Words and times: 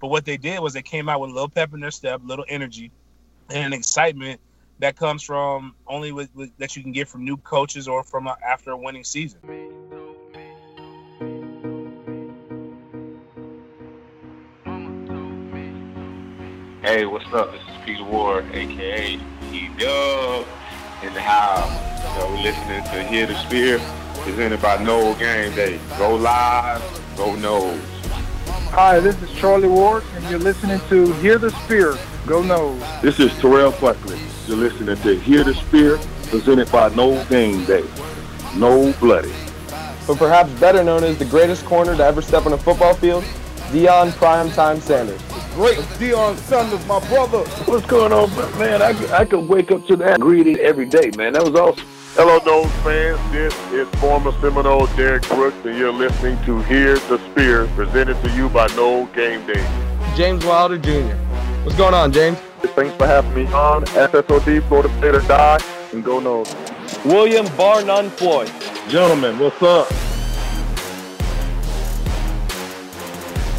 But 0.00 0.08
what 0.08 0.24
they 0.24 0.36
did 0.36 0.60
was 0.60 0.74
they 0.74 0.82
came 0.82 1.08
out 1.08 1.20
with 1.20 1.30
a 1.30 1.32
little 1.32 1.48
pep 1.48 1.72
in 1.72 1.80
their 1.80 1.90
step, 1.90 2.20
little 2.24 2.44
energy, 2.48 2.90
and 3.48 3.72
an 3.72 3.72
excitement 3.72 4.40
that 4.78 4.96
comes 4.96 5.22
from 5.22 5.74
only 5.86 6.12
with, 6.12 6.28
with 6.34 6.50
that 6.58 6.76
you 6.76 6.82
can 6.82 6.92
get 6.92 7.08
from 7.08 7.24
new 7.24 7.36
coaches 7.38 7.88
or 7.88 8.04
from 8.04 8.26
a, 8.26 8.36
after 8.46 8.72
a 8.72 8.76
winning 8.76 9.04
season. 9.04 9.40
Hey, 16.82 17.04
what's 17.04 17.26
up? 17.32 17.52
This 17.52 17.62
is 17.62 17.84
Peter 17.84 18.04
Ward, 18.04 18.44
aka 18.52 19.18
P 19.50 19.68
Dub, 19.78 20.46
in 21.02 21.12
the 21.14 21.20
house. 21.20 22.04
You 22.14 22.20
know, 22.20 22.30
we're 22.30 22.42
listening 22.42 22.84
to 22.84 23.02
Hear 23.08 23.26
the 23.26 23.34
Spear, 23.46 23.80
presented 24.18 24.60
by 24.60 24.82
Nole 24.82 25.14
Game 25.14 25.54
Day. 25.54 25.80
Go 25.98 26.14
live, 26.14 26.82
go 27.16 27.34
Noles. 27.34 27.95
Hi, 28.70 29.00
this 29.00 29.20
is 29.22 29.32
Charlie 29.32 29.68
Ward, 29.68 30.04
and 30.14 30.24
you're 30.28 30.38
listening 30.38 30.80
to 30.88 31.12
Hear 31.14 31.38
the 31.38 31.50
Spear. 31.50 31.96
Go 32.26 32.42
Noles. 32.42 33.00
This 33.00 33.18
is 33.18 33.32
Terrell 33.38 33.72
Buckley. 33.72 34.18
You're 34.46 34.58
listening 34.58 34.96
to 34.96 35.18
Hear 35.20 35.44
the 35.44 35.54
Spear, 35.54 35.98
presented 36.28 36.70
by 36.70 36.88
Nole 36.94 37.24
Game 37.26 37.64
Day. 37.64 37.84
No 38.54 38.92
Bloody. 39.00 39.32
But 40.06 40.18
perhaps 40.18 40.50
better 40.60 40.84
known 40.84 41.04
as 41.04 41.16
the 41.18 41.24
greatest 41.24 41.64
corner 41.64 41.96
to 41.96 42.04
ever 42.04 42.20
step 42.20 42.44
on 42.44 42.52
a 42.52 42.58
football 42.58 42.94
field, 42.94 43.24
Deion 43.70 44.10
Primetime 44.10 44.80
Sanders. 44.80 45.22
Great 45.54 45.78
Deion 45.98 46.36
Sanders, 46.36 46.86
my 46.86 47.00
brother. 47.08 47.44
What's 47.64 47.86
going 47.86 48.12
on, 48.12 48.30
man? 48.58 48.82
I, 48.82 48.90
I 49.16 49.24
could 49.24 49.48
wake 49.48 49.70
up 49.70 49.86
to 49.86 49.96
that 49.96 50.20
greeting 50.20 50.58
every 50.58 50.86
day, 50.86 51.10
man. 51.16 51.32
That 51.32 51.44
was 51.44 51.54
awesome. 51.54 51.86
Hello, 52.18 52.38
Nose 52.46 52.72
fans. 52.82 53.20
This 53.30 53.54
is 53.72 53.86
former 54.00 54.32
Seminole 54.40 54.86
Derrick 54.96 55.28
Brooks, 55.28 55.56
and 55.66 55.76
you're 55.76 55.92
listening 55.92 56.42
to 56.46 56.62
Hear 56.62 56.94
the 56.94 57.18
Spear, 57.30 57.66
presented 57.76 58.18
to 58.24 58.30
you 58.34 58.48
by 58.48 58.68
Nole 58.68 59.04
Game 59.08 59.46
Day. 59.46 59.62
James 60.16 60.42
Wilder 60.42 60.78
Jr. 60.78 61.14
What's 61.62 61.76
going 61.76 61.92
on, 61.92 62.12
James? 62.12 62.38
Thanks 62.74 62.96
for 62.96 63.06
having 63.06 63.34
me 63.34 63.44
on. 63.52 63.84
SSOD, 63.84 64.66
Florida 64.66 64.88
State 64.96 65.14
or 65.14 65.20
Die, 65.20 65.60
and 65.92 66.02
go 66.02 66.18
Nose. 66.18 66.56
William 67.04 67.54
Bar 67.54 67.84
None 67.84 68.08
Floyd. 68.08 68.50
Gentlemen, 68.88 69.38
what's 69.38 69.62
up? 69.62 69.86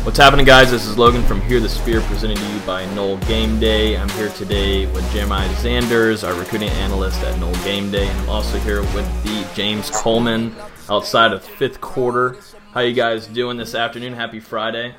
What's 0.08 0.20
happening, 0.20 0.46
guys? 0.46 0.72
This 0.72 0.86
is 0.86 0.98
Logan 0.98 1.22
from 1.24 1.42
Hear 1.42 1.60
the 1.60 1.68
Spear, 1.68 2.00
presented 2.00 2.38
to 2.38 2.54
you 2.54 2.60
by 2.62 2.86
Nole 2.96 3.18
Game 3.28 3.60
Day. 3.60 3.98
I'm 3.98 4.08
here 4.12 4.30
today 4.30 4.86
with 4.94 5.04
Jeremiah 5.12 5.50
Zanders, 5.56 6.26
our 6.26 6.34
recruiting 6.34 6.70
analyst 6.70 7.22
at 7.24 7.38
Nole 7.42 7.54
Game 7.56 7.92
Day, 7.92 8.08
and 8.08 8.18
I'm 8.22 8.30
also 8.30 8.58
here 8.60 8.84
with 8.96 9.24
the 9.26 9.46
James 9.54 9.90
Coleman 9.90 10.56
outside 10.90 11.34
of 11.34 11.44
fifth 11.44 11.82
quarter. 11.82 12.38
How 12.72 12.80
you 12.80 12.94
guys 12.94 13.28
doing 13.28 13.58
this 13.58 13.76
afternoon? 13.76 14.14
Happy 14.14 14.40
Friday. 14.40 14.96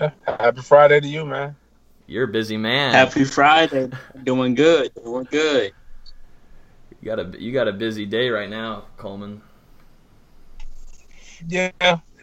Happy 0.00 0.62
Friday 0.62 0.98
to 0.98 1.06
you, 1.06 1.24
man. 1.24 1.54
You're 2.08 2.24
a 2.24 2.28
busy 2.28 2.56
man. 2.56 2.92
Happy 2.92 3.22
Friday. 3.22 3.88
Doing 4.24 4.56
good. 4.56 4.90
Doing 5.04 5.28
good. 5.30 5.72
You 7.00 7.06
got 7.06 7.20
a 7.20 7.40
you 7.40 7.52
got 7.52 7.68
a 7.68 7.72
busy 7.72 8.04
day 8.04 8.30
right 8.30 8.50
now, 8.50 8.86
Coleman. 8.96 9.42
Yeah, 11.46 11.70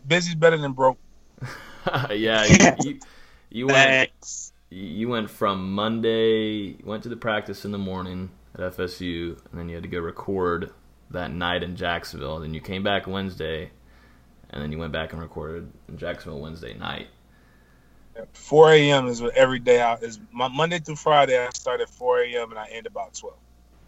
busy's 0.06 0.36
better 0.36 0.58
than 0.58 0.74
broke. 0.74 0.98
yeah, 2.12 2.46
you, 2.84 2.92
you, 2.92 3.00
you 3.50 3.68
went 3.68 4.12
you 4.70 5.08
went 5.08 5.30
from 5.30 5.74
Monday, 5.74 6.78
went 6.84 7.04
to 7.04 7.10
the 7.10 7.16
practice 7.16 7.66
in 7.66 7.72
the 7.72 7.78
morning 7.78 8.32
at 8.56 8.62
FSU, 8.76 9.38
and 9.52 9.60
then 9.60 9.70
you 9.70 9.76
had 9.76 9.84
to 9.84 9.90
go 9.90 10.00
record 10.00 10.72
that 11.12 11.32
night 11.32 11.64
in 11.64 11.76
Jacksonville. 11.76 12.40
Then 12.40 12.54
you 12.54 12.62
came 12.62 12.84
back 12.84 13.06
Wednesday, 13.06 13.72
and 14.50 14.62
then 14.62 14.72
you 14.72 14.78
went 14.78 14.92
back 14.92 15.14
and 15.14 15.22
recorded 15.22 15.72
in 15.88 15.98
Jacksonville 15.98 16.42
Wednesday 16.42 16.74
night. 16.74 17.08
4 18.34 18.74
a.m. 18.74 19.08
is 19.08 19.22
what 19.22 19.36
every 19.36 19.60
day 19.60 19.80
out 19.82 20.04
is. 20.04 20.20
My 20.32 20.48
Monday 20.48 20.80
through 20.80 20.98
Friday, 20.98 21.38
I 21.38 21.50
start 21.50 21.82
at 21.82 21.90
4 21.90 22.22
a.m. 22.24 22.52
and 22.52 22.60
I 22.60 22.68
end 22.68 22.86
about 22.86 23.14
12. 23.16 23.36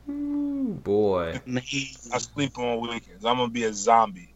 Ooh, 0.08 0.74
boy, 0.84 1.40
I 2.14 2.18
sleep 2.20 2.58
on 2.60 2.80
weekends. 2.80 3.26
I'm 3.26 3.38
gonna 3.38 3.50
be 3.50 3.64
a 3.64 3.74
zombie 3.74 4.34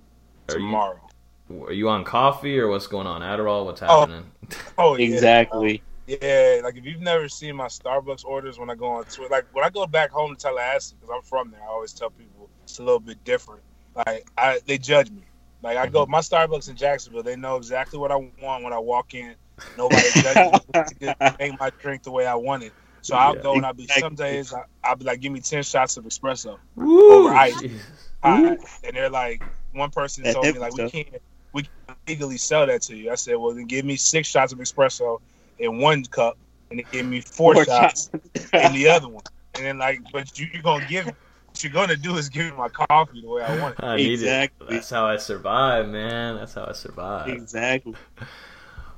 Are 0.47 0.56
you- 0.56 0.59
tomorrow. 0.66 1.09
Are 1.52 1.74
you 1.74 1.90
on 1.90 2.04
coffee 2.04 2.60
or 2.60 2.68
what's 2.68 2.88
going 2.88 3.08
on? 3.08 3.22
Adderall? 3.22 3.66
What's 3.66 3.82
oh. 3.82 4.02
happening? 4.02 4.26
Oh, 4.80 4.96
yeah. 4.96 5.06
Exactly. 5.06 5.84
Yeah, 6.08 6.62
like 6.64 6.76
if 6.76 6.86
you've 6.86 7.02
never 7.02 7.30
seen 7.30 7.56
my 7.56 7.68
Starbucks 7.68 8.26
orders 8.26 8.58
when 8.58 8.72
I 8.72 8.76
go 8.76 8.88
on 8.88 9.04
Twitter, 9.04 9.30
like 9.30 9.46
when 9.52 9.64
I 9.64 9.70
go 9.70 9.86
back 9.86 10.09
home 10.09 10.36
to 10.36 10.42
Tallahassee, 10.42 10.96
because 11.00 11.14
I'm 11.16 11.22
from 11.22 11.52
there, 11.52 11.62
I 11.62 11.68
always 11.68 11.94
tell 11.94 12.09
people 12.09 12.50
it's 12.64 12.80
a 12.80 12.84
little 12.84 13.00
bit 13.00 13.24
different. 13.24 13.62
Like 13.94 14.28
I, 14.36 14.59
they 14.66 14.80
judge 14.80 15.12
me. 15.12 15.22
Like 15.62 15.78
I 15.78 15.86
go, 15.86 16.04
mm-hmm. 16.04 16.12
my 16.14 16.20
Starbucks 16.22 16.68
in 16.68 16.78
Jacksonville, 16.78 17.22
they 17.22 17.36
know 17.36 17.58
exactly 17.58 18.00
what 18.00 18.12
I 18.12 18.16
want 18.16 18.64
when 18.64 18.74
I 18.74 18.80
walk 18.80 19.14
in. 19.14 19.36
Nobody 19.78 20.02
judges 20.16 20.62
me. 20.74 20.84
Just 21.02 21.40
make 21.40 21.59
my 21.59 21.70
drink 21.80 22.02
the 22.02 22.12
way 22.12 22.26
I 22.26 22.34
want 22.36 22.64
it. 22.64 22.74
So 23.02 23.16
I'll 23.16 23.36
Yeah. 23.36 23.44
go 23.44 23.54
and 23.54 23.66
I'll 23.66 23.74
be 23.74 23.88
some 23.88 24.16
days 24.16 24.52
I, 24.52 24.64
I'll 24.84 24.96
be 24.96 25.06
like, 25.06 25.20
give 25.20 25.32
me 25.32 25.42
ten 25.42 25.62
shots 25.62 25.98
of 25.98 26.06
espresso 26.06 26.58
Woo, 26.76 27.26
over 27.26 27.36
ice. 27.36 27.59
Jesus. 27.62 27.86
I- 28.24 28.58
and 28.84 28.96
they're 28.96 29.09
like, 29.12 29.44
one 29.74 29.92
person 29.92 30.24
told 30.24 30.46
me 30.46 30.54
like, 30.54 30.74
we 30.74 30.88
stuff. 30.88 30.92
can't, 30.92 31.22
we 31.54 31.64
can't 31.88 31.98
legally 32.08 32.38
sell 32.38 32.68
that 32.68 32.82
to 32.84 32.96
you. 32.96 33.12
I 33.12 33.16
said, 33.16 33.36
well, 33.36 33.54
then 33.54 33.66
give 33.66 33.86
me 33.86 33.96
six 33.96 34.28
shots 34.28 34.54
of 34.54 34.60
espresso 34.60 35.20
in 35.58 35.80
one 35.80 36.04
cup, 36.06 36.38
and 36.70 36.80
then 36.80 36.86
give 36.92 37.06
me 37.06 37.22
four, 37.22 37.54
Four 37.54 37.66
shots 37.66 38.10
shots. 38.12 38.50
in 38.54 38.74
the 38.74 38.88
other 38.90 39.08
one. 39.08 39.24
And 39.56 39.66
then 39.66 39.78
like, 39.78 40.00
but 40.14 40.38
you, 40.40 40.48
you're 40.54 40.62
gonna 40.62 40.86
give, 40.88 41.06
what 41.06 41.64
you're 41.64 41.74
gonna 41.74 41.96
do 41.98 42.16
is 42.16 42.30
give 42.30 42.46
me 42.46 42.52
my 42.58 42.70
coffee 42.70 43.22
the 43.22 43.28
way 43.30 43.42
I 43.44 43.59
want 43.59 43.78
it. 43.80 43.84
I 43.84 43.96
need 43.98 44.14
Exactly. 44.14 44.68
it. 44.68 44.70
That's 44.72 44.90
how 44.90 45.06
I 45.06 45.18
survive, 45.18 45.90
man. 45.90 46.36
That's 46.36 46.54
how 46.54 46.66
I 46.66 46.72
survive. 46.74 47.28
exactly. 47.30 47.96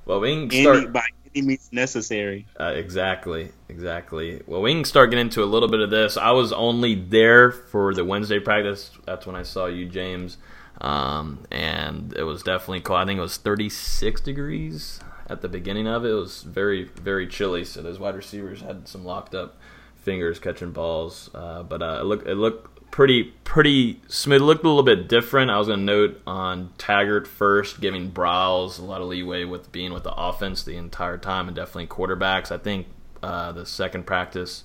Well, 0.05 0.19
we 0.19 0.33
can 0.33 0.43
Any, 0.51 0.63
start. 0.63 0.93
by 0.93 1.03
any 1.33 1.45
means 1.47 1.69
necessary. 1.71 2.45
Uh, 2.59 2.73
exactly, 2.75 3.51
exactly. 3.69 4.41
Well, 4.45 4.61
we 4.61 4.73
can 4.73 4.83
start 4.83 5.09
getting 5.11 5.25
into 5.27 5.43
a 5.43 5.45
little 5.45 5.69
bit 5.69 5.79
of 5.79 5.89
this. 5.89 6.17
I 6.17 6.31
was 6.31 6.51
only 6.51 6.95
there 6.95 7.51
for 7.51 7.93
the 7.93 8.03
Wednesday 8.03 8.39
practice. 8.39 8.91
That's 9.05 9.25
when 9.25 9.35
I 9.35 9.43
saw 9.43 9.67
you, 9.67 9.85
James, 9.87 10.37
um, 10.81 11.45
and 11.51 12.13
it 12.17 12.23
was 12.23 12.43
definitely 12.43 12.81
cold. 12.81 12.99
I 12.99 13.05
think 13.05 13.17
it 13.17 13.21
was 13.21 13.37
36 13.37 14.21
degrees 14.21 14.99
at 15.27 15.41
the 15.41 15.47
beginning 15.47 15.87
of 15.87 16.03
it. 16.03 16.09
It 16.09 16.15
was 16.15 16.43
very, 16.43 16.83
very 16.83 17.27
chilly. 17.27 17.63
So 17.63 17.81
those 17.81 17.99
wide 17.99 18.15
receivers 18.15 18.61
had 18.61 18.87
some 18.87 19.05
locked 19.05 19.33
up 19.33 19.57
fingers 19.95 20.39
catching 20.39 20.71
balls, 20.71 21.29
uh, 21.33 21.63
but 21.63 21.81
uh, 21.81 21.99
it 22.01 22.05
looked 22.05 22.27
it 22.27 22.35
looked 22.35 22.91
pretty 22.91 23.23
pretty 23.43 24.01
smooth. 24.07 24.41
It 24.41 24.45
looked 24.45 24.63
a 24.63 24.67
little 24.67 24.83
bit 24.83 25.07
different. 25.07 25.51
I 25.51 25.57
was 25.57 25.67
going 25.67 25.79
to 25.79 25.85
note 25.85 26.21
on 26.25 26.73
Taggart 26.77 27.27
first, 27.27 27.79
giving 27.79 28.11
Briles 28.11 28.79
a 28.79 28.83
lot 28.83 29.01
of 29.01 29.07
leeway 29.07 29.45
with 29.45 29.71
being 29.71 29.93
with 29.93 30.03
the 30.03 30.13
offense 30.13 30.63
the 30.63 30.75
entire 30.75 31.17
time, 31.17 31.47
and 31.47 31.55
definitely 31.55 31.87
quarterbacks. 31.87 32.51
I 32.51 32.57
think 32.57 32.87
uh, 33.21 33.51
the 33.51 33.65
second 33.65 34.07
practice, 34.07 34.63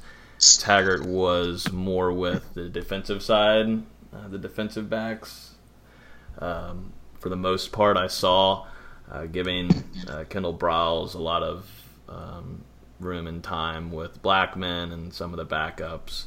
Taggart 0.59 1.05
was 1.05 1.71
more 1.71 2.11
with 2.11 2.55
the 2.55 2.69
defensive 2.71 3.23
side, 3.23 3.83
uh, 4.15 4.29
the 4.29 4.39
defensive 4.39 4.89
backs. 4.89 5.56
Um, 6.39 6.93
for 7.19 7.29
the 7.29 7.37
most 7.37 7.73
part, 7.73 7.97
I 7.97 8.07
saw 8.07 8.67
uh, 9.11 9.27
giving 9.27 9.71
uh, 10.09 10.25
Kendall 10.29 10.57
Briles 10.57 11.15
a 11.15 11.19
lot 11.19 11.43
of 11.43 11.69
um, 12.09 12.65
room 13.01 13.27
and 13.27 13.43
time 13.43 13.91
with 13.91 14.23
Blackman 14.23 14.93
and 14.93 15.13
some 15.13 15.33
of 15.33 15.37
the 15.37 15.47
backups. 15.47 16.25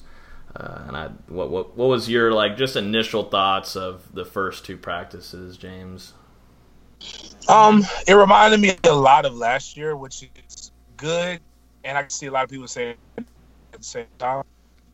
Uh, 0.55 0.83
and 0.87 0.97
I, 0.97 1.07
what, 1.27 1.51
what 1.51 1.77
what 1.77 1.89
was 1.89 2.09
your 2.09 2.31
like 2.31 2.57
just 2.57 2.75
initial 2.75 3.23
thoughts 3.23 3.75
of 3.75 4.13
the 4.13 4.25
first 4.25 4.65
two 4.65 4.77
practices, 4.77 5.57
James? 5.57 6.13
Um, 7.47 7.85
it 8.07 8.13
reminded 8.13 8.59
me 8.59 8.75
a 8.83 8.93
lot 8.93 9.25
of 9.25 9.35
last 9.35 9.77
year, 9.77 9.95
which 9.95 10.27
is 10.49 10.71
good, 10.97 11.39
and 11.83 11.97
I 11.97 12.05
see 12.07 12.25
a 12.25 12.31
lot 12.31 12.43
of 12.43 12.49
people 12.49 12.67
saying 12.67 12.95
at 13.17 13.25
the 13.73 13.83
same 13.83 14.07
time. 14.17 14.43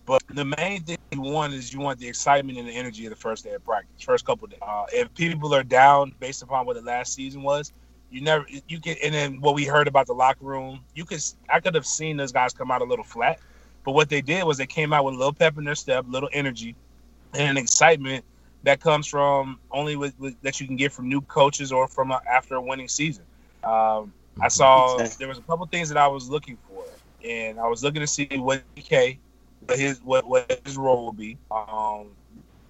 But 0.05 0.21
the 0.33 0.45
main 0.45 0.83
thing 0.83 0.97
you 1.11 1.21
want 1.21 1.53
is 1.53 1.73
you 1.73 1.79
want 1.79 1.99
the 1.99 2.07
excitement 2.07 2.57
and 2.59 2.67
the 2.67 2.73
energy 2.73 3.05
of 3.05 3.09
the 3.09 3.15
first 3.15 3.43
day 3.43 3.53
of 3.53 3.63
practice, 3.63 4.03
first 4.03 4.25
couple 4.25 4.47
days. 4.47 4.59
Uh, 4.61 4.85
if 4.93 5.13
people 5.15 5.53
are 5.55 5.63
down 5.63 6.13
based 6.19 6.43
upon 6.43 6.65
what 6.65 6.75
the 6.75 6.81
last 6.81 7.13
season 7.13 7.41
was, 7.41 7.71
you 8.11 8.21
never 8.21 8.45
you 8.67 8.79
can. 8.79 8.95
And 9.03 9.13
then 9.13 9.41
what 9.41 9.55
we 9.55 9.65
heard 9.65 9.87
about 9.87 10.07
the 10.07 10.13
locker 10.13 10.45
room, 10.45 10.81
you 10.93 11.05
could 11.05 11.21
I 11.49 11.59
could 11.59 11.73
have 11.75 11.85
seen 11.85 12.17
those 12.17 12.31
guys 12.31 12.53
come 12.53 12.69
out 12.69 12.81
a 12.81 12.85
little 12.85 13.05
flat, 13.05 13.39
but 13.83 13.93
what 13.93 14.09
they 14.09 14.21
did 14.21 14.43
was 14.43 14.57
they 14.57 14.67
came 14.67 14.93
out 14.93 15.05
with 15.05 15.15
a 15.15 15.17
little 15.17 15.33
pep 15.33 15.57
in 15.57 15.63
their 15.63 15.75
step, 15.75 16.05
little 16.07 16.29
energy, 16.33 16.75
and 17.33 17.57
excitement 17.57 18.23
that 18.63 18.79
comes 18.79 19.07
from 19.07 19.59
only 19.71 19.95
with, 19.95 20.19
with 20.19 20.39
that 20.41 20.59
you 20.59 20.67
can 20.67 20.75
get 20.75 20.91
from 20.91 21.07
new 21.07 21.21
coaches 21.21 21.71
or 21.71 21.87
from 21.87 22.11
a, 22.11 22.21
after 22.29 22.55
a 22.55 22.61
winning 22.61 22.87
season. 22.87 23.23
Um, 23.63 24.11
I 24.41 24.49
saw 24.49 24.97
there 25.19 25.27
was 25.27 25.37
a 25.37 25.41
couple 25.43 25.65
things 25.67 25.87
that 25.89 25.97
I 25.97 26.07
was 26.07 26.29
looking 26.29 26.57
for, 26.67 26.83
and 27.23 27.59
I 27.59 27.67
was 27.67 27.83
looking 27.83 28.01
to 28.01 28.07
see 28.07 28.27
what 28.37 28.63
DK, 28.75 29.17
his 29.69 30.01
what, 30.01 30.27
what 30.27 30.61
his 30.65 30.77
role 30.77 31.05
will 31.05 31.13
be, 31.13 31.37
um, 31.51 32.07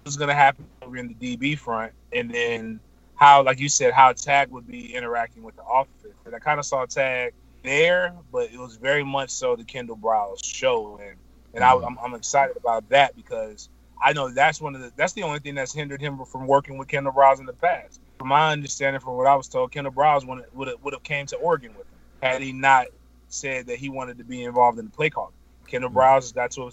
what's 0.02 0.16
going 0.16 0.28
to 0.28 0.34
happen 0.34 0.66
over 0.82 0.96
in 0.96 1.08
the 1.08 1.36
DB 1.36 1.58
front, 1.58 1.92
and 2.12 2.32
then 2.32 2.80
how, 3.14 3.42
like 3.42 3.58
you 3.58 3.68
said, 3.68 3.92
how 3.92 4.12
Tag 4.12 4.50
would 4.50 4.66
be 4.66 4.94
interacting 4.94 5.42
with 5.42 5.56
the 5.56 5.64
offense. 5.64 6.14
And 6.24 6.34
I 6.34 6.38
kind 6.38 6.58
of 6.58 6.66
saw 6.66 6.86
Tag 6.86 7.34
there, 7.62 8.14
but 8.30 8.50
it 8.52 8.58
was 8.58 8.76
very 8.76 9.04
much 9.04 9.30
so 9.30 9.56
the 9.56 9.64
Kendall 9.64 9.96
Briles 9.96 10.44
show, 10.44 10.98
and 11.02 11.16
and 11.54 11.64
I, 11.64 11.72
I'm, 11.72 11.98
I'm 12.02 12.14
excited 12.14 12.56
about 12.56 12.88
that 12.90 13.16
because 13.16 13.70
I 14.02 14.12
know 14.12 14.28
that's 14.28 14.60
one 14.60 14.74
of 14.74 14.82
the 14.82 14.92
that's 14.96 15.14
the 15.14 15.22
only 15.22 15.38
thing 15.38 15.54
that's 15.54 15.72
hindered 15.72 16.00
him 16.00 16.24
from 16.24 16.46
working 16.46 16.78
with 16.78 16.88
Kendall 16.88 17.12
Briles 17.12 17.40
in 17.40 17.46
the 17.46 17.52
past. 17.52 18.00
From 18.18 18.28
my 18.28 18.52
understanding, 18.52 19.00
from 19.00 19.16
what 19.16 19.26
I 19.26 19.34
was 19.34 19.48
told, 19.48 19.72
Kendall 19.72 19.92
Briles 19.92 20.26
would 20.26 20.44
would 20.82 20.92
have, 20.92 21.02
came 21.02 21.26
to 21.26 21.36
Oregon 21.36 21.72
with 21.76 21.86
him. 21.86 21.98
had 22.22 22.42
he 22.42 22.52
not 22.52 22.86
said 23.28 23.66
that 23.66 23.78
he 23.78 23.88
wanted 23.88 24.18
to 24.18 24.24
be 24.24 24.44
involved 24.44 24.78
in 24.78 24.84
the 24.84 24.90
play 24.90 25.10
call. 25.10 25.32
Kendall 25.66 25.90
Briles 25.90 26.22
has 26.22 26.32
got 26.32 26.50
to 26.52 26.62
a, 26.62 26.72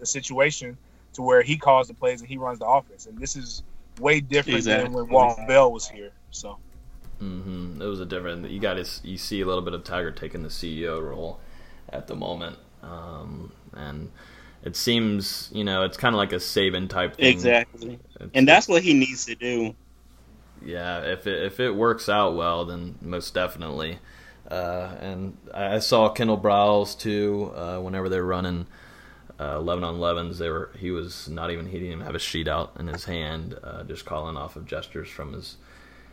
a, 0.00 0.06
situation 0.06 0.76
to 1.14 1.22
where 1.22 1.42
he 1.42 1.56
calls 1.56 1.88
the 1.88 1.94
plays 1.94 2.20
and 2.20 2.28
he 2.28 2.36
runs 2.36 2.58
the 2.58 2.66
offense, 2.66 3.06
and 3.06 3.18
this 3.18 3.36
is 3.36 3.62
way 4.00 4.20
different 4.20 4.58
exactly. 4.58 4.84
than 4.84 4.92
when 4.92 5.08
Walt 5.08 5.38
Bell 5.48 5.72
was 5.72 5.88
here. 5.88 6.10
So. 6.30 6.58
Mm-hmm. 7.20 7.80
It 7.80 7.86
was 7.86 8.00
a 8.00 8.06
different. 8.06 8.48
You 8.50 8.60
got 8.60 8.74
to 8.74 8.86
you 9.02 9.16
see 9.16 9.40
a 9.40 9.46
little 9.46 9.62
bit 9.62 9.72
of 9.72 9.84
Tiger 9.84 10.10
taking 10.10 10.42
the 10.42 10.50
CEO 10.50 11.02
role 11.02 11.40
at 11.88 12.06
the 12.06 12.14
moment, 12.14 12.58
um, 12.82 13.52
and 13.72 14.10
it 14.62 14.76
seems 14.76 15.48
you 15.52 15.64
know 15.64 15.84
it's 15.84 15.96
kind 15.96 16.14
of 16.14 16.18
like 16.18 16.32
a 16.32 16.36
Saban 16.36 16.90
type 16.90 17.16
thing. 17.16 17.26
Exactly, 17.26 17.98
it's, 18.20 18.30
and 18.34 18.46
that's 18.46 18.68
what 18.68 18.82
he 18.82 18.92
needs 18.92 19.24
to 19.26 19.34
do. 19.34 19.74
Yeah, 20.62 21.00
if 21.02 21.26
it 21.26 21.42
if 21.44 21.58
it 21.58 21.70
works 21.70 22.08
out 22.08 22.36
well, 22.36 22.66
then 22.66 22.96
most 23.00 23.32
definitely. 23.32 23.98
Uh, 24.50 24.94
and 25.00 25.36
I 25.52 25.78
saw 25.80 26.08
Kendall 26.08 26.38
Briles 26.38 26.98
too. 26.98 27.52
Uh, 27.54 27.80
whenever 27.80 28.08
they're 28.08 28.24
running 28.24 28.66
uh, 29.40 29.56
11 29.56 29.84
on 29.84 29.96
11s, 29.96 30.38
they 30.38 30.48
were 30.48 30.70
he 30.78 30.90
was 30.90 31.28
not 31.28 31.50
even 31.50 31.66
he 31.66 31.72
didn't 31.72 31.92
even 31.92 32.04
have 32.04 32.14
a 32.14 32.20
sheet 32.20 32.48
out 32.48 32.72
in 32.78 32.86
his 32.86 33.04
hand, 33.04 33.58
uh, 33.62 33.82
just 33.84 34.04
calling 34.04 34.36
off 34.36 34.56
of 34.56 34.66
gestures 34.66 35.08
from 35.08 35.32
his 35.32 35.56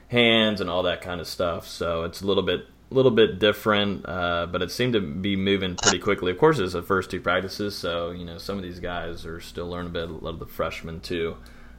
hands 0.09 0.61
and 0.61 0.69
all 0.69 0.83
that 0.83 1.01
kind 1.01 1.21
of 1.21 1.27
stuff. 1.27 1.67
So 1.67 2.03
it's 2.03 2.21
a 2.21 2.27
little 2.27 2.43
bit 2.43 2.65
a 2.91 2.93
little 2.93 3.11
bit 3.11 3.39
different, 3.39 4.07
uh, 4.07 4.47
but 4.51 4.61
it 4.61 4.71
seemed 4.71 4.93
to 4.93 5.01
be 5.01 5.35
moving 5.35 5.75
pretty 5.75 5.99
quickly. 5.99 6.31
Of 6.31 6.37
course, 6.37 6.59
it's 6.59 6.73
the 6.73 6.81
first 6.81 7.09
two 7.09 7.21
practices, 7.21 7.75
so 7.75 8.11
you 8.11 8.25
know 8.25 8.37
some 8.37 8.57
of 8.57 8.63
these 8.63 8.79
guys 8.79 9.25
are 9.25 9.39
still 9.39 9.67
learning 9.69 9.91
a 9.91 9.93
bit. 9.93 10.09
A 10.09 10.13
lot 10.13 10.31
of 10.31 10.39
the 10.39 10.45
freshmen 10.45 10.99
too, 10.99 11.37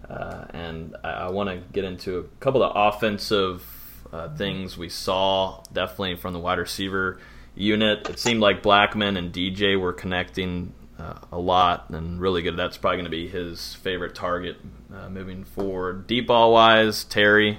and 0.08 0.96
I, 1.04 1.10
I 1.10 1.28
want 1.30 1.50
to 1.50 1.62
get 1.72 1.84
into 1.84 2.18
a 2.18 2.22
couple 2.40 2.62
of 2.62 2.72
offensive 2.74 3.73
uh, 4.14 4.28
things 4.36 4.78
we 4.78 4.88
saw. 4.88 5.62
Definitely 5.72 6.16
from 6.16 6.32
the 6.32 6.38
wide 6.38 6.58
receiver 6.58 7.18
unit, 7.56 8.08
it 8.08 8.18
seemed 8.20 8.40
like 8.40 8.62
Blackman 8.62 9.16
and 9.16 9.32
DJ 9.32 9.78
were 9.78 9.92
connecting 9.92 10.72
uh, 10.98 11.14
a 11.32 11.38
lot 11.38 11.90
and 11.90 12.20
really 12.20 12.42
good. 12.42 12.56
That's 12.56 12.76
probably 12.76 12.98
going 12.98 13.06
to 13.06 13.10
be 13.10 13.26
his 13.26 13.74
favorite 13.74 14.14
target 14.14 14.56
uh, 14.94 15.08
moving 15.08 15.42
forward. 15.42 16.06
Deep 16.06 16.28
ball 16.28 16.52
wise, 16.52 17.02
Terry. 17.02 17.58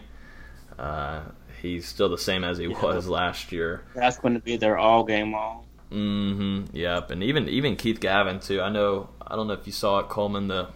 Uh, 0.79 1.23
he's 1.61 1.85
still 1.85 2.07
the 2.07 2.17
same 2.17 2.45
as 2.45 2.57
he 2.57 2.67
yeah. 2.67 2.81
was 2.81 3.07
last 3.09 3.51
year. 3.51 3.83
That's 3.93 4.17
going 4.17 4.35
to 4.35 4.39
be 4.39 4.55
their 4.55 4.77
all 4.77 5.03
game 5.03 5.33
long. 5.33 5.65
Mm-hmm. 5.91 6.75
Yep. 6.75 7.11
And 7.11 7.21
even 7.21 7.49
even 7.49 7.75
Keith 7.75 7.99
Gavin 7.99 8.39
too. 8.39 8.61
I 8.61 8.69
know. 8.69 9.09
I 9.25 9.35
don't 9.35 9.47
know 9.47 9.53
if 9.53 9.67
you 9.67 9.73
saw 9.73 9.99
it, 9.99 10.07
Coleman, 10.07 10.47
the 10.47 10.69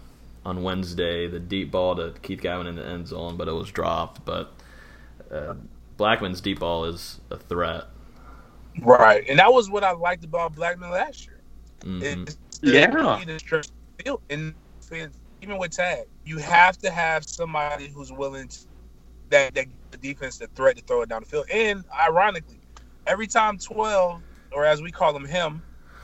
on 0.45 0.61
Wednesday, 0.61 1.27
the 1.27 1.39
deep 1.39 1.71
ball 1.71 1.95
to 1.95 2.13
Keith 2.21 2.41
Gavin 2.41 2.67
in 2.67 2.75
the 2.75 2.85
end 2.85 3.07
zone, 3.07 3.37
but 3.37 3.47
it 3.47 3.53
was 3.53 3.71
dropped. 3.71 4.25
But 4.25 4.53
uh, 5.31 5.55
Blackman's 5.97 6.41
deep 6.41 6.59
ball 6.59 6.85
is 6.85 7.19
a 7.29 7.37
threat. 7.37 7.85
Right, 8.81 9.25
and 9.27 9.39
that 9.39 9.51
was 9.51 9.69
what 9.69 9.83
I 9.83 9.91
liked 9.91 10.23
about 10.23 10.55
Blackman 10.55 10.91
last 10.91 11.27
year. 11.27 11.39
Mm-hmm. 11.81 12.25
yeah. 12.61 14.17
And 14.29 14.53
even 15.41 15.57
with 15.57 15.71
tag, 15.71 16.05
you 16.25 16.37
have 16.37 16.77
to 16.79 16.89
have 16.89 17.25
somebody 17.25 17.87
who's 17.87 18.11
willing 18.11 18.47
to 18.47 18.59
that 19.29 19.53
that 19.55 19.67
the 19.91 19.97
defense 19.97 20.37
the 20.37 20.47
threat 20.47 20.77
to 20.77 20.83
throw 20.83 21.01
it 21.01 21.09
down 21.09 21.21
the 21.21 21.29
field. 21.29 21.45
And 21.51 21.83
ironically, 21.99 22.59
every 23.07 23.27
time 23.27 23.57
twelve, 23.57 24.21
or 24.51 24.65
as 24.65 24.81
we 24.81 24.91
call 24.91 25.15
him, 25.15 25.25
him 25.25 25.61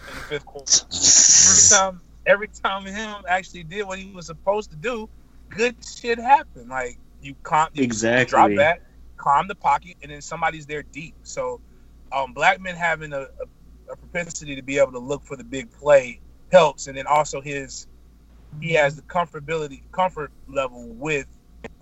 in 0.07 0.16
the 0.16 0.22
fifth 0.22 0.45
quarter, 0.45 0.86
every 0.92 1.69
time 1.69 2.01
every 2.25 2.48
time 2.48 2.86
him 2.86 3.24
actually 3.27 3.63
did 3.63 3.86
what 3.86 4.00
he 4.00 4.12
was 4.12 4.27
supposed 4.27 4.69
to 4.72 4.75
do, 4.75 5.10
good 5.50 5.75
shit 5.83 6.19
happened. 6.19 6.69
Like 6.69 6.98
you 7.22 7.36
can't 7.44 7.75
you 7.75 7.83
exactly 7.83 8.30
drop 8.30 8.56
back, 8.56 8.81
calm 9.25 9.48
the 9.48 9.56
pocket, 9.56 9.95
and 10.01 10.12
then 10.12 10.22
somebody's 10.22 10.66
there 10.66 10.83
deep. 10.83 11.16
So 11.24 11.60
um, 12.12 12.33
Blackman 12.33 12.75
having 12.75 13.12
a, 13.12 13.22
a, 13.22 13.92
a 13.92 13.95
propensity 13.95 14.56
to 14.56 14.62
be 14.62 14.77
able 14.77 14.92
to 14.92 15.00
look 15.00 15.24
for 15.24 15.36
the 15.36 15.44
big 15.44 15.72
play 15.72 16.19
helps, 16.51 16.88
and 16.88 16.98
then 16.98 17.07
also 17.07 17.42
his 17.42 17.88
he 18.62 18.74
has 18.74 18.95
the 18.95 19.01
comfortability 19.01 19.81
comfort 19.92 20.31
level 20.48 20.88
with 20.88 21.27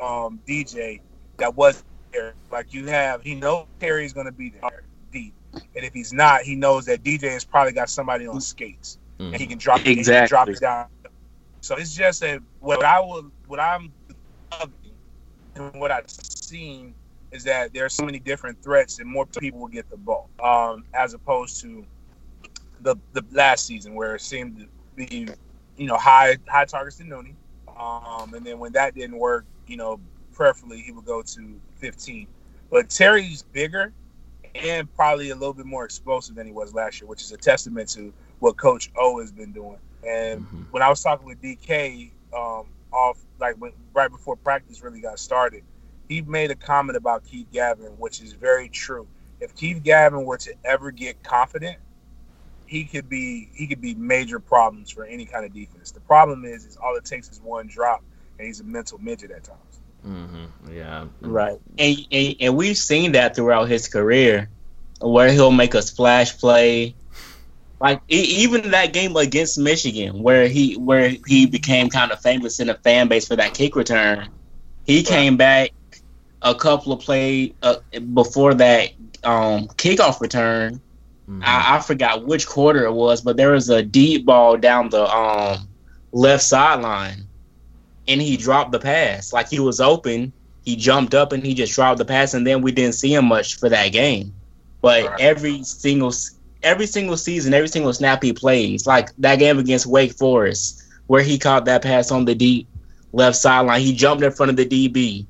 um, 0.01 0.39
DJ 0.47 1.01
that 1.37 1.55
was 1.55 1.83
there. 2.11 2.33
Like 2.51 2.73
you 2.73 2.87
have, 2.87 3.21
he 3.21 3.35
knows 3.35 3.67
Terry's 3.79 4.13
going 4.13 4.25
to 4.25 4.31
be 4.31 4.49
there 4.49 4.83
deep, 5.11 5.33
and 5.53 5.85
if 5.85 5.93
he's 5.93 6.13
not, 6.13 6.41
he 6.41 6.55
knows 6.55 6.85
that 6.85 7.03
DJ 7.03 7.31
has 7.31 7.43
probably 7.43 7.73
got 7.73 7.89
somebody 7.89 8.25
on 8.25 8.39
skates, 8.39 8.97
mm-hmm. 9.19 9.33
and 9.33 9.41
he 9.41 9.47
can 9.47 9.57
drop 9.57 9.85
exactly. 9.85 10.25
it, 10.25 10.29
drop 10.29 10.49
it 10.49 10.59
down. 10.59 10.87
So 11.61 11.75
it's 11.75 11.93
just 11.93 12.23
a 12.23 12.39
what 12.59 12.83
I 12.83 12.99
would, 13.01 13.31
what 13.47 13.59
I'm 13.59 13.91
loving, 14.51 14.73
and 15.55 15.73
what 15.75 15.91
I've 15.91 16.09
seen 16.09 16.95
is 17.33 17.43
that 17.43 17.73
there 17.73 17.83
are 17.83 17.89
so 17.89 18.05
many 18.05 18.19
different 18.19 18.61
threats, 18.63 18.99
and 18.99 19.09
more 19.09 19.25
people 19.25 19.59
will 19.59 19.67
get 19.67 19.89
the 19.89 19.97
ball, 19.97 20.29
um, 20.41 20.85
as 20.93 21.13
opposed 21.13 21.59
to 21.61 21.85
the 22.81 22.95
the 23.13 23.25
last 23.31 23.65
season 23.65 23.95
where 23.95 24.15
it 24.15 24.21
seemed 24.21 24.59
to 24.59 24.67
be, 24.95 25.27
you 25.75 25.87
know, 25.87 25.97
high 25.97 26.37
high 26.47 26.65
targets 26.65 26.97
to 26.97 27.03
Nooney, 27.03 27.33
um, 27.77 28.33
and 28.33 28.45
then 28.45 28.59
when 28.59 28.71
that 28.73 28.95
didn't 28.95 29.17
work, 29.17 29.45
you 29.67 29.75
know, 29.75 29.99
preferably 30.33 30.79
he 30.79 30.91
would 30.91 31.05
go 31.05 31.21
to 31.21 31.59
15. 31.77 32.27
But 32.69 32.89
Terry's 32.89 33.43
bigger 33.43 33.93
and 34.55 34.93
probably 34.95 35.31
a 35.31 35.35
little 35.35 35.53
bit 35.53 35.65
more 35.65 35.85
explosive 35.85 36.35
than 36.35 36.45
he 36.45 36.53
was 36.53 36.73
last 36.73 37.01
year, 37.01 37.07
which 37.07 37.21
is 37.21 37.31
a 37.31 37.37
testament 37.37 37.89
to 37.89 38.13
what 38.39 38.57
Coach 38.57 38.91
O 38.95 39.19
has 39.19 39.31
been 39.31 39.51
doing. 39.51 39.77
And 40.07 40.41
mm-hmm. 40.41 40.63
when 40.71 40.83
I 40.83 40.89
was 40.89 41.01
talking 41.01 41.25
with 41.25 41.41
DK 41.41 42.11
um, 42.35 42.67
off, 42.91 43.17
like 43.39 43.55
when, 43.55 43.71
right 43.93 44.11
before 44.11 44.35
practice 44.35 44.81
really 44.83 45.01
got 45.01 45.19
started, 45.19 45.63
he 46.07 46.21
made 46.21 46.51
a 46.51 46.55
comment 46.55 46.97
about 46.97 47.25
Keith 47.25 47.47
Gavin, 47.51 47.93
which 47.97 48.21
is 48.21 48.33
very 48.33 48.69
true. 48.69 49.07
If 49.39 49.55
Keith 49.55 49.83
Gavin 49.83 50.25
were 50.25 50.37
to 50.37 50.53
ever 50.63 50.91
get 50.91 51.23
confident, 51.23 51.77
he 52.65 52.85
could 52.85 53.09
be 53.09 53.49
he 53.53 53.67
could 53.67 53.81
be 53.81 53.93
major 53.95 54.39
problems 54.39 54.89
for 54.89 55.05
any 55.05 55.25
kind 55.25 55.45
of 55.45 55.53
defense. 55.53 55.91
The 55.91 55.99
problem 56.01 56.45
is, 56.45 56.65
is 56.65 56.77
all 56.77 56.95
it 56.95 57.05
takes 57.05 57.29
is 57.29 57.41
one 57.41 57.67
drop, 57.67 58.03
and 58.37 58.47
he's 58.47 58.59
a 58.59 58.63
mental 58.63 58.97
midget 58.99 59.31
at 59.31 59.43
times. 59.43 59.59
Mm-hmm. 60.05 60.75
Yeah. 60.75 61.05
Right. 61.21 61.59
And, 61.77 61.97
and, 62.11 62.35
and 62.39 62.57
we've 62.57 62.77
seen 62.77 63.13
that 63.13 63.35
throughout 63.35 63.69
his 63.69 63.87
career, 63.87 64.49
where 64.99 65.31
he'll 65.31 65.51
make 65.51 65.73
a 65.73 65.81
splash 65.81 66.37
play. 66.37 66.95
Like 67.79 68.01
even 68.07 68.71
that 68.71 68.93
game 68.93 69.15
against 69.17 69.57
Michigan, 69.57 70.23
where 70.23 70.47
he 70.47 70.75
where 70.75 71.09
he 71.27 71.45
became 71.45 71.89
kind 71.89 72.13
of 72.13 72.21
famous 72.21 72.61
in 72.61 72.67
the 72.67 72.75
fan 72.75 73.09
base 73.09 73.27
for 73.27 73.35
that 73.35 73.53
kick 73.53 73.75
return, 73.75 74.29
he 74.85 75.03
came 75.03 75.35
back 75.35 75.71
a 76.43 76.53
couple 76.53 76.93
of 76.93 76.99
play 76.99 77.53
uh, 77.63 77.77
before 78.13 78.53
that 78.55 78.91
um, 79.23 79.67
kickoff 79.69 80.19
return. 80.21 80.81
Mm-hmm. 81.29 81.41
I, 81.43 81.77
I, 81.77 81.79
forgot 81.79 82.25
which 82.25 82.47
quarter 82.47 82.83
it 82.83 82.91
was, 82.91 83.21
but 83.21 83.37
there 83.37 83.51
was 83.51 83.69
a 83.69 83.81
deep 83.81 84.25
ball 84.25 84.57
down 84.57 84.89
the 84.89 85.05
um, 85.05 85.69
left 86.11 86.43
sideline 86.43 87.27
and 88.07 88.21
he 88.21 88.37
dropped 88.37 88.71
the 88.71 88.79
pass. 88.79 89.31
Like 89.31 89.49
he 89.49 89.59
was 89.59 89.79
open, 89.79 90.33
he 90.65 90.75
jumped 90.75 91.13
up 91.13 91.31
and 91.31 91.45
he 91.45 91.53
just 91.53 91.73
dropped 91.73 91.97
the 91.97 92.05
pass, 92.05 92.33
and 92.33 92.45
then 92.45 92.61
we 92.61 92.71
didn't 92.71 92.95
see 92.95 93.13
him 93.13 93.25
much 93.25 93.57
for 93.57 93.69
that 93.69 93.89
game. 93.89 94.33
But 94.81 95.05
right. 95.05 95.19
every 95.19 95.63
single 95.63 96.13
every 96.61 96.87
single 96.87 97.17
season, 97.17 97.53
every 97.53 97.67
single 97.67 97.93
snap 97.93 98.23
he 98.23 98.33
plays, 98.33 98.87
like 98.87 99.09
that 99.17 99.39
game 99.39 99.59
against 99.59 99.85
Wake 99.85 100.13
Forest, 100.13 100.83
where 101.07 101.23
he 101.23 101.37
caught 101.37 101.65
that 101.65 101.81
pass 101.81 102.11
on 102.11 102.25
the 102.25 102.35
deep 102.35 102.67
left 103.11 103.37
sideline, 103.37 103.81
he 103.81 103.93
jumped 103.93 104.23
in 104.23 104.31
front 104.31 104.49
of 104.49 104.57
the 104.57 104.65
DB, 104.65 105.25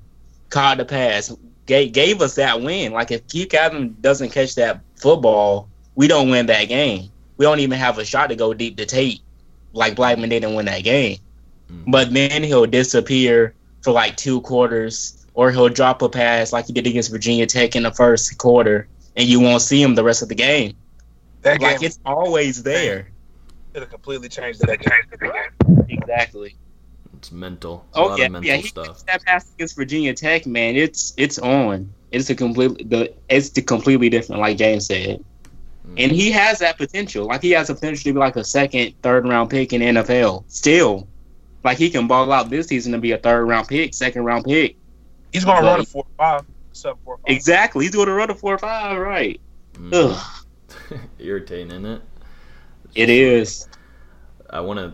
caught 0.53 0.77
the 0.77 0.85
pass, 0.85 1.35
gave, 1.65 1.91
gave 1.91 2.21
us 2.21 2.35
that 2.35 2.61
win. 2.61 2.93
Like 2.93 3.11
if 3.11 3.27
Keith 3.27 3.49
Gavin 3.49 3.97
doesn't 3.99 4.29
catch 4.29 4.55
that 4.55 4.81
football, 4.95 5.67
we 5.95 6.07
don't 6.07 6.29
win 6.29 6.45
that 6.45 6.65
game. 6.65 7.09
We 7.37 7.45
don't 7.45 7.59
even 7.59 7.79
have 7.79 7.97
a 7.97 8.05
shot 8.05 8.27
to 8.27 8.35
go 8.35 8.53
deep 8.53 8.77
to 8.77 8.85
Tate, 8.85 9.21
like 9.73 9.95
Blackman 9.95 10.29
didn't 10.29 10.53
win 10.53 10.67
that 10.67 10.83
game. 10.83 11.17
Mm. 11.71 11.91
But 11.91 12.13
then 12.13 12.43
he'll 12.43 12.67
disappear 12.67 13.55
for 13.81 13.91
like 13.91 14.15
two 14.15 14.41
quarters, 14.41 15.25
or 15.33 15.51
he'll 15.51 15.69
drop 15.69 16.03
a 16.03 16.09
pass 16.09 16.53
like 16.53 16.67
he 16.67 16.73
did 16.73 16.85
against 16.85 17.11
Virginia 17.11 17.47
Tech 17.47 17.75
in 17.75 17.83
the 17.83 17.91
first 17.91 18.37
quarter, 18.37 18.87
and 19.17 19.27
you 19.27 19.39
won't 19.39 19.63
see 19.63 19.81
him 19.81 19.95
the 19.95 20.03
rest 20.03 20.21
of 20.21 20.29
the 20.29 20.35
game. 20.35 20.75
That 21.41 21.59
like 21.61 21.79
game, 21.79 21.87
it's 21.87 21.99
always 22.05 22.61
there. 22.61 23.09
It'll 23.73 23.87
completely 23.87 24.29
change 24.29 24.59
that 24.59 24.79
game. 24.79 25.85
Exactly. 25.89 26.55
It's 27.23 27.31
mental. 27.31 27.85
It's 27.87 27.97
oh 27.97 28.17
yeah, 28.17 28.27
mental 28.27 28.45
yeah. 28.51 28.57
He 28.57 28.67
stuff. 28.67 29.05
that 29.05 29.23
pass 29.23 29.49
against 29.53 29.77
Virginia 29.77 30.13
Tech, 30.13 30.45
man. 30.45 30.75
It's 30.75 31.13
it's 31.15 31.39
on. 31.39 31.89
It's 32.11 32.29
a 32.29 32.35
completely 32.35 32.83
the 32.83 33.13
it's 33.29 33.51
the 33.51 33.61
completely 33.61 34.09
different, 34.09 34.41
like 34.41 34.57
James 34.57 34.87
said. 34.87 35.23
Mm. 35.87 36.03
And 36.03 36.11
he 36.11 36.31
has 36.31 36.59
that 36.59 36.77
potential. 36.77 37.27
Like 37.27 37.41
he 37.41 37.51
has 37.51 37.67
the 37.67 37.75
potential 37.75 38.03
to 38.03 38.13
be 38.13 38.19
like 38.19 38.35
a 38.35 38.43
second, 38.43 38.95
third 39.03 39.25
round 39.25 39.49
pick 39.49 39.71
in 39.71 39.81
NFL. 39.81 40.43
Still, 40.49 41.07
like 41.63 41.77
he 41.77 41.89
can 41.89 42.07
ball 42.07 42.29
out 42.29 42.49
this 42.49 42.67
season 42.67 42.93
and 42.93 43.01
be 43.01 43.13
a 43.13 43.17
third 43.17 43.45
round 43.45 43.69
pick, 43.69 43.93
second 43.93 44.25
round 44.25 44.43
pick. 44.43 44.75
He's 45.31 45.45
gonna 45.45 45.65
run 45.65 45.79
a 45.79 45.85
four 45.85 46.05
five, 46.17 46.43
sub 46.73 46.97
four 47.05 47.19
five. 47.19 47.33
Exactly, 47.33 47.85
he's 47.85 47.95
gonna 47.95 48.13
run 48.13 48.31
a 48.31 48.35
four 48.35 48.57
five, 48.57 48.99
right? 48.99 49.39
Mm. 49.75 50.41
Irritating, 51.19 51.67
isn't 51.67 51.85
it? 51.85 52.01
It's 52.83 52.95
it 52.95 53.09
is. 53.09 53.69
I 54.49 54.59
want 54.59 54.79
to 54.79 54.93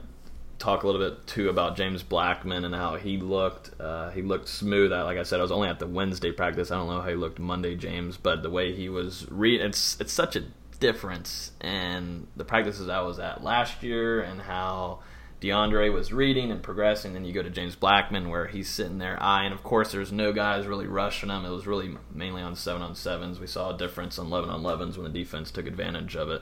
talk 0.59 0.83
a 0.83 0.87
little 0.87 1.01
bit 1.01 1.25
too 1.25 1.49
about 1.49 1.77
James 1.77 2.03
Blackman 2.03 2.65
and 2.65 2.75
how 2.75 2.97
he 2.97 3.17
looked. 3.17 3.71
Uh, 3.79 4.09
he 4.11 4.21
looked 4.21 4.49
smooth. 4.49 4.91
Like 4.91 5.17
I 5.17 5.23
said, 5.23 5.39
I 5.39 5.43
was 5.43 5.51
only 5.51 5.69
at 5.69 5.79
the 5.79 5.87
Wednesday 5.87 6.31
practice. 6.31 6.69
I 6.69 6.75
don't 6.75 6.87
know 6.87 7.01
how 7.01 7.09
he 7.09 7.15
looked 7.15 7.39
Monday, 7.39 7.75
James, 7.75 8.17
but 8.17 8.43
the 8.43 8.49
way 8.49 8.75
he 8.75 8.89
was 8.89 9.25
read, 9.31 9.61
it's 9.61 9.99
it's 9.99 10.13
such 10.13 10.35
a 10.35 10.43
difference 10.79 11.51
in 11.61 12.27
the 12.35 12.45
practices 12.45 12.89
I 12.89 13.01
was 13.01 13.19
at 13.19 13.43
last 13.43 13.83
year 13.83 14.21
and 14.21 14.41
how 14.41 14.99
Deondre 15.41 15.91
was 15.93 16.11
reading 16.11 16.51
and 16.51 16.61
progressing. 16.61 17.13
Then 17.13 17.25
you 17.25 17.33
go 17.33 17.41
to 17.41 17.49
James 17.49 17.75
Blackman 17.75 18.29
where 18.29 18.47
he's 18.47 18.69
sitting 18.69 18.97
there 18.97 19.21
eyeing. 19.21 19.53
Of 19.53 19.63
course, 19.63 19.91
there's 19.91 20.11
no 20.11 20.33
guys 20.33 20.67
really 20.67 20.87
rushing 20.87 21.29
him. 21.29 21.45
It 21.45 21.49
was 21.49 21.67
really 21.67 21.95
mainly 22.13 22.41
on 22.41 22.55
seven 22.55 22.81
on 22.81 22.95
sevens. 22.95 23.39
We 23.39 23.47
saw 23.47 23.73
a 23.73 23.77
difference 23.77 24.19
on 24.19 24.27
eleven 24.27 24.49
on 24.49 24.59
elevens 24.59 24.97
when 24.97 25.11
the 25.11 25.19
defense 25.19 25.51
took 25.51 25.67
advantage 25.67 26.15
of 26.17 26.29
it. 26.29 26.41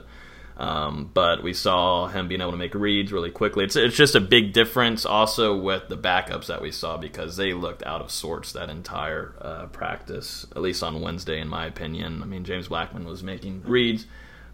Um, 0.58 1.08
but 1.14 1.44
we 1.44 1.54
saw 1.54 2.08
him 2.08 2.26
being 2.26 2.40
able 2.40 2.50
to 2.50 2.56
make 2.56 2.74
reads 2.74 3.12
really 3.12 3.30
quickly. 3.30 3.64
It's 3.64 3.76
it's 3.76 3.96
just 3.96 4.16
a 4.16 4.20
big 4.20 4.52
difference 4.52 5.06
also 5.06 5.56
with 5.56 5.86
the 5.88 5.96
backups 5.96 6.46
that 6.46 6.60
we 6.60 6.72
saw 6.72 6.96
because 6.96 7.36
they 7.36 7.52
looked 7.52 7.84
out 7.84 8.00
of 8.00 8.10
sorts 8.10 8.52
that 8.52 8.68
entire 8.68 9.36
uh, 9.40 9.66
practice, 9.66 10.46
at 10.56 10.60
least 10.60 10.82
on 10.82 11.00
Wednesday, 11.00 11.40
in 11.40 11.48
my 11.48 11.66
opinion. 11.66 12.22
I 12.22 12.26
mean, 12.26 12.42
James 12.42 12.66
Blackman 12.66 13.04
was 13.04 13.22
making 13.22 13.62
reads, 13.62 14.06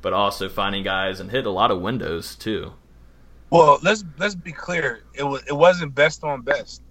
but 0.02 0.12
also 0.12 0.50
finding 0.50 0.84
guys 0.84 1.20
and 1.20 1.30
hit 1.30 1.46
a 1.46 1.50
lot 1.50 1.70
of 1.70 1.80
windows 1.80 2.36
too. 2.36 2.74
Well, 3.48 3.78
let's 3.82 4.04
let's 4.18 4.34
be 4.34 4.52
clear. 4.52 5.04
It 5.14 5.22
was 5.22 5.42
it 5.48 5.56
wasn't 5.56 5.94
best 5.94 6.22
on 6.22 6.42
best. 6.42 6.82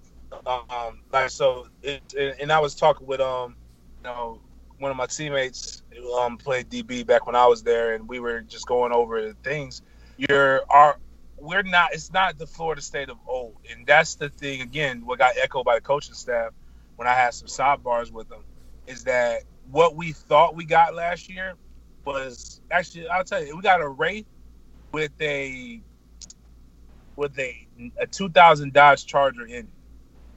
Um, 0.44 1.02
like 1.12 1.30
so, 1.30 1.68
it, 1.82 2.02
and 2.40 2.50
I 2.50 2.58
was 2.58 2.74
talking 2.74 3.06
with 3.06 3.20
um, 3.20 3.54
you 3.98 4.10
know, 4.10 4.40
one 4.84 4.92
of 4.92 4.98
my 4.98 5.06
teammates 5.06 5.82
um 6.20 6.38
played 6.38 6.70
DB 6.70 7.06
back 7.06 7.26
when 7.26 7.36
I 7.36 7.48
was 7.48 7.64
there, 7.64 7.94
and 7.94 8.08
we 8.08 8.20
were 8.20 8.42
just 8.42 8.68
going 8.68 8.92
over 8.92 9.34
things. 9.44 9.82
You're 10.18 10.62
our 10.70 10.98
we're 11.40 11.64
not. 11.64 11.90
It's 11.94 12.12
not 12.12 12.38
the 12.38 12.46
Florida 12.46 12.82
State 12.82 13.10
of 13.10 13.18
old, 13.28 13.56
and 13.72 13.86
that's 13.86 14.16
the 14.16 14.30
thing. 14.30 14.62
Again, 14.62 15.06
what 15.06 15.20
got 15.20 15.34
echoed 15.42 15.64
by 15.66 15.76
the 15.76 15.82
coaching 15.82 16.14
staff 16.16 16.52
when 16.96 17.08
I 17.08 17.14
had 17.14 17.34
some 17.34 17.48
sidebars 17.48 18.12
with 18.12 18.28
them 18.28 18.44
is 18.86 19.04
that 19.04 19.40
what 19.70 19.96
we 19.96 20.12
thought 20.12 20.56
we 20.56 20.66
got 20.66 20.94
last 20.94 21.30
year 21.30 21.54
was 22.06 22.62
actually 22.70 23.08
I'll 23.08 23.24
tell 23.24 23.44
you 23.44 23.56
we 23.56 23.62
got 23.62 23.82
a 23.82 23.88
Wraith 23.88 24.26
with 24.92 25.12
a 25.22 25.82
with 27.16 27.38
a 27.38 27.56
a 28.00 28.06
2000 28.08 28.72
Dodge 28.74 29.06
Charger 29.06 29.46
in 29.46 29.66
it. 29.66 29.68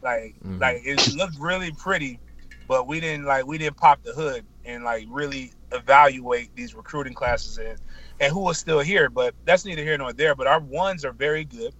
Like 0.03 0.35
Mhm. 0.45 0.59
like 0.61 0.81
it 0.85 1.15
looked 1.15 1.39
really 1.39 1.71
pretty, 1.73 2.21
but 2.67 2.87
we 2.87 2.99
didn't 2.99 3.25
like 3.25 3.45
we 3.45 3.57
didn't 3.57 3.77
pop 3.77 4.03
the 4.03 4.13
hood 4.13 4.45
and 4.65 4.83
like 4.83 5.05
really 5.09 5.53
evaluate 5.71 6.55
these 6.55 6.75
recruiting 6.75 7.13
classes 7.13 7.57
and 7.57 7.79
and 8.19 8.33
who 8.33 8.41
was 8.41 8.57
still 8.57 8.79
here. 8.79 9.09
But 9.09 9.33
that's 9.45 9.65
neither 9.65 9.83
here 9.83 9.97
nor 9.97 10.13
there. 10.13 10.35
But 10.35 10.47
our 10.47 10.59
ones 10.59 11.05
are 11.05 11.13
very 11.13 11.43
good. 11.43 11.73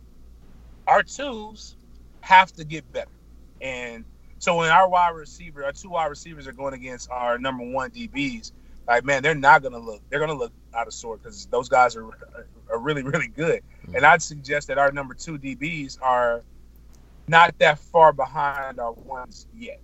Our 0.88 1.04
twos 1.04 1.76
have 2.22 2.52
to 2.54 2.64
get 2.64 2.90
better. 2.92 3.10
And 3.62 4.06
so 4.40 4.58
when 4.58 4.70
our 4.70 4.88
wide 4.88 5.16
receiver, 5.16 5.64
our 5.64 5.72
two 5.72 5.90
wide 5.90 6.08
receivers 6.08 6.48
are 6.48 6.54
going 6.54 6.74
against 6.74 7.10
our 7.10 7.38
number 7.38 7.66
one 7.66 7.92
DBs, 7.92 8.52
like 8.88 9.04
man, 9.04 9.24
they're 9.24 9.36
not 9.36 9.64
gonna 9.64 9.80
look. 9.80 10.02
They're 10.10 10.20
gonna 10.20 10.34
look 10.34 10.54
out 10.74 10.88
of 10.88 10.94
sort 10.94 11.22
because 11.22 11.46
those 11.48 11.68
guys 11.68 11.96
are 11.96 12.08
uh, 12.08 12.44
are 12.70 12.80
really 12.80 13.04
really 13.04 13.28
good. 13.28 13.62
Mm-hmm. 13.84 13.96
And 13.96 14.06
I'd 14.06 14.22
suggest 14.22 14.68
that 14.68 14.78
our 14.78 14.92
number 14.92 15.14
two 15.14 15.38
DBs 15.38 15.98
are 16.02 16.44
not 17.28 17.58
that 17.60 17.80
far 17.80 18.14
behind 18.14 18.80
our 18.80 18.94
ones 18.94 19.48
yet, 19.54 19.82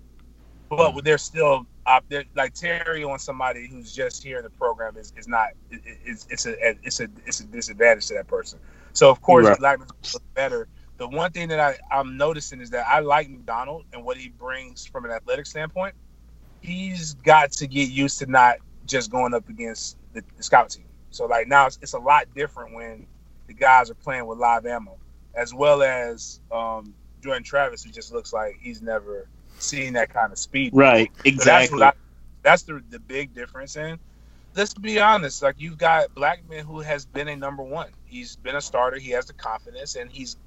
but 0.77 1.05
they're 1.05 1.17
still 1.19 1.65
up 1.87 2.05
there. 2.09 2.25
Like 2.35 2.53
Terry 2.53 3.03
on 3.03 3.19
somebody 3.19 3.67
who's 3.67 3.93
just 3.93 4.23
here 4.23 4.37
in 4.39 4.43
the 4.43 4.51
program 4.51 4.97
is, 4.97 5.13
is 5.17 5.27
not. 5.27 5.49
it- 5.71 5.81
it- 5.85 5.99
It's 6.05 6.27
it's 6.29 6.45
a 6.47 6.55
it's 6.83 6.99
a 7.01 7.09
it's 7.25 7.41
a 7.41 7.45
disadvantage 7.45 8.07
to 8.07 8.15
that 8.15 8.27
person. 8.27 8.59
So 8.93 9.09
of 9.09 9.21
course, 9.21 9.49
Right. 9.49 9.59
Blackman's 9.59 9.93
better. 10.35 10.67
The 10.97 11.07
one 11.09 11.31
thing 11.31 11.49
that 11.49 11.59
I, 11.59 11.77
I'm 11.91 12.17
noticing 12.17 12.61
is 12.61 12.71
that 12.71 12.87
I 12.89 12.99
like 13.01 13.29
McDonald 13.29 13.85
and 13.93 14.05
what 14.05 14.17
he 14.17 14.29
brings 14.29 14.85
from 14.85 15.05
an 15.05 15.11
athletic 15.11 15.47
standpoint. 15.47 15.95
He's 16.61 17.15
got 17.15 17.51
to 17.53 17.67
get 17.67 17.89
used 17.89 18.19
to 18.19 18.27
not 18.27 18.57
just 18.85 19.11
going 19.11 19.33
up 19.33 19.49
against 19.49 19.97
the, 20.13 20.23
the 20.37 20.43
scout 20.43 20.71
team. 20.71 20.85
So 21.11 21.25
like 21.27 21.47
now 21.47 21.67
it's, 21.67 21.79
it's 21.81 21.93
a 21.93 21.99
lot 21.99 22.27
different 22.35 22.75
when 22.75 23.07
the 23.47 23.53
guys 23.55 23.91
are 23.91 23.95
playing 23.95 24.27
with 24.27 24.39
live 24.39 24.65
ammo, 24.65 24.97
as 25.35 25.53
well 25.53 25.83
as 25.83 26.41
um, 26.51 26.95
Jordan 27.23 27.43
Travis, 27.43 27.83
who 27.83 27.91
just 27.91 28.13
looks 28.13 28.33
like 28.33 28.57
he's 28.61 28.81
never 28.81 29.29
seen 29.59 29.93
that 29.93 30.13
kind 30.13 30.31
of 30.31 30.37
speed. 30.37 30.71
Right, 30.73 31.09
So 31.17 31.21
that's 31.23 31.27
exactly. 31.35 31.79
what 31.79 31.87
I, 31.87 31.93
that's 32.41 32.63
the 32.63 32.81
the 32.89 32.99
big 32.99 33.33
difference. 33.33 33.75
And 33.77 33.99
let's 34.55 34.73
be 34.73 34.99
honest, 34.99 35.41
like 35.41 35.55
you've 35.57 35.77
got 35.77 36.13
Blackman 36.15 36.65
who 36.65 36.79
has 36.81 37.05
been 37.05 37.27
a 37.29 37.35
number 37.35 37.63
one. 37.63 37.89
He's 38.05 38.35
been 38.35 38.55
a 38.55 38.61
starter. 38.61 38.97
He 38.97 39.11
has 39.11 39.25
the 39.25 39.33
confidence, 39.33 39.95
and 39.95 40.11
he's. 40.11 40.37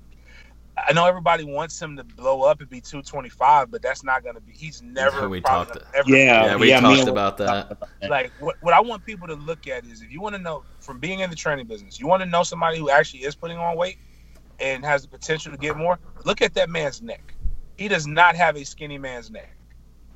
I 0.88 0.92
know 0.92 1.06
everybody 1.06 1.42
wants 1.42 1.80
him 1.80 1.96
to 1.96 2.04
blow 2.04 2.42
up 2.42 2.60
and 2.60 2.68
be 2.68 2.82
225, 2.82 3.70
but 3.70 3.80
that's 3.80 4.04
not 4.04 4.22
going 4.22 4.34
to 4.34 4.42
be. 4.42 4.52
He's 4.52 4.82
never. 4.82 5.26
We 5.26 5.40
talked- 5.40 5.72
gonna 5.72 5.86
ever 5.94 6.10
Yeah, 6.10 6.44
Yeah, 6.44 6.56
we 6.56 6.68
yeah, 6.68 6.80
me 6.80 6.88
talked 6.88 7.00
and- 7.00 7.08
about 7.08 7.38
that. 7.38 7.78
like 8.10 8.30
what, 8.40 8.56
what 8.60 8.74
I 8.74 8.80
want 8.82 9.02
people 9.06 9.26
to 9.26 9.36
look 9.36 9.66
at 9.68 9.86
is 9.86 10.02
if 10.02 10.12
you 10.12 10.20
want 10.20 10.34
to 10.34 10.40
know 10.42 10.64
from 10.80 10.98
being 10.98 11.20
in 11.20 11.30
the 11.30 11.36
training 11.36 11.64
business, 11.66 11.98
you 11.98 12.06
want 12.06 12.22
to 12.22 12.28
know 12.28 12.42
somebody 12.42 12.76
who 12.78 12.90
actually 12.90 13.20
is 13.20 13.34
putting 13.34 13.56
on 13.56 13.74
weight 13.74 13.96
and 14.60 14.84
has 14.84 15.00
the 15.00 15.08
potential 15.08 15.50
to 15.50 15.56
get 15.56 15.78
more. 15.78 15.98
Look 16.26 16.42
at 16.42 16.52
that 16.54 16.68
man's 16.68 17.00
neck. 17.00 17.32
He 17.76 17.88
does 17.88 18.06
not 18.06 18.36
have 18.36 18.56
a 18.56 18.64
skinny 18.64 18.98
man's 18.98 19.30
neck. 19.30 19.54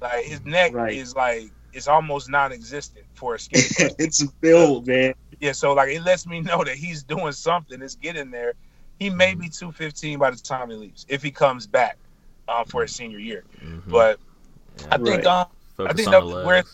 Like 0.00 0.25
his 0.25 0.45
neck 0.45 0.73
Right. 0.75 0.95
is 0.95 1.14
like 1.14 1.50
it's 1.73 1.87
almost 1.88 2.29
non-existent 2.31 3.05
for 3.14 3.35
a 3.35 3.38
skinny. 3.38 3.62
person. 3.69 3.97
it's 3.99 4.23
built, 4.25 4.87
man. 4.87 5.14
yeah, 5.40 5.52
so 5.52 5.73
like 5.75 5.90
it 5.90 6.02
lets 6.02 6.26
me 6.26 6.40
know 6.40 6.64
that 6.64 6.75
he's 6.76 7.02
doing 7.02 7.33
something. 7.33 7.81
It's 7.83 7.95
getting 7.97 8.31
there. 8.31 8.55
He 8.99 9.09
may 9.11 9.35
be 9.35 9.49
215 9.49 10.19
by 10.19 10.31
the 10.31 10.37
time 10.37 10.71
he 10.71 10.76
leaves 10.76 11.07
if 11.09 11.23
he 11.23 11.31
comes 11.31 11.67
back 11.67 11.97
uh, 12.49 12.64
for 12.64 12.83
his 12.83 12.95
senior 12.95 13.19
year. 13.19 13.45
Mhm. 13.62 13.83
But 13.88 14.19
Yeah. 14.81 14.87
I 14.93 14.97
think 14.97 15.09
Right. 15.09 15.26
um, 15.26 15.47
Focus 15.76 15.97
think 15.97 16.11
that 16.11 16.26
where- 16.26 16.64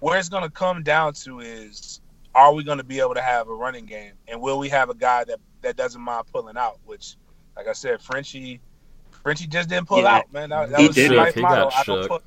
where 0.00 0.18
it's 0.18 0.28
going 0.28 0.42
to 0.42 0.50
come 0.50 0.82
down 0.82 1.14
to 1.14 1.40
is 1.40 2.00
are 2.34 2.52
we 2.52 2.64
going 2.64 2.78
to 2.78 2.84
be 2.84 2.98
able 3.00 3.14
to 3.14 3.22
have 3.22 3.48
a 3.48 3.54
running 3.54 3.86
game 3.86 4.12
and 4.28 4.40
will 4.40 4.58
we 4.58 4.68
have 4.68 4.90
a 4.90 4.94
guy 4.94 5.24
that 5.24 5.38
that 5.62 5.76
doesn't 5.76 6.00
mind 6.02 6.26
pulling 6.32 6.56
out 6.58 6.78
which 6.84 7.16
like 7.56 7.66
i 7.68 7.72
said 7.72 8.02
frenchie 8.02 8.60
frenchie 9.24 9.46
just 9.48 9.68
didn't 9.68 9.88
pull 9.88 10.02
Yeah, 10.02 10.18
out 10.18 10.32
man 10.32 10.50
that, 10.50 10.70
that 10.70 10.80
he 10.80 10.86
was 10.86 10.96
his 10.96 11.08
didn't. 11.08 11.16
life 11.16 11.34
He 11.34 11.40
motto. 11.40 11.70
got 11.70 11.74
I 11.74 11.82
don't 11.84 12.02
shook. 12.06 12.22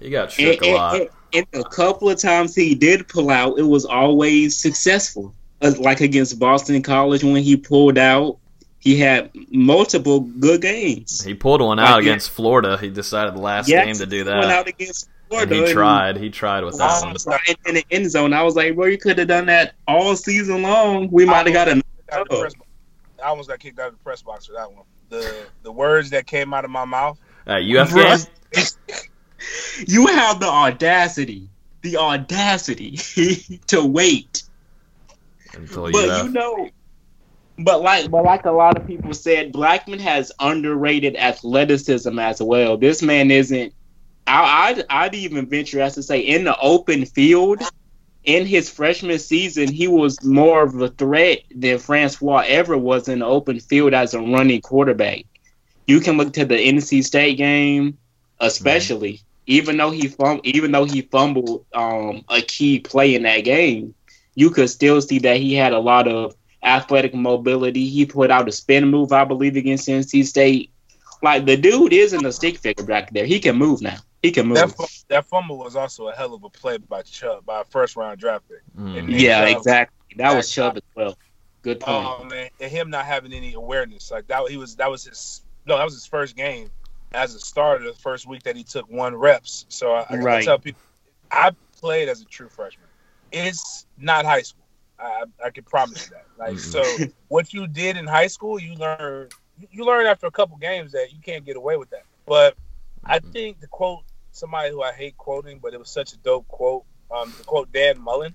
He 0.00 0.10
got 0.10 0.22
And, 0.22 0.32
shook 0.32 0.62
a 0.62 0.74
lot. 0.74 0.94
and, 1.00 1.08
and, 1.34 1.46
and 1.52 1.64
a 1.64 1.68
couple 1.68 2.08
of 2.08 2.18
times 2.18 2.54
he 2.54 2.74
did 2.74 3.06
pull 3.08 3.28
out, 3.30 3.58
it 3.58 3.62
was 3.64 3.84
always 3.84 4.56
successful. 4.56 5.34
Uh, 5.60 5.72
Like 5.78 6.00
against 6.00 6.38
Boston 6.38 6.80
College 6.82 7.22
when 7.24 7.42
he 7.42 7.56
pulled 7.56 7.98
out, 7.98 8.38
he 8.78 8.96
had 8.98 9.30
multiple 9.50 10.20
good 10.20 10.62
games. 10.62 11.20
He 11.22 11.34
pulled 11.34 11.60
one 11.60 11.80
out 11.80 11.96
yeah. 11.96 12.10
against 12.12 12.30
Florida. 12.30 12.78
He 12.78 12.88
decided 12.90 13.34
the 13.34 13.40
last 13.40 13.68
Yes, 13.68 13.84
game 13.84 13.96
to 13.96 14.06
do 14.06 14.18
Went 14.24 14.26
that. 14.42 14.44
out 14.44 14.68
against 14.68 15.06
And 15.32 15.48
Florida. 15.50 15.66
he 15.66 15.72
tried. 15.72 16.16
He 16.16 16.30
tried 16.30 16.62
with 16.64 16.78
that 16.78 17.02
one. 17.02 17.16
and- 17.16 17.40
in, 17.48 17.56
in 17.66 17.74
the 17.74 17.84
end 17.90 18.08
zone. 18.10 18.32
I 18.32 18.42
was 18.44 18.54
like, 18.54 18.76
bro, 18.76 18.86
you 18.86 18.96
could 18.96 19.18
have 19.18 19.26
done 19.28 19.46
that 19.46 19.74
all 19.88 20.14
season 20.14 20.62
long. 20.62 21.08
We 21.10 21.26
might 21.26 21.46
have 21.46 21.52
got 21.54 21.66
a 21.68 21.82
Out 22.12 22.22
of 22.22 22.28
the 22.28 22.38
press 22.40 22.54
box. 22.54 22.68
i 23.22 23.26
almost 23.26 23.48
got 23.48 23.58
kicked 23.58 23.80
out 23.80 23.88
of 23.88 23.92
the 23.94 24.04
press 24.04 24.22
box 24.22 24.46
for 24.46 24.52
that 24.52 24.70
one 24.72 24.84
the 25.08 25.46
the 25.62 25.72
words 25.72 26.10
that 26.10 26.26
came 26.26 26.52
out 26.54 26.64
of 26.64 26.70
my 26.70 26.84
mouth 26.84 27.18
At 27.46 27.62
UF 27.62 27.92
Right. 27.92 28.26
game? 28.52 28.64
You 29.86 30.06
have 30.08 30.40
the 30.40 30.48
audacity, 30.48 31.48
the 31.82 31.96
audacity 31.98 32.96
to 33.68 33.84
wait. 33.84 34.42
Until 35.54 35.90
But 35.92 36.08
UF. 36.08 36.26
you 36.26 36.32
know, 36.32 36.68
but 37.58 37.82
like, 37.82 38.10
but 38.10 38.24
like 38.24 38.44
a 38.46 38.50
lot 38.50 38.76
of 38.76 38.86
people 38.86 39.14
said, 39.14 39.52
Blackman 39.52 40.00
has 40.00 40.32
underrated 40.40 41.16
athleticism 41.16 42.18
as 42.18 42.42
well. 42.42 42.76
This 42.76 43.00
man 43.02 43.30
isn't. 43.30 43.72
I, 44.26 44.70
I'd, 44.70 44.84
I'd 44.90 45.14
even 45.14 45.46
venture 45.46 45.80
as 45.80 45.94
to 45.94 46.02
say, 46.02 46.18
in 46.20 46.44
the 46.44 46.58
open 46.58 47.06
field, 47.06 47.62
in 48.28 48.44
his 48.44 48.68
freshman 48.68 49.18
season, 49.18 49.72
he 49.72 49.88
was 49.88 50.22
more 50.22 50.62
of 50.62 50.78
a 50.82 50.88
threat 50.88 51.38
than 51.50 51.78
Francois 51.78 52.44
ever 52.46 52.76
was 52.76 53.08
in 53.08 53.20
the 53.20 53.24
open 53.24 53.58
field 53.58 53.94
as 53.94 54.12
a 54.12 54.20
running 54.20 54.60
quarterback. 54.60 55.24
You 55.86 56.00
can 56.00 56.18
look 56.18 56.34
to 56.34 56.44
the 56.44 56.54
NC 56.54 57.04
State 57.04 57.38
game, 57.38 57.96
especially. 58.38 59.22
Even 59.46 59.78
though 59.78 59.90
he 59.90 60.08
fum- 60.08 60.42
even 60.44 60.72
though 60.72 60.84
he 60.84 61.00
fumbled 61.00 61.64
um, 61.72 62.22
a 62.28 62.42
key 62.42 62.80
play 62.80 63.14
in 63.14 63.22
that 63.22 63.44
game, 63.44 63.94
you 64.34 64.50
could 64.50 64.68
still 64.68 65.00
see 65.00 65.18
that 65.20 65.38
he 65.38 65.54
had 65.54 65.72
a 65.72 65.78
lot 65.78 66.06
of 66.06 66.36
athletic 66.62 67.14
mobility. 67.14 67.88
He 67.88 68.04
put 68.04 68.30
out 68.30 68.46
a 68.46 68.52
spin 68.52 68.88
move, 68.88 69.10
I 69.10 69.24
believe, 69.24 69.56
against 69.56 69.88
NC 69.88 70.26
State. 70.26 70.70
Like 71.22 71.46
the 71.46 71.56
dude 71.56 71.94
isn't 71.94 72.26
a 72.26 72.32
stick 72.32 72.58
figure 72.58 72.84
back 72.84 73.10
there. 73.10 73.24
He 73.24 73.40
can 73.40 73.56
move 73.56 73.80
now. 73.80 73.96
He 74.22 74.32
can 74.32 74.46
move. 74.48 74.56
that, 74.56 74.76
fu- 74.76 75.04
that 75.08 75.26
fumble 75.26 75.58
was 75.58 75.76
also 75.76 76.08
a 76.08 76.12
hell 76.14 76.34
of 76.34 76.42
a 76.42 76.48
play 76.50 76.78
by 76.78 77.02
chubb 77.02 77.46
by 77.46 77.60
a 77.60 77.64
first 77.64 77.96
round 77.96 78.18
draft 78.18 78.44
pick 78.48 78.58
Mm. 78.76 79.18
Yeah, 79.20 79.46
Chubb- 79.48 79.56
exactly. 79.58 80.16
That 80.16 80.34
was 80.36 80.50
Chubb 80.50 80.76
as 80.76 80.82
well. 80.96 81.16
Good 81.62 81.80
point. 81.80 82.06
Um, 82.06 82.32
and, 82.32 82.50
and 82.60 82.70
him 82.70 82.90
not 82.90 83.04
having 83.04 83.32
any 83.32 83.54
awareness, 83.54 84.10
like 84.10 84.26
that, 84.28 84.48
he 84.48 84.56
was 84.56 84.76
that 84.76 84.90
was 84.90 85.04
his 85.04 85.42
no, 85.66 85.76
that 85.76 85.84
was 85.84 85.94
his 85.94 86.06
first 86.06 86.34
game 86.36 86.70
as 87.12 87.34
a 87.34 87.40
starter. 87.40 87.84
The 87.84 87.92
first 87.98 88.26
week 88.26 88.42
that 88.44 88.56
he 88.56 88.64
took 88.64 88.90
one 88.90 89.14
reps. 89.14 89.66
So 89.68 89.92
I, 89.92 90.00
I 90.00 90.04
gotta 90.12 90.22
Right. 90.22 90.44
tell 90.44 90.58
people, 90.58 90.80
I 91.30 91.50
played 91.80 92.08
as 92.08 92.20
a 92.22 92.24
true 92.24 92.48
freshman. 92.48 92.86
It's 93.32 93.86
not 93.98 94.24
high 94.24 94.42
school. 94.42 94.64
I, 94.98 95.24
I 95.44 95.50
can 95.50 95.64
promise 95.64 96.08
you 96.08 96.16
that. 96.16 96.26
Like 96.38 96.58
so, 96.58 96.82
what 97.28 97.52
you 97.52 97.66
did 97.68 97.96
in 97.96 98.06
high 98.06 98.26
school, 98.28 98.58
you 98.58 98.74
learn 98.74 99.28
you- 99.60 99.68
you 99.70 99.84
learn 99.84 100.06
after 100.06 100.26
a 100.26 100.30
couple 100.30 100.56
games 100.56 100.92
that 100.92 101.12
you 101.12 101.18
can't 101.20 101.44
get 101.44 101.56
away 101.56 101.76
with 101.76 101.90
that. 101.90 102.04
But 102.26 102.56
I 103.04 103.20
think 103.20 103.60
the 103.60 103.66
quote 103.68 104.04
somebody 104.32 104.70
who 104.70 104.82
I 104.82 104.92
hate 104.92 105.16
quoting, 105.16 105.58
but 105.62 105.74
it 105.74 105.78
was 105.78 105.90
such 105.90 106.12
a 106.12 106.18
dope 106.18 106.48
quote. 106.48 106.84
Um, 107.14 107.34
the 107.36 107.44
quote 107.44 107.72
Dan 107.72 108.00
Mullen. 108.00 108.34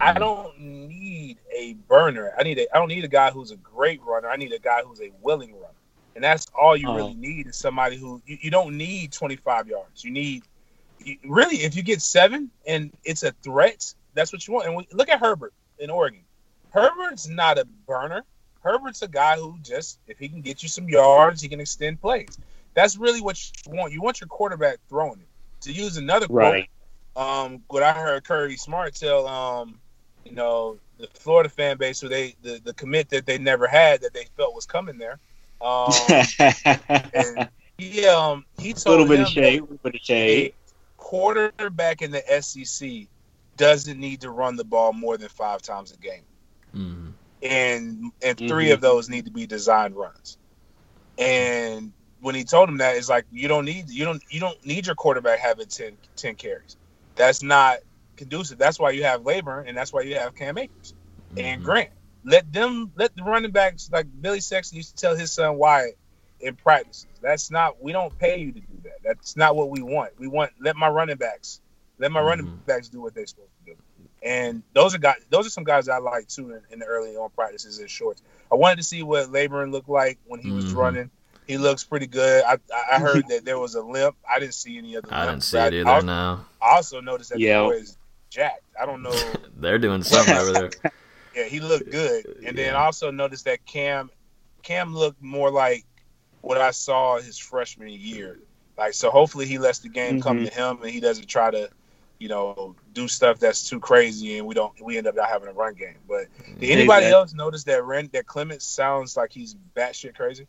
I 0.00 0.12
don't 0.14 0.58
need 0.60 1.38
a 1.56 1.74
burner. 1.88 2.32
I 2.38 2.42
need 2.42 2.58
a. 2.58 2.74
I 2.74 2.78
don't 2.78 2.88
need 2.88 3.04
a 3.04 3.08
guy 3.08 3.30
who's 3.30 3.52
a 3.52 3.56
great 3.56 4.02
runner. 4.02 4.28
I 4.28 4.36
need 4.36 4.52
a 4.52 4.58
guy 4.58 4.82
who's 4.82 5.00
a 5.00 5.10
willing 5.22 5.54
runner, 5.54 5.74
and 6.14 6.24
that's 6.24 6.46
all 6.58 6.76
you 6.76 6.88
Oh. 6.88 6.94
really 6.94 7.14
need 7.14 7.46
is 7.46 7.56
somebody 7.56 7.96
who 7.96 8.20
you, 8.26 8.36
you 8.42 8.50
don't 8.50 8.76
need 8.76 9.12
25 9.12 9.68
yards. 9.68 10.04
You 10.04 10.10
need 10.10 10.42
you, 10.98 11.16
really 11.24 11.58
if 11.58 11.76
you 11.76 11.82
get 11.82 12.02
seven 12.02 12.50
and 12.66 12.92
it's 13.04 13.22
a 13.22 13.32
threat, 13.42 13.94
that's 14.14 14.32
what 14.32 14.46
you 14.46 14.54
want. 14.54 14.66
And 14.66 14.76
we, 14.76 14.86
look 14.92 15.08
at 15.08 15.20
Herbert 15.20 15.54
in 15.78 15.90
Oregon. 15.90 16.24
Herbert's 16.70 17.28
not 17.28 17.58
a 17.58 17.64
burner. 17.86 18.24
Herbert's 18.62 19.02
a 19.02 19.08
guy 19.08 19.36
who 19.36 19.58
just 19.62 20.00
if 20.08 20.18
he 20.18 20.28
can 20.28 20.40
get 20.42 20.62
you 20.62 20.68
some 20.68 20.88
yards, 20.88 21.40
he 21.40 21.48
can 21.48 21.60
extend 21.60 22.00
plays. 22.00 22.38
That's 22.74 22.96
really 22.96 23.20
what 23.20 23.38
you 23.40 23.72
want. 23.72 23.92
You 23.92 24.02
want 24.02 24.20
your 24.20 24.28
quarterback 24.28 24.78
throwing 24.88 25.20
it. 25.20 25.28
To 25.62 25.72
use 25.72 25.96
another 25.96 26.28
quote, 26.28 26.58
Right. 26.58 26.68
um, 27.16 27.62
what 27.68 27.82
I 27.82 27.92
heard 27.92 28.24
Kirby 28.24 28.56
Smart 28.56 28.94
tell, 28.94 29.26
um, 29.26 29.80
you 30.24 30.34
know, 30.34 30.78
the 30.98 31.08
Florida 31.14 31.48
fan 31.48 31.76
base 31.78 32.00
who 32.00 32.08
they 32.08 32.34
the, 32.42 32.60
the 32.64 32.74
commit 32.74 33.08
that 33.10 33.26
they 33.26 33.38
never 33.38 33.66
had 33.66 34.02
that 34.02 34.12
they 34.14 34.24
felt 34.36 34.54
was 34.54 34.66
coming 34.66 34.98
there. 34.98 35.18
Um, 35.60 36.28
and 37.14 37.48
he 37.76 38.06
um 38.06 38.44
he 38.56 38.74
A 38.84 38.90
little 38.90 39.06
bit 39.06 39.20
of 39.20 39.28
shade. 39.28 39.58
A 39.58 39.60
that 39.60 39.62
little 39.62 39.78
bit 39.82 39.94
of 39.94 40.00
shade. 40.00 40.52
quarterback 40.96 42.02
in 42.02 42.10
the 42.10 42.22
SEC 42.34 43.08
doesn't 43.56 43.98
need 43.98 44.20
to 44.22 44.30
run 44.30 44.56
the 44.56 44.64
ball 44.64 44.92
more 44.92 45.16
than 45.16 45.28
five 45.28 45.62
times 45.62 45.92
a 45.92 45.96
game 45.96 46.24
Mhm. 46.74 47.14
and 47.42 48.12
and 48.22 48.38
3 48.46 48.70
Mhm. 48.70 48.72
of 48.72 48.80
those 48.80 49.08
need 49.08 49.26
to 49.26 49.30
be 49.30 49.46
designed 49.46 49.96
runs. 49.96 50.38
And 51.18 51.92
when 52.24 52.34
he 52.34 52.44
told 52.44 52.70
him 52.70 52.78
that, 52.78 52.96
it's 52.96 53.10
like 53.10 53.26
you 53.30 53.48
don't 53.48 53.66
need 53.66 53.90
you 53.90 54.04
don't 54.06 54.22
you 54.30 54.40
don't 54.40 54.64
need 54.64 54.86
your 54.86 54.94
quarterback 54.94 55.38
having 55.40 55.66
10, 55.66 55.98
10 56.16 56.34
carries. 56.36 56.76
That's 57.16 57.42
not 57.42 57.78
conducive. 58.16 58.56
That's 58.58 58.78
why 58.78 58.90
you 58.92 59.04
have 59.04 59.26
Laborn, 59.26 59.68
and 59.68 59.76
that's 59.76 59.92
why 59.92 60.02
you 60.02 60.14
have 60.16 60.34
Cam 60.34 60.56
Akers 60.56 60.94
and 61.36 61.60
Mhm. 61.60 61.64
Grant. 61.64 61.90
Let 62.24 62.50
them 62.50 62.92
let 62.96 63.14
the 63.14 63.24
running 63.24 63.50
backs 63.50 63.90
like 63.92 64.06
Billy 64.22 64.40
Sexton 64.40 64.78
used 64.78 64.96
to 64.96 65.00
tell 65.02 65.14
his 65.14 65.32
son 65.32 65.58
Wyatt 65.58 65.98
in 66.40 66.56
practices. 66.56 67.06
That's 67.20 67.50
not 67.50 67.82
we 67.82 67.92
don't 67.92 68.18
pay 68.18 68.38
you 68.38 68.52
to 68.52 68.60
do 68.60 68.80
that. 68.84 69.02
That's 69.04 69.36
not 69.36 69.54
what 69.54 69.68
we 69.68 69.82
want. 69.82 70.12
We 70.18 70.26
want 70.26 70.52
let 70.58 70.76
my 70.76 70.88
running 70.88 71.16
backs 71.16 71.60
let 71.98 72.10
my 72.10 72.22
running 72.22 72.46
Mhm. 72.46 72.66
backs 72.66 72.88
do 72.88 73.02
what 73.02 73.14
they're 73.14 73.26
supposed 73.26 73.52
to 73.66 73.72
do. 73.72 73.78
And 74.22 74.62
those 74.72 74.94
are 74.94 74.98
guys. 74.98 75.20
Those 75.28 75.46
are 75.46 75.50
some 75.50 75.64
guys 75.64 75.90
I 75.90 75.98
like 75.98 76.26
too 76.28 76.52
in, 76.54 76.62
in 76.70 76.78
the 76.78 76.86
early 76.86 77.16
on 77.16 77.28
practices 77.36 77.80
and 77.80 77.90
shorts. 77.90 78.22
I 78.50 78.54
wanted 78.54 78.76
to 78.76 78.82
see 78.82 79.02
what 79.02 79.30
Laborn 79.30 79.70
looked 79.70 79.90
like 79.90 80.18
when 80.24 80.40
he 80.40 80.50
was 80.52 80.72
Mhm. 80.72 80.76
running. 80.76 81.10
He 81.46 81.58
looks 81.58 81.84
pretty 81.84 82.06
good. 82.06 82.42
I, 82.44 82.54
I 82.74 82.96
I 82.96 82.98
heard 83.00 83.26
that 83.28 83.44
there 83.44 83.58
was 83.58 83.74
a 83.74 83.82
limp. 83.82 84.16
I 84.30 84.38
didn't 84.38 84.54
see 84.54 84.78
any 84.78 84.96
other. 84.96 85.08
I 85.10 85.20
limp, 85.26 85.32
didn't 85.32 85.42
see 85.44 85.58
it 85.58 85.74
either. 85.74 85.88
I, 85.88 85.94
also, 85.94 86.06
No, 86.06 86.40
I 86.62 86.74
also 86.76 87.00
noticed 87.00 87.30
that 87.30 87.38
Yeah. 87.40 87.58
the 87.62 87.64
boy 87.68 87.70
is 87.76 87.96
jacked. 88.30 88.62
I 88.80 88.86
don't 88.86 89.02
know. 89.02 89.12
they're 89.56 89.78
doing 89.78 90.02
something 90.02 90.34
over 90.36 90.52
there. 90.52 90.70
Yeah, 91.36 91.46
he 91.46 91.58
looked 91.58 91.90
good. 91.90 92.26
And 92.46 92.56
then 92.56 92.74
Yeah. 92.74 92.80
I 92.80 92.84
also 92.84 93.10
noticed 93.10 93.44
that 93.46 93.64
Cam 93.66 94.08
Cam 94.62 94.94
looked 94.94 95.20
more 95.20 95.50
like 95.50 95.84
what 96.42 96.58
I 96.58 96.70
saw 96.70 97.18
his 97.18 97.36
freshman 97.38 97.88
year. 97.88 98.38
Like 98.78 98.94
so 98.94 99.10
hopefully 99.10 99.44
he 99.46 99.58
lets 99.58 99.80
the 99.80 99.88
game 99.88 100.22
come 100.22 100.38
Mhm. 100.38 100.48
to 100.48 100.54
him 100.54 100.82
and 100.82 100.90
he 100.92 101.00
doesn't 101.00 101.26
try 101.26 101.50
to, 101.50 101.68
you 102.20 102.28
know, 102.28 102.76
do 102.92 103.08
stuff 103.08 103.40
that's 103.40 103.68
too 103.68 103.80
crazy 103.80 104.38
and 104.38 104.46
we 104.46 104.54
don't 104.54 104.80
we 104.80 104.96
end 104.96 105.08
up 105.08 105.16
not 105.16 105.28
having 105.28 105.48
a 105.48 105.52
run 105.52 105.74
game. 105.74 105.96
But 106.08 106.26
did 106.60 106.70
anybody 106.70 107.06
Exactly. 107.06 107.12
else 107.12 107.34
notice 107.34 107.64
that 107.64 107.82
Ren 107.84 108.08
that 108.12 108.26
Clements 108.26 108.64
sounds 108.64 109.16
like 109.16 109.32
he's 109.32 109.56
batshit 109.74 110.14
crazy? 110.14 110.46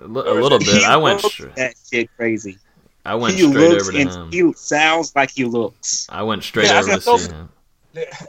A 0.00 0.06
little 0.06 0.58
bit. 0.58 0.68
He 0.68 0.84
I 0.84 0.96
went. 0.96 1.22
looks 1.22 1.34
Straight, 1.34 1.56
that 1.56 1.74
shit 1.90 2.10
crazy. 2.16 2.58
I 3.04 3.14
went 3.16 3.34
he 3.34 3.40
straight 3.48 3.68
looks 3.70 3.82
over 3.82 3.92
to 3.92 3.98
and 3.98 4.10
him. 4.10 4.30
he 4.48 4.52
sounds 4.54 5.14
like 5.16 5.30
he 5.30 5.44
looks. 5.44 6.06
I 6.08 6.22
went 6.22 6.44
straight 6.44 6.66
Yeah, 6.68 6.74
I 6.74 6.78
over 6.80 6.94
to 6.94 7.00
see 7.00 7.10
"Those- 7.10 7.26
him. 7.26 7.48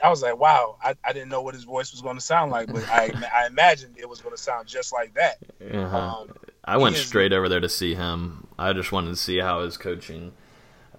I 0.04 0.10
was 0.10 0.22
like, 0.22 0.38
wow, 0.38 0.76
I, 0.84 0.94
I 1.06 1.14
didn't 1.14 1.30
know 1.30 1.42
what 1.42 1.54
his 1.54 1.64
voice 1.64 1.94
was 1.94 2.02
going 2.02 2.16
to 2.18 2.22
sound 2.22 2.52
like, 2.52 2.68
but 2.74 2.84
I 2.90 3.12
I 3.44 3.48
imagined 3.48 3.96
it 3.98 4.10
was 4.10 4.20
going 4.20 4.36
to 4.36 4.42
sound 4.42 4.68
just 4.68 4.92
like 4.92 5.14
that. 5.14 5.38
Uh-huh. 5.74 5.98
Um, 5.98 6.34
I 6.66 6.78
went 6.78 6.96
is- 6.96 7.06
straight 7.06 7.32
over 7.34 7.48
there 7.48 7.60
to 7.62 7.70
see 7.70 7.96
him. 7.96 8.48
I 8.60 8.74
just 8.74 8.92
wanted 8.92 9.10
to 9.12 9.16
see 9.16 9.38
how 9.40 9.62
his 9.62 9.78
coaching 9.78 10.32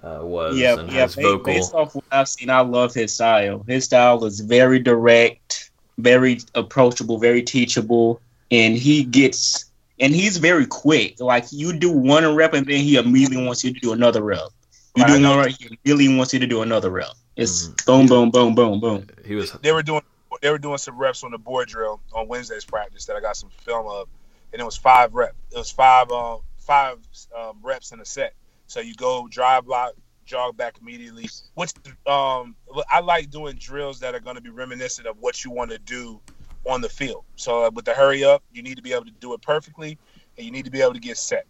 uh, 0.03 0.21
was 0.23 0.57
Yeah, 0.57 0.79
and 0.79 0.91
yeah. 0.91 1.03
his 1.03 1.17
ba- 1.17 1.23
vocal. 1.23 1.45
Based 1.45 1.75
off 1.75 1.95
what 1.95 2.05
I've 2.11 2.29
seen, 2.29 2.49
I 2.51 2.61
love 2.61 2.95
his 2.95 3.13
style. 3.15 3.65
His 3.67 3.85
style 3.85 4.25
is 4.25 4.41
very 4.41 4.79
direct, 4.79 5.71
very 5.99 6.41
approachable, 6.55 7.19
very 7.19 7.43
teachable, 7.43 8.21
and 8.51 8.77
he 8.77 9.05
gets 9.05 9.67
and 10.01 10.15
he's 10.15 10.37
very 10.39 10.67
quick. 10.67 11.21
Like 11.21 11.47
you 11.51 11.73
do 11.79 11.91
one 11.93 12.35
rep, 12.35 12.53
and 12.55 12.67
then 12.67 12.81
he 12.81 12.97
immediately 12.97 13.45
wants 13.45 13.65
you 13.65 13.73
to 13.73 13.81
do 13.81 13.93
another 13.93 14.23
rep. 14.23 14.49
You 14.97 15.03
Right, 15.03 15.13
I 15.13 15.17
do 15.17 15.23
know. 15.23 15.31
one 15.37 15.47
rep, 15.47 15.55
he 15.59 15.79
really 15.85 16.17
wants 16.17 16.33
you 16.33 16.41
to 16.41 16.47
do 16.47 16.63
another 16.63 16.91
rep. 16.91 17.09
It's 17.37 17.69
Mhm. 17.69 17.87
boom, 17.87 18.07
boom, 18.07 18.31
boom, 18.31 18.55
boom, 18.55 18.81
boom. 18.81 19.07
He 19.25 19.35
was 19.35 19.53
they 19.63 19.73
were 19.73 19.83
doing 19.83 20.03
they 20.43 20.51
were 20.51 20.59
doing 20.59 20.79
some 20.79 20.99
reps 20.99 21.23
on 21.25 21.31
the 21.31 21.39
board 21.39 21.69
drill 21.69 22.01
on 22.13 22.27
Wednesday's 22.29 22.65
practice 22.65 23.07
that 23.07 23.17
I 23.17 23.21
got 23.21 23.37
some 23.37 23.51
film 23.65 23.87
of, 23.87 24.09
and 24.53 24.61
it 24.61 24.65
was 24.65 24.77
five 24.77 25.15
rep. 25.15 25.35
It 25.53 25.59
was 25.59 25.71
five 25.71 26.11
um 26.11 26.41
five 26.59 26.99
um, 27.37 27.59
reps 27.63 27.93
in 27.93 28.01
a 28.01 28.05
set. 28.05 28.35
So 28.67 28.81
you 28.81 28.95
go 28.95 29.29
drive 29.29 29.67
block, 29.67 29.93
jog 30.25 30.57
back 30.57 30.77
immediately. 30.81 31.29
Which 31.55 31.73
um 32.07 32.57
I 32.91 33.01
like 33.01 33.31
doing 33.31 33.57
drills 33.57 34.01
that 34.01 34.15
are 34.15 34.21
going 34.21 34.37
to 34.37 34.43
be 34.43 34.51
reminiscent 34.51 35.07
of 35.07 35.17
what 35.21 35.45
you 35.45 35.51
want 35.51 35.71
to 35.71 35.79
do 35.79 36.21
on 36.67 36.81
the 36.81 36.89
field. 36.89 37.25
So 37.37 37.65
uh, 37.65 37.71
with 37.75 37.85
the 37.85 37.95
hurry 37.95 38.25
up, 38.25 38.43
you 38.51 38.63
need 38.63 38.77
to 38.77 38.83
be 38.83 38.93
able 38.93 39.05
to 39.07 39.13
do 39.21 39.33
it 39.35 39.43
perfectly, 39.43 39.99
and 40.37 40.47
you 40.47 40.51
need 40.53 40.65
to 40.67 40.71
be 40.71 40.81
able 40.83 40.95
to 40.95 41.01
get 41.01 41.17
set. 41.17 41.47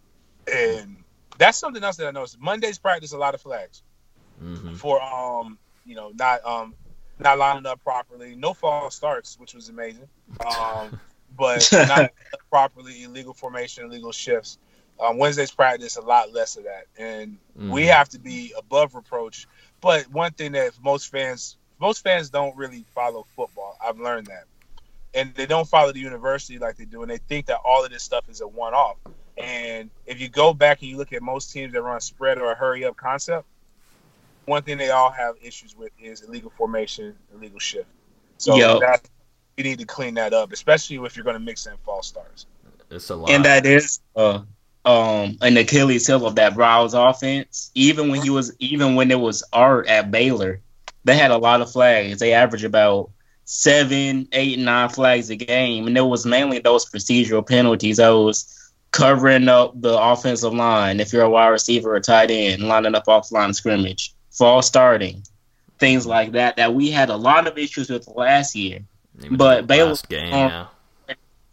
And 0.52 1.04
that's 1.38 1.58
something 1.58 1.82
else 1.82 1.96
that 1.96 2.06
I 2.06 2.10
noticed. 2.10 2.40
Monday's 2.40 2.78
practice 2.78 3.12
a 3.12 3.18
lot 3.18 3.34
of 3.34 3.40
flags 3.40 3.82
mhm. 4.40 4.80
for 4.80 5.00
um 5.02 5.58
you 5.84 5.94
know 5.96 6.12
not 6.14 6.44
um 6.44 6.74
not 7.18 7.38
lining 7.38 7.66
up 7.66 7.82
properly. 7.82 8.34
No 8.36 8.54
false 8.54 8.96
starts, 8.96 9.38
which 9.38 9.54
was 9.54 9.58
amazing. 9.58 9.98
Um, 10.44 10.94
but 11.36 11.68
not 11.80 12.06
properly 12.50 13.04
illegal 13.04 13.32
formation, 13.34 13.84
illegal 13.84 14.12
shifts. 14.12 14.58
Um, 15.00 15.18
Wednesday's 15.18 15.52
practice 15.52 15.96
a 15.96 16.02
lot 16.02 16.32
less 16.32 16.56
of 16.56 16.64
that, 16.64 16.84
and 16.98 17.38
we 17.66 17.86
Mhm. 17.86 17.88
have 17.88 18.08
to 18.10 18.18
be 18.20 18.52
above 18.58 18.94
reproach. 18.94 19.46
But 19.80 20.08
one 20.10 20.32
thing 20.32 20.52
that 20.52 20.72
most 20.82 21.10
fans 21.10 21.56
most 21.80 22.02
fans 22.02 22.30
don't 22.30 22.56
really 22.56 22.84
follow 22.94 23.24
football. 23.36 23.76
I've 23.84 23.98
learned 23.98 24.28
that, 24.28 24.44
and 25.14 25.34
they 25.34 25.46
don't 25.46 25.68
follow 25.68 25.92
the 25.92 26.00
university 26.00 26.58
like 26.58 26.76
they 26.76 26.84
do, 26.84 27.02
and 27.02 27.10
they 27.10 27.18
think 27.18 27.46
that 27.46 27.58
all 27.64 27.84
of 27.84 27.90
this 27.90 28.02
stuff 28.02 28.28
is 28.28 28.40
a 28.40 28.48
one 28.48 28.74
off. 28.74 28.96
And 29.36 29.90
if 30.06 30.20
you 30.20 30.28
go 30.28 30.54
back 30.54 30.82
and 30.82 30.90
you 30.90 30.96
look 30.96 31.12
at 31.12 31.22
most 31.22 31.52
teams 31.52 31.72
that 31.72 31.82
run 31.82 32.00
spread 32.00 32.38
or 32.38 32.52
a 32.52 32.54
hurry 32.54 32.84
up 32.84 32.96
concept, 32.96 33.46
one 34.44 34.62
thing 34.62 34.78
they 34.78 34.90
all 34.90 35.10
have 35.10 35.36
issues 35.42 35.76
with 35.76 35.90
is 36.00 36.22
illegal 36.22 36.52
formation, 36.56 37.14
illegal 37.34 37.58
shift. 37.58 37.88
So 38.38 38.56
Yo. 38.56 38.80
that, 38.80 39.08
you 39.56 39.64
need 39.64 39.78
to 39.78 39.86
clean 39.86 40.14
that 40.14 40.32
up, 40.32 40.52
especially 40.52 40.96
if 40.96 41.16
you're 41.16 41.24
going 41.24 41.34
to 41.34 41.40
mix 41.40 41.66
in 41.66 41.76
false 41.84 42.06
starts. 42.06 42.46
It's 42.90 43.10
a 43.10 43.16
lot. 43.16 43.30
And 43.30 43.44
that 43.44 43.66
is 43.66 44.00
uh, 44.14 44.42
um 44.84 45.38
an 45.40 45.56
Achilles 45.56 46.06
heel 46.06 46.26
of 46.26 46.34
that 46.36 46.54
Browns 46.54 46.94
offense. 46.94 47.70
Even 47.74 48.10
when 48.10 48.22
he 48.22 48.30
was 48.30 48.54
even 48.58 48.94
when 48.94 49.10
it 49.10 49.18
was 49.18 49.42
Art 49.52 49.88
at 49.88 50.10
Baylor, 50.10 50.60
they 51.04 51.16
had 51.16 51.30
a 51.30 51.38
lot 51.38 51.60
of 51.60 51.70
flags. 51.70 52.18
They 52.20 52.32
averaged 52.34 52.64
about 52.64 53.10
seven, 53.44 54.28
eight, 54.32 54.58
nine 54.58 54.88
flags 54.88 55.30
a 55.30 55.36
game, 55.36 55.86
and 55.86 55.96
it 55.96 56.02
was 56.02 56.24
mainly 56.26 56.58
those 56.58 56.88
procedural 56.90 57.46
penalties. 57.46 57.98
I 57.98 58.10
was 58.10 58.72
covering 58.90 59.48
up 59.48 59.80
the 59.80 59.98
offensive 60.00 60.54
line 60.54 61.00
if 61.00 61.12
you're 61.12 61.22
a 61.24 61.30
wide 61.30 61.48
receiver 61.48 61.94
or 61.94 62.00
tight 62.00 62.30
end, 62.30 62.62
lining 62.62 62.94
up 62.94 63.08
off 63.08 63.32
line 63.32 63.52
scrimmage, 63.52 64.14
false 64.30 64.66
starting, 64.66 65.22
things 65.78 66.06
like 66.06 66.32
that. 66.32 66.56
That 66.56 66.74
we 66.74 66.90
had 66.90 67.10
a 67.10 67.16
lot 67.16 67.46
of 67.46 67.58
issues 67.58 67.90
with 67.90 68.06
last 68.08 68.54
year. 68.54 68.80
Even 69.22 69.36
but 69.36 69.66
Baylor- 69.66 69.96
game, 70.08 70.32
yeah. 70.32 70.66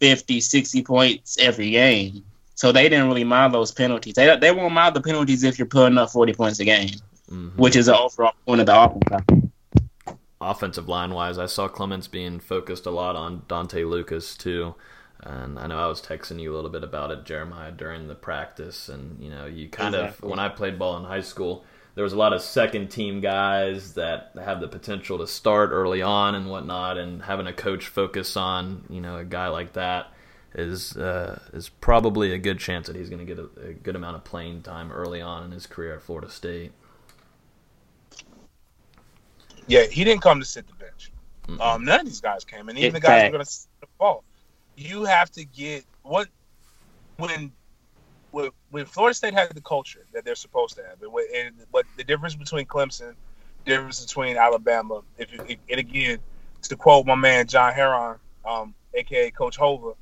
50, 0.00 0.40
60 0.40 0.82
points 0.82 1.36
every 1.38 1.70
game. 1.70 2.24
So 2.54 2.70
they 2.72 2.88
didn't 2.88 3.08
really 3.08 3.24
mind 3.24 3.54
those 3.54 3.72
penalties. 3.72 4.14
They 4.14 4.36
they 4.36 4.52
won't 4.52 4.74
mind 4.74 4.94
the 4.94 5.00
penalties 5.00 5.42
if 5.42 5.58
you're 5.58 5.66
putting 5.66 5.98
up 5.98 6.10
40 6.10 6.32
points 6.34 6.60
a 6.60 6.64
game, 6.64 6.90
Mhm. 7.30 7.56
which 7.56 7.76
is 7.76 7.86
the 7.86 7.98
overall 7.98 8.32
point 8.46 8.60
of 8.60 8.66
the 8.66 8.80
offense. 8.80 9.48
Offensive 10.42 10.88
line 10.88 11.12
wise, 11.12 11.38
I 11.38 11.46
saw 11.46 11.68
Clements 11.68 12.08
being 12.08 12.40
focused 12.40 12.86
a 12.86 12.90
lot 12.90 13.16
on 13.16 13.42
Dante 13.48 13.84
Lucas 13.84 14.36
too. 14.36 14.74
And 15.24 15.58
I 15.58 15.68
know 15.68 15.78
I 15.78 15.86
was 15.86 16.02
texting 16.02 16.40
you 16.40 16.52
a 16.52 16.56
little 16.56 16.70
bit 16.70 16.82
about 16.82 17.12
it, 17.12 17.24
Jeremiah, 17.24 17.70
during 17.70 18.08
the 18.08 18.14
practice. 18.16 18.88
And, 18.88 19.22
you 19.22 19.30
know, 19.30 19.46
you 19.46 19.68
kind 19.68 19.94
Exactly. 19.94 20.26
of, 20.26 20.30
when 20.30 20.40
I 20.40 20.48
played 20.48 20.80
ball 20.80 20.96
in 20.96 21.04
high 21.04 21.20
school, 21.20 21.64
there 21.94 22.02
was 22.02 22.12
a 22.12 22.18
lot 22.18 22.32
of 22.32 22.42
second 22.42 22.88
team 22.88 23.20
guys 23.20 23.94
that 23.94 24.32
have 24.42 24.60
the 24.60 24.66
potential 24.66 25.18
to 25.18 25.26
start 25.28 25.70
early 25.70 26.02
on 26.02 26.34
and 26.34 26.50
whatnot. 26.50 26.98
And 26.98 27.22
having 27.22 27.46
a 27.46 27.52
coach 27.52 27.86
focus 27.86 28.36
on, 28.36 28.84
you 28.90 29.00
know, 29.00 29.16
a 29.16 29.24
guy 29.24 29.46
like 29.46 29.74
that 29.74 30.12
is 30.54 30.96
uh, 30.96 31.40
is 31.52 31.68
probably 31.68 32.32
a 32.32 32.38
good 32.38 32.58
chance 32.58 32.88
that 32.88 32.96
he's 32.96 33.08
going 33.08 33.24
to 33.24 33.34
get 33.34 33.38
a, 33.38 33.68
a 33.68 33.72
good 33.74 33.94
amount 33.94 34.16
of 34.16 34.24
playing 34.24 34.62
time 34.62 34.90
early 34.90 35.20
on 35.20 35.44
in 35.44 35.52
his 35.52 35.66
career 35.66 35.94
at 35.94 36.02
Florida 36.02 36.30
State. 36.30 36.72
Yeah, 39.66 39.84
he 39.84 40.04
didn't 40.04 40.22
come 40.22 40.40
to 40.40 40.46
sit 40.46 40.66
the 40.66 40.74
bench. 40.74 41.12
Mm-mm. 41.48 41.60
Um, 41.60 41.84
none 41.84 42.00
of 42.00 42.06
these 42.06 42.20
guys 42.20 42.44
came, 42.44 42.68
and 42.68 42.78
even 42.78 42.94
the 42.94 43.00
guys 43.00 43.24
are 43.24 43.30
going 43.30 43.44
to 43.44 43.50
sit 43.50 43.68
the 43.80 43.86
ball. 43.98 44.24
You 44.76 45.04
have 45.04 45.30
to 45.32 45.44
get 45.44 45.84
what 46.02 46.28
when 47.16 47.52
when 48.30 48.50
when 48.70 48.86
Florida 48.86 49.14
State 49.14 49.34
had 49.34 49.50
the 49.54 49.60
culture 49.60 50.04
that 50.12 50.24
they're 50.24 50.34
supposed 50.34 50.76
to 50.76 50.82
have, 50.82 51.02
and 51.02 51.12
what, 51.12 51.24
and 51.34 51.54
what 51.70 51.86
the 51.96 52.04
difference 52.04 52.34
between 52.34 52.66
Clemson, 52.66 53.14
difference 53.64 54.04
between 54.04 54.36
Alabama, 54.36 55.02
if 55.18 55.32
you, 55.32 55.56
and 55.70 55.80
again, 55.80 56.18
to 56.62 56.76
quote 56.76 57.06
my 57.06 57.14
man 57.14 57.46
John 57.46 57.72
Heron, 57.72 58.18
um, 58.48 58.74
aka 58.94 59.30
Coach 59.30 59.56
Hova, 59.56 59.92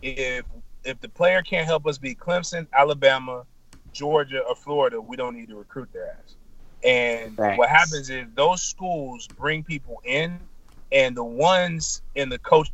if 0.00 0.44
if 0.84 1.00
the 1.00 1.08
player 1.08 1.42
can't 1.42 1.66
help 1.66 1.86
us 1.86 1.98
beat 1.98 2.18
Clemson, 2.18 2.66
Alabama, 2.72 3.44
Georgia, 3.92 4.40
or 4.40 4.54
Florida, 4.54 5.00
we 5.00 5.16
don't 5.16 5.36
need 5.36 5.48
to 5.48 5.56
recruit 5.56 5.92
their 5.92 6.10
ass. 6.10 6.36
And 6.84 7.36
Thanks. 7.36 7.58
what 7.58 7.68
happens 7.68 8.10
is 8.10 8.26
those 8.34 8.62
schools 8.62 9.28
bring 9.38 9.62
people 9.62 10.00
in, 10.04 10.40
and 10.90 11.16
the 11.16 11.24
ones 11.24 12.02
in 12.14 12.28
the 12.28 12.38
coach's 12.38 12.72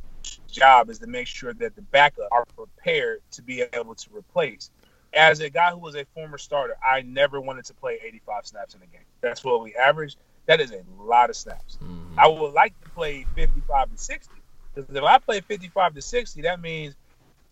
job 0.50 0.90
is 0.90 0.98
to 1.00 1.06
make 1.06 1.26
sure 1.26 1.52
that 1.54 1.76
the 1.76 1.82
backup 1.82 2.28
are 2.32 2.44
prepared 2.56 3.20
to 3.32 3.42
be 3.42 3.62
able 3.72 3.94
to 3.94 4.08
replace. 4.12 4.70
As 5.14 5.40
a 5.40 5.48
guy 5.48 5.70
who 5.70 5.78
was 5.78 5.94
a 5.94 6.04
former 6.14 6.38
starter, 6.38 6.76
I 6.84 7.02
never 7.02 7.40
wanted 7.40 7.64
to 7.66 7.74
play 7.74 7.98
85 8.04 8.46
snaps 8.46 8.74
in 8.74 8.82
a 8.82 8.86
game. 8.86 9.04
That's 9.20 9.42
what 9.42 9.62
we 9.62 9.74
average. 9.74 10.16
That 10.46 10.60
is 10.60 10.70
a 10.70 10.82
lot 11.00 11.30
of 11.30 11.36
snaps. 11.36 11.78
Mhm. 11.82 12.18
I 12.18 12.26
would 12.28 12.52
like 12.52 12.78
to 12.82 12.90
play 12.90 13.26
55 13.34 13.90
to 13.90 13.96
60. 13.96 14.42
Because 14.74 14.94
if 14.94 15.02
I 15.02 15.18
play 15.18 15.40
55 15.40 15.94
to 15.94 16.02
60, 16.02 16.42
that 16.42 16.60
means 16.60 16.94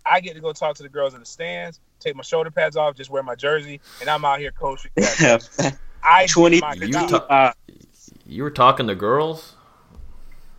I 0.05 0.21
get 0.21 0.35
to 0.35 0.41
go 0.41 0.53
talk 0.53 0.77
to 0.77 0.83
the 0.83 0.89
girls 0.89 1.15
in 1.15 1.21
the 1.21 1.27
stands, 1.27 1.81
take 1.99 2.15
my 2.15 2.23
shoulder 2.23 2.51
pads 2.51 2.77
off, 2.77 2.95
just 2.95 3.11
wear 3.11 3.23
my 3.23 3.35
jersey, 3.35 3.81
and 4.01 4.09
I'm 4.09 4.25
out 4.25 4.39
here 4.39 4.53
coaching. 4.53 4.91
I 6.07 6.23
did 6.27 6.31
20 6.33 6.57
You 6.57 6.93
ta- 7.09 7.27
uh, 7.29 7.53
You 8.27 8.43
were 8.43 8.51
talking 8.51 8.87
to 8.89 8.95
girls. 8.95 9.55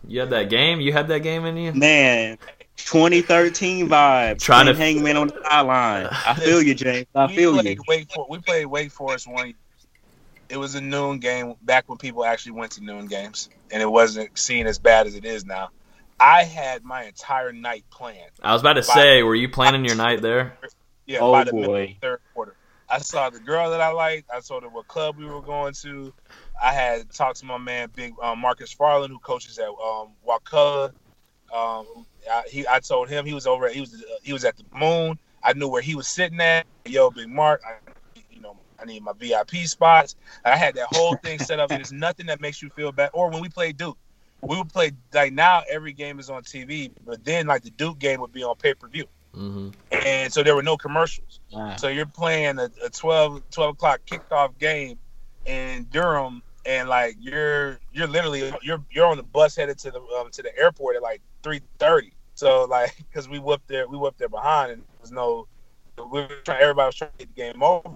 You 0.06 0.20
had 0.20 0.30
that 0.30 0.48
game. 0.50 0.80
You 0.80 0.92
had 0.92 1.08
that 1.08 1.20
game 1.20 1.44
in 1.44 1.56
you. 1.56 1.72
man, 1.74 2.38
2013 2.76 3.88
vibe. 3.88 4.38
Trying 4.40 4.66
to- 4.66 4.74
Playing 4.74 4.96
hangman 4.98 5.16
on 5.16 5.28
the 5.28 5.40
sideline. 5.44 6.06
I 6.10 6.34
feel 6.38 6.62
you, 6.62 6.74
James. 6.74 7.06
I 7.14 7.26
we 7.26 7.36
feel 7.36 7.52
played 7.54 7.76
you. 7.78 7.82
Wake 7.88 8.12
For- 8.12 8.26
we 8.28 8.38
played 8.38 8.66
Wake 8.66 8.90
Forest 8.92 9.26
one. 9.26 9.46
year. 9.48 9.54
It 10.48 10.56
was 10.56 10.74
a 10.76 10.80
noon 10.80 11.18
game 11.18 11.54
back 11.62 11.88
when 11.90 11.98
people 11.98 12.24
actually 12.24 12.52
went 12.52 12.72
to 12.72 12.80
noon 12.82 13.06
games, 13.06 13.50
and 13.70 13.82
it 13.82 13.90
wasn't 13.90 14.38
seen 14.38 14.66
as 14.66 14.78
bad 14.78 15.06
as 15.06 15.14
it 15.14 15.26
is 15.26 15.44
now. 15.44 15.68
I 16.18 16.44
had 16.44 16.84
my 16.84 17.04
entire 17.04 17.52
night 17.52 17.84
planned. 17.90 18.30
I 18.42 18.54
was 18.54 18.62
about 18.62 18.72
to 18.74 18.82
say, 18.82 19.22
were 19.22 19.34
you 19.34 19.50
planning 19.50 19.84
your 19.84 19.94
night 19.94 20.22
there? 20.22 20.56
Yeah, 21.06 21.18
Oh, 21.20 21.32
by 21.32 21.44
the 21.44 21.52
middle 21.52 21.74
of 21.74 21.78
boy. 21.80 21.86
the 22.00 22.06
third 22.06 22.20
quarter. 22.34 22.54
I 22.90 22.98
saw 22.98 23.28
the 23.28 23.38
girl 23.38 23.70
that 23.70 23.80
I 23.80 23.90
liked. 23.90 24.30
I 24.34 24.40
told 24.40 24.62
her 24.62 24.68
what 24.68 24.88
club 24.88 25.16
we 25.18 25.26
were 25.26 25.42
going 25.42 25.74
to. 25.74 26.12
I 26.62 26.72
had 26.72 27.10
talked 27.12 27.38
to 27.40 27.46
my 27.46 27.58
man, 27.58 27.90
Big 27.94 28.14
um, 28.22 28.38
Marcus 28.40 28.72
Farland, 28.72 29.12
who 29.12 29.18
coaches 29.18 29.58
at 29.58 29.68
um. 29.68 30.08
Um, 31.54 32.06
I, 32.30 32.42
he, 32.46 32.66
I 32.68 32.78
told 32.80 33.08
him 33.08 33.24
he 33.24 33.32
was 33.34 33.46
over. 33.46 33.68
He 33.68 33.80
was 33.80 33.94
uh, 33.94 34.16
he 34.22 34.32
was 34.32 34.44
at 34.44 34.56
the 34.56 34.64
Moon. 34.74 35.18
I 35.42 35.52
knew 35.52 35.68
where 35.68 35.82
he 35.82 35.94
was 35.94 36.08
sitting 36.08 36.40
at. 36.40 36.66
Yo, 36.86 37.10
Big 37.10 37.28
Mark. 37.28 37.62
I, 37.66 37.76
you 38.30 38.40
know, 38.40 38.56
I 38.80 38.84
need 38.84 39.02
my 39.02 39.12
VIP 39.12 39.66
spots. 39.66 40.16
I 40.44 40.56
had 40.56 40.74
that 40.74 40.88
whole 40.92 41.16
thing 41.16 41.38
set 41.38 41.58
up. 41.58 41.70
There's 41.70 41.92
nothing 41.92 42.26
that 42.26 42.40
makes 42.40 42.62
you 42.62 42.70
feel 42.70 42.92
bad. 42.92 43.10
Or 43.12 43.30
when 43.30 43.40
we 43.40 43.48
played 43.48 43.76
Duke, 43.76 43.98
we 44.42 44.56
would 44.56 44.68
play 44.70 44.92
like 45.14 45.32
now. 45.32 45.62
Every 45.70 45.92
game 45.92 46.18
is 46.18 46.28
on 46.30 46.42
TV, 46.42 46.90
but 47.06 47.24
then 47.24 47.46
like 47.46 47.62
the 47.62 47.70
Duke 47.70 47.98
game 47.98 48.20
would 48.20 48.32
be 48.32 48.42
on 48.42 48.56
pay 48.56 48.74
per 48.74 48.88
view 48.88 49.06
hmm 49.38 49.68
and 49.90 50.32
so 50.32 50.42
there 50.42 50.54
were 50.54 50.62
no 50.62 50.76
commercials. 50.76 51.40
Wow. 51.52 51.76
So 51.76 51.88
you're 51.88 52.06
playing 52.06 52.58
a, 52.58 52.70
a 52.84 52.90
12, 52.90 53.42
12 53.50 53.74
o'clock 53.74 54.00
kickoff 54.06 54.58
game 54.58 54.98
in 55.46 55.86
Durham, 55.90 56.42
and 56.66 56.88
like 56.88 57.16
you're 57.18 57.78
you're 57.92 58.06
literally 58.06 58.52
you're 58.62 58.84
you're 58.90 59.06
on 59.06 59.16
the 59.16 59.22
bus 59.22 59.56
headed 59.56 59.78
to 59.78 59.90
the 59.90 60.00
um, 60.18 60.30
to 60.32 60.42
the 60.42 60.56
airport 60.58 60.96
at 60.96 61.02
like 61.02 61.22
three 61.42 61.60
thirty. 61.78 62.12
So 62.34 62.64
like 62.70 62.94
because 62.96 63.28
we 63.28 63.38
whooped 63.38 63.68
there 63.68 63.88
we 63.88 63.96
whooped 63.96 64.18
there 64.18 64.28
behind, 64.28 64.72
and 64.72 64.82
there 64.82 65.00
was 65.00 65.12
no 65.12 65.46
we 65.96 66.20
were 66.20 66.28
trying 66.44 66.60
everybody 66.60 66.86
was 66.86 66.96
trying 66.96 67.10
to 67.18 67.26
get 67.26 67.34
the 67.34 67.42
game 67.42 67.62
over. 67.62 67.88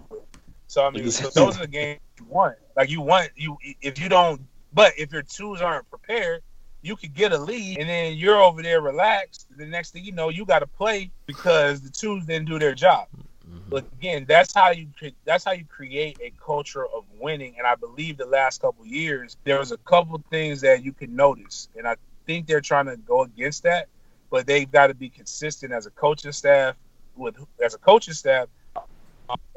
So 0.68 0.85
I 0.85 0.90
mean, 0.90 1.11
so 1.11 1.28
those 1.35 1.59
are 1.59 1.62
the 1.62 1.68
games 1.68 2.00
you 2.18 2.26
want. 2.26 2.57
Like 2.76 2.88
you 2.88 3.02
want 3.02 3.31
you 3.37 3.59
if 3.83 3.98
you 4.00 4.09
don't, 4.09 4.40
but 4.72 4.94
if 4.96 5.12
your 5.12 5.22
twos 5.22 5.61
aren't 5.61 5.88
prepared, 5.90 6.42
you 6.83 6.97
could 6.97 7.14
get 7.14 7.33
a 7.33 7.38
lead, 7.38 7.79
and 7.79 7.88
then 7.88 8.16
you're 8.16 8.40
over 8.40 8.62
there 8.62 8.81
relaxed. 8.81 9.47
The 9.57 9.66
next 9.66 9.92
thing 9.92 10.05
you 10.05 10.12
know, 10.12 10.29
you 10.29 10.45
got 10.45 10.59
to 10.59 10.66
play 10.66 11.11
because 11.27 11.81
the 11.81 11.90
twos 11.90 12.27
didn't 12.27 12.49
do 12.49 12.59
their 12.59 12.75
job. 12.75 13.07
Mm-hmm. 13.49 13.71
But 13.71 13.85
again, 13.99 14.25
that's 14.29 14.53
how 14.53 14.71
you 14.71 14.88
that's 15.25 15.45
how 15.45 15.53
you 15.53 15.64
create 15.64 16.18
a 16.21 16.33
culture 16.45 16.85
of 16.85 17.05
winning. 17.18 17.55
And 17.59 17.66
I 17.66 17.77
believe 17.77 18.16
the 18.16 18.27
last 18.27 18.61
couple 18.61 18.85
years 18.85 19.37
there 19.45 19.59
was 19.59 19.73
a 19.73 19.79
couple 19.79 20.23
things 20.31 20.61
that 20.62 20.83
you 20.83 20.92
could 20.92 21.11
notice, 21.11 21.68
and 21.77 21.87
I 21.87 21.97
think 22.27 22.47
they're 22.47 22.61
trying 22.61 22.87
to 22.87 22.97
go 22.97 23.23
against 23.23 23.62
that. 23.62 23.88
But 24.31 24.47
they've 24.47 24.71
got 24.71 24.88
to 24.88 24.95
be 24.95 25.09
consistent 25.09 25.73
as 25.73 25.87
a 25.87 25.90
coaching 25.90 26.33
staff 26.33 26.77
with 27.16 27.37
as 27.64 27.75
a 27.75 27.79
coaching 27.79 28.14
staff 28.14 28.49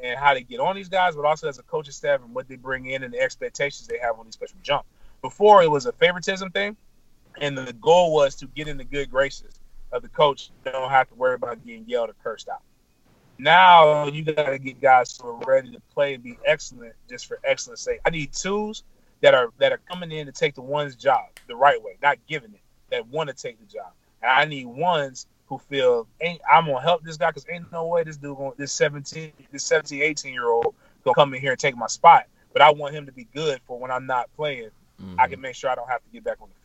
and 0.02 0.20
how 0.20 0.34
they 0.34 0.42
get 0.42 0.60
on 0.60 0.76
these 0.76 0.90
guys, 0.90 1.16
but 1.16 1.26
also 1.26 1.48
as 1.48 1.58
a 1.58 1.64
coaching 1.64 1.92
staff 1.92 2.22
and 2.24 2.36
what 2.36 2.48
they 2.48 2.56
bring 2.56 2.86
in 2.88 3.04
and 3.04 3.14
the 3.14 3.20
expectations 3.20 3.88
they 3.88 3.98
have 3.98 4.20
on 4.20 4.26
these 4.26 4.34
special 4.34 4.58
jump. 4.62 4.86
Before 5.22 5.64
it 5.64 5.72
was 5.72 5.86
a 5.86 5.92
favoritism 5.94 6.52
thing, 6.52 6.78
and 7.42 7.58
the 7.58 7.74
goal 7.74 8.14
was 8.14 8.36
to 8.36 8.48
get 8.48 8.68
in 8.68 8.78
the 8.78 8.84
good 8.84 9.10
graces 9.10 9.60
of 9.92 10.02
the 10.02 10.10
coach. 10.10 10.52
You 10.66 10.72
don't 10.72 10.90
have 10.90 11.10
to 11.10 11.16
worry 11.16 11.36
about 11.36 11.66
getting 11.66 11.86
yelled 11.88 12.10
or 12.10 12.16
cursed 12.24 12.50
out. 12.50 12.62
Now 13.38 14.08
you 14.08 14.24
got 14.24 14.50
to 14.50 14.60
get 14.60 14.80
guys 14.82 15.18
who 15.18 15.28
are 15.28 15.40
ready 15.46 15.72
to 15.72 15.82
play 15.94 16.14
and 16.14 16.24
be 16.24 16.38
excellent 16.46 16.94
just 17.10 17.26
for 17.26 17.40
excellence 17.44 17.82
sake. 17.82 18.00
I 18.06 18.10
need 18.10 18.32
twos 18.34 18.84
that 19.22 19.34
are 19.34 19.50
that 19.58 19.72
are 19.72 19.80
coming 19.90 20.12
in 20.12 20.26
to 20.28 20.32
take 20.32 20.56
the 20.56 20.62
one's 20.62 20.96
job 20.96 21.26
the 21.48 21.56
right 21.56 21.82
way, 21.82 21.98
not 22.02 22.18
giving 22.28 22.54
it. 22.54 22.62
That 22.92 23.08
want 23.08 23.30
to 23.30 23.36
take 23.36 23.60
the 23.60 23.66
job, 23.66 23.92
and 24.22 24.32
I 24.32 24.46
need 24.46 24.68
ones 24.68 25.28
who 25.48 25.58
feel 25.58 26.08
ain't 26.22 26.42
I'm 26.50 26.66
gonna 26.66 26.82
help 26.82 27.04
this 27.04 27.18
guy 27.18 27.30
because 27.30 27.46
ain't 27.52 27.72
no 27.72 27.88
way 27.88 28.04
this 28.04 28.18
dude 28.18 28.38
going 28.38 28.54
this 28.58 28.72
17 28.74 29.32
this 29.52 29.64
17 29.64 30.02
18 30.02 30.34
year 30.34 30.48
old 30.48 30.76
gonna 31.04 31.16
come 31.16 31.34
in 31.34 31.42
here 31.42 31.52
and 31.52 31.60
take 31.60 31.76
my 31.76 31.88
spot. 31.88 32.26
But 32.54 32.62
I 32.62 32.72
want 32.72 32.94
him 32.94 33.06
to 33.06 33.12
be 33.12 33.28
good 33.34 33.60
for 33.66 33.80
when 33.80 33.92
I'm 33.92 34.06
not 34.06 34.30
playing. 34.36 34.70
I 34.98 35.04
mm-hmm. 35.04 35.32
can 35.32 35.42
make 35.42 35.56
sure 35.56 35.70
I 35.70 35.76
don't 35.76 35.90
have 35.90 36.02
to 36.04 36.10
get 36.14 36.24
back 36.24 36.38
on 36.42 36.48
the 36.48 36.56
field. 36.64 36.65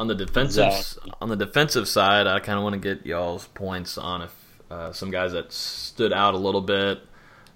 On 0.00 0.06
the 0.06 0.14
defensive 0.14 0.64
Exactly. 0.66 1.12
on 1.20 1.28
the 1.28 1.36
defensive 1.36 1.86
side, 1.86 2.26
I 2.26 2.40
kind 2.40 2.56
of 2.56 2.62
want 2.64 2.72
to 2.72 2.78
get 2.80 3.04
y'all's 3.04 3.46
points 3.48 3.98
on 3.98 4.22
if 4.22 4.34
uh, 4.70 4.92
some 4.92 5.10
guys 5.10 5.32
that 5.32 5.52
stood 5.52 6.10
out 6.10 6.32
a 6.32 6.38
little 6.38 6.62
bit, 6.62 7.00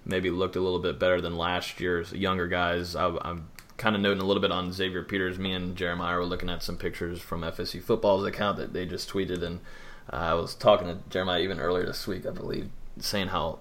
maybe 0.05 0.29
looked 0.29 0.55
a 0.55 0.59
little 0.61 0.77
bit 0.77 0.99
better 0.99 1.19
than 1.21 1.35
last 1.37 1.79
year's 1.79 2.11
younger 2.13 2.47
guys. 2.47 2.95
I, 2.95 3.07
I'm 3.21 3.47
kind 3.77 3.95
of 3.95 4.01
noting 4.03 4.21
a 4.21 4.25
little 4.25 4.41
bit 4.41 4.51
on 4.51 4.71
Xavier 4.71 5.01
Peters. 5.01 5.39
Me 5.39 5.53
and 5.53 5.75
Jeremiah 5.75 6.17
were 6.17 6.25
looking 6.25 6.49
at 6.51 6.61
some 6.61 6.77
pictures 6.77 7.19
from 7.19 7.41
FSU 7.41 7.81
football's 7.81 8.25
account 8.27 8.57
that 8.57 8.73
they 8.73 8.85
just 8.85 9.09
tweeted, 9.09 9.41
and 9.41 9.59
uh, 10.13 10.17
I 10.17 10.33
was 10.35 10.53
talking 10.53 10.87
to 10.87 10.99
Jeremiah 11.09 11.41
even 11.41 11.59
earlier 11.59 11.87
this 11.87 12.05
week, 12.05 12.27
I 12.27 12.31
believe, 12.31 12.69
saying 12.99 13.29
how 13.29 13.57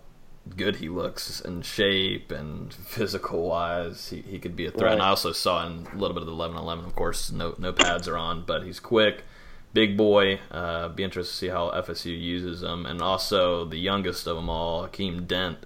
good 0.56 0.76
he 0.76 0.88
looks 0.88 1.40
in 1.40 1.62
shape 1.62 2.30
and 2.30 2.72
physical 2.72 3.48
wise. 3.48 4.08
He, 4.08 4.20
he 4.22 4.38
could 4.38 4.56
be 4.56 4.66
a 4.66 4.70
threat. 4.70 4.92
And 4.92 5.02
I 5.02 5.08
also 5.08 5.32
saw 5.32 5.66
in 5.66 5.86
a 5.92 5.96
little 5.96 6.14
bit 6.14 6.22
of 6.22 6.26
the 6.26 6.32
11 6.32 6.56
11, 6.56 6.84
of 6.84 6.94
course, 6.94 7.32
no, 7.32 7.54
no 7.58 7.72
pads 7.72 8.06
are 8.08 8.16
on, 8.16 8.44
but 8.46 8.64
he's 8.64 8.80
quick, 8.80 9.24
big 9.72 9.96
boy. 9.96 10.40
Uh, 10.50 10.88
be 10.88 11.02
interested 11.02 11.32
to 11.32 11.38
see 11.38 11.48
how 11.48 11.70
FSU 11.70 12.18
uses 12.18 12.62
him. 12.62 12.86
And 12.86 13.00
also 13.00 13.64
the 13.64 13.78
youngest 13.78 14.26
of 14.26 14.36
them 14.36 14.48
all, 14.48 14.86
Akeem 14.86 15.26
Dent, 15.26 15.58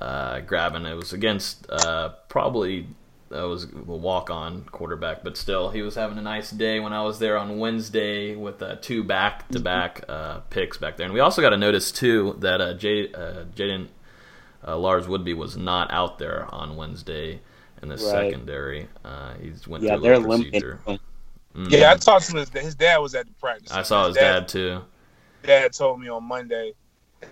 uh, 0.00 0.40
grabbing. 0.40 0.84
It 0.86 0.94
was 0.94 1.12
against 1.12 1.68
uh, 1.70 2.10
probably. 2.28 2.88
That 3.30 3.42
was 3.42 3.64
a 3.64 3.76
walk 3.76 4.30
on 4.30 4.62
quarterback, 4.72 5.22
but 5.22 5.36
still, 5.36 5.68
he 5.68 5.82
was 5.82 5.96
having 5.96 6.16
a 6.16 6.22
nice 6.22 6.50
day 6.50 6.80
when 6.80 6.94
I 6.94 7.02
was 7.02 7.18
there 7.18 7.36
on 7.36 7.58
Wednesday 7.58 8.34
with 8.34 8.62
uh, 8.62 8.76
two 8.80 9.04
back 9.04 9.46
to 9.50 9.60
back 9.60 10.08
picks 10.48 10.78
back 10.78 10.96
there. 10.96 11.04
And 11.04 11.12
we 11.12 11.20
also 11.20 11.42
got 11.42 11.50
to 11.50 11.58
notice, 11.58 11.92
too, 11.92 12.38
that 12.40 12.62
uh, 12.62 12.68
uh, 12.68 13.44
Jaden 13.54 13.88
uh, 14.66 14.76
Lars-Woodbey 14.76 15.36
was 15.36 15.56
not 15.56 15.90
out 15.90 16.18
there 16.18 16.46
on 16.54 16.76
Wednesday 16.76 17.40
in 17.82 17.88
the 17.88 17.94
Right. 17.96 18.00
secondary. 18.30 18.88
Uh, 19.04 19.34
he's 19.40 19.66
went 19.68 19.84
Yeah, 19.84 19.90
through 19.94 19.98
a 19.98 20.02
they're 20.02 20.18
little 20.18 20.30
limited. 20.30 20.52
procedure. 20.52 20.80
Mhm. 21.54 21.70
Yeah, 21.70 21.92
I 21.92 21.96
talked 21.96 22.26
to 22.30 22.36
his 22.36 22.50
his 22.50 22.74
dad 22.74 22.98
was 22.98 23.14
at 23.14 23.26
the 23.26 23.32
practice. 23.34 23.72
I 23.72 23.82
saw 23.82 24.06
his 24.08 24.16
dad 24.16 24.48
too. 24.48 24.82
dad 25.42 25.72
told 25.72 26.00
me 26.00 26.08
on 26.08 26.24
Monday 26.24 26.72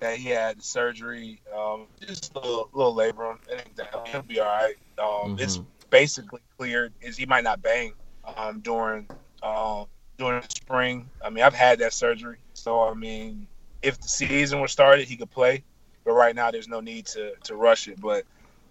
that 0.01 0.17
he 0.17 0.29
had 0.31 0.63
surgery, 0.63 1.41
um, 1.57 1.87
just 2.01 2.35
a 2.35 2.41
little, 2.41 2.69
little 2.73 2.95
labrum. 2.95 3.39
It 3.49 3.63
ain't 3.67 3.77
that- 3.77 4.09
He'll 4.09 4.23
be 4.23 4.41
all 4.41 4.47
right. 4.47 4.75
Um, 4.99 5.37
It's 5.39 5.59
Mhm. 5.59 5.67
basically 5.91 6.41
cleared. 6.57 6.93
Is 7.01 7.17
he 7.17 7.27
might 7.27 7.45
not 7.45 7.63
bang 7.63 7.93
um, 8.37 8.61
during 8.61 9.09
um, 9.43 9.87
during 10.19 10.41
the 10.41 10.49
spring. 10.49 11.09
I 11.23 11.29
mean, 11.31 11.45
I've 11.45 11.55
had 11.55 11.79
that 11.81 11.93
surgery, 11.93 12.39
so 12.55 12.83
I 12.89 12.95
mean, 12.95 13.47
if 13.83 14.01
the 14.01 14.09
season 14.09 14.61
was 14.61 14.73
started, 14.73 15.07
he 15.07 15.17
could 15.17 15.31
play. 15.31 15.63
But 16.07 16.13
right 16.13 16.35
now, 16.37 16.51
there's 16.53 16.69
no 16.69 16.81
need 16.81 17.07
to 17.09 17.33
to 17.45 17.57
rush 17.57 17.89
it. 17.89 18.01
But 18.01 18.25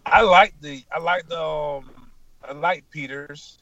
I 0.06 0.22
like 0.22 0.56
the 0.62 0.82
I 0.92 1.00
like 1.00 1.28
the 1.28 1.40
um, 1.44 2.12
I 2.48 2.54
like 2.54 2.90
Peters. 2.90 3.60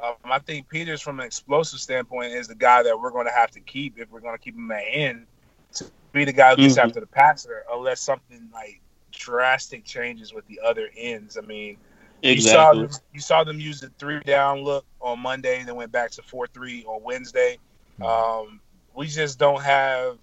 Um, 0.00 0.14
I 0.24 0.38
think 0.38 0.68
Peters, 0.68 1.02
from 1.02 1.18
an 1.18 1.26
explosive 1.26 1.80
standpoint, 1.80 2.32
is 2.32 2.46
the 2.46 2.54
guy 2.54 2.84
that 2.84 2.98
we're 2.98 3.10
going 3.10 3.26
to 3.26 3.32
have 3.32 3.50
to 3.50 3.60
keep 3.60 3.98
if 3.98 4.08
we're 4.10 4.20
going 4.20 4.36
to 4.36 4.42
keep 4.42 4.54
him 4.54 4.70
at 4.70 4.84
end 4.88 5.26
to 5.74 5.90
be 6.12 6.24
the 6.24 6.32
guy 6.32 6.50
who 6.50 6.56
gets 6.62 6.76
Mhm. 6.76 6.84
after 6.84 7.00
the 7.00 7.06
passer, 7.08 7.64
unless 7.72 8.00
something 8.00 8.48
like 8.54 8.80
drastic 9.10 9.84
changes 9.84 10.32
with 10.32 10.46
the 10.46 10.60
other 10.64 10.88
ends. 10.96 11.36
I 11.36 11.40
mean, 11.40 11.76
you 12.22 12.40
saw 12.40 12.70
Exactly. 12.70 12.86
them, 12.86 12.90
you 13.12 13.20
saw 13.20 13.42
them 13.42 13.58
use 13.58 13.80
the 13.80 13.90
three 13.98 14.20
down 14.20 14.60
look 14.62 14.86
on 15.00 15.18
Monday, 15.18 15.64
then 15.64 15.74
went 15.74 15.90
back 15.90 16.12
to 16.12 16.22
four 16.22 16.46
three 16.46 16.84
on 16.84 17.02
Wednesday. 17.02 17.58
Um, 18.00 18.60
we 18.94 19.08
just 19.08 19.38
don't 19.38 19.62
have 19.62 20.18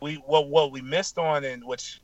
we 0.00 0.16
what 0.16 0.48
what 0.48 0.70
we 0.72 0.82
missed 0.82 1.18
on, 1.18 1.44
and 1.44 1.64
which 1.64 2.02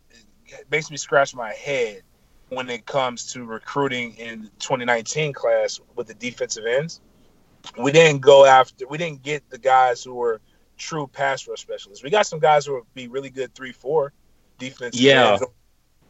makes 0.70 0.90
me 0.90 0.96
scratch 0.96 1.34
my 1.34 1.52
head 1.52 2.02
when 2.48 2.68
it 2.70 2.86
comes 2.86 3.32
to 3.32 3.44
recruiting 3.44 4.14
in 4.16 4.42
the 4.42 4.48
2019 4.58 5.32
class 5.32 5.80
with 5.96 6.06
the 6.06 6.14
defensive 6.14 6.64
ends. 6.66 7.00
We 7.78 7.92
didn't 7.92 8.20
go 8.20 8.44
after. 8.44 8.86
We 8.86 8.98
didn't 8.98 9.22
get 9.22 9.48
the 9.48 9.58
guys 9.58 10.04
who 10.04 10.14
were 10.14 10.40
true 10.76 11.06
pass 11.06 11.48
rush 11.48 11.60
specialists. 11.60 12.04
We 12.04 12.10
got 12.10 12.26
some 12.26 12.38
guys 12.38 12.66
who 12.66 12.74
would 12.74 12.94
be 12.94 13.08
really 13.08 13.30
good 13.30 13.54
three 13.54 13.72
four 13.72 14.12
defense. 14.58 15.00
Yeah. 15.00 15.32
ends. 15.32 15.44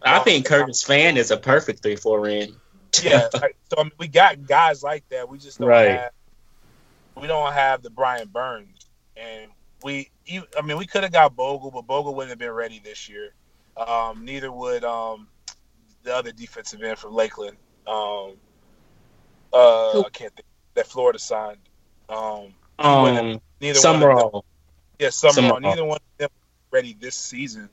I 0.02 0.18
think 0.18 0.46
Curtis 0.46 0.82
Fan 0.82 1.16
is 1.16 1.30
a 1.30 1.36
perfect 1.36 1.82
three 1.82 1.96
four 1.96 2.26
end. 2.26 2.54
Yeah, 3.02 3.28
like, 3.34 3.56
so 3.70 3.78
I 3.78 3.84
mean, 3.84 3.92
we 3.98 4.08
got 4.08 4.46
guys 4.46 4.82
like 4.82 5.08
that. 5.08 5.28
We 5.28 5.38
just 5.38 5.58
don't 5.58 5.68
Right. 5.68 5.90
have. 5.90 6.10
We 7.16 7.26
don't 7.28 7.52
have 7.52 7.82
the 7.82 7.90
Brian 7.90 8.28
Burns, 8.28 8.86
and 9.16 9.50
we, 9.84 10.10
I 10.58 10.62
mean, 10.62 10.76
we 10.76 10.86
could 10.86 11.04
have 11.04 11.12
got 11.12 11.36
Bogle, 11.36 11.70
but 11.70 11.82
Bogle 11.86 12.14
wouldn't 12.14 12.30
have 12.30 12.38
been 12.38 12.50
ready 12.50 12.80
this 12.82 13.08
year. 13.08 13.32
Um, 13.76 14.24
neither 14.24 14.50
would 14.52 14.84
um, 14.84 15.28
the 16.02 16.14
other 16.14 16.32
defensive 16.32 16.82
end 16.82 16.98
from 16.98 17.14
Lakeland. 17.14 17.56
Um, 17.86 18.34
uh, 19.52 20.00
I 20.00 20.08
can't 20.12 20.34
think 20.34 20.46
that 20.74 20.86
Florida 20.86 21.18
signed. 21.18 21.58
Um, 22.08 22.54
Um, 22.78 23.04
neither 23.04 23.04
one 23.04 23.16
of 23.16 23.40
them- 23.60 23.74
Summerall. 23.74 24.44
Yeah, 24.98 25.10
Summerall. 25.10 25.34
Summerall. 25.34 25.60
Neither 25.60 25.84
one 25.84 25.96
of 25.98 26.18
them 26.18 26.30
ready 26.70 26.96
this 27.00 27.14
season. 27.16 27.68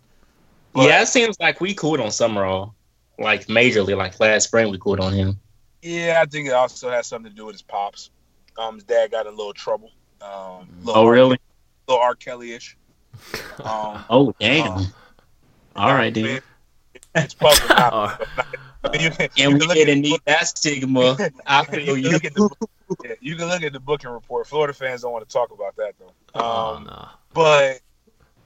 Yeah, 0.75 1.01
it 1.01 1.07
seems 1.07 1.39
like 1.39 1.59
we 1.59 1.73
cooled 1.73 1.99
on 1.99 2.11
Summerall, 2.11 2.73
like 3.19 3.47
majorly. 3.47 3.95
Like 3.97 4.19
last 4.19 4.45
spring, 4.45 4.71
we 4.71 4.77
cooled 4.77 4.99
on 5.01 5.11
him. 5.13 5.39
Yeah, 5.81 6.19
I 6.21 6.25
think 6.29 6.47
it 6.47 6.53
also 6.53 6.89
has 6.91 7.07
something 7.07 7.31
to 7.31 7.35
do 7.35 7.45
with 7.45 7.55
his 7.55 7.61
pops. 7.61 8.09
Um, 8.57 8.75
his 8.75 8.83
dad 8.85 9.11
got 9.11 9.25
in 9.27 9.33
a 9.33 9.35
little 9.35 9.53
trouble. 9.53 9.91
Um, 10.21 10.67
Oh, 10.87 11.07
really? 11.07 11.37
little 11.87 12.01
R. 12.01 12.15
Kelly 12.15 12.53
ish. 12.53 12.77
Um, 13.63 14.03
Oh, 14.09 14.33
damn. 14.39 14.71
um, 14.71 14.93
All 15.75 15.93
right, 15.93 16.15
I 16.17 16.21
mean, 16.21 16.41
then. 17.15 17.23
it's 17.23 17.33
public 17.33 17.69
now. 17.69 17.89
Oh. 17.93 18.25
I 18.83 18.89
mean, 18.91 19.01
you 19.01 19.11
can, 19.11 19.29
you 19.35 19.43
And 19.45 19.53
we 19.53 19.59
can 19.59 19.67
look 19.67 19.75
didn't 19.77 19.89
at 19.99 20.03
the 20.03 20.09
need 20.09 20.19
that 20.25 20.47
stigma. 20.47 21.17
I 21.45 21.59
you 21.61 21.65
feel 21.65 21.95
can 21.95 22.03
you. 22.03 22.09
look 22.11 22.25
at 22.25 22.33
the 22.33 22.49
book- 22.49 22.69
yeah, 23.05 23.13
you 23.21 23.35
can 23.35 23.47
look 23.47 23.63
at 23.63 23.71
the 23.73 23.79
booking 23.79 24.09
report. 24.09 24.47
Florida 24.47 24.73
fans 24.73 25.01
don't 25.03 25.13
want 25.13 25.27
to 25.27 25.31
talk 25.31 25.51
about 25.51 25.75
that 25.77 25.93
though. 25.99 26.11
Oh, 26.35 26.75
Um, 26.75 26.83
no. 26.85 27.07
but 27.33 27.79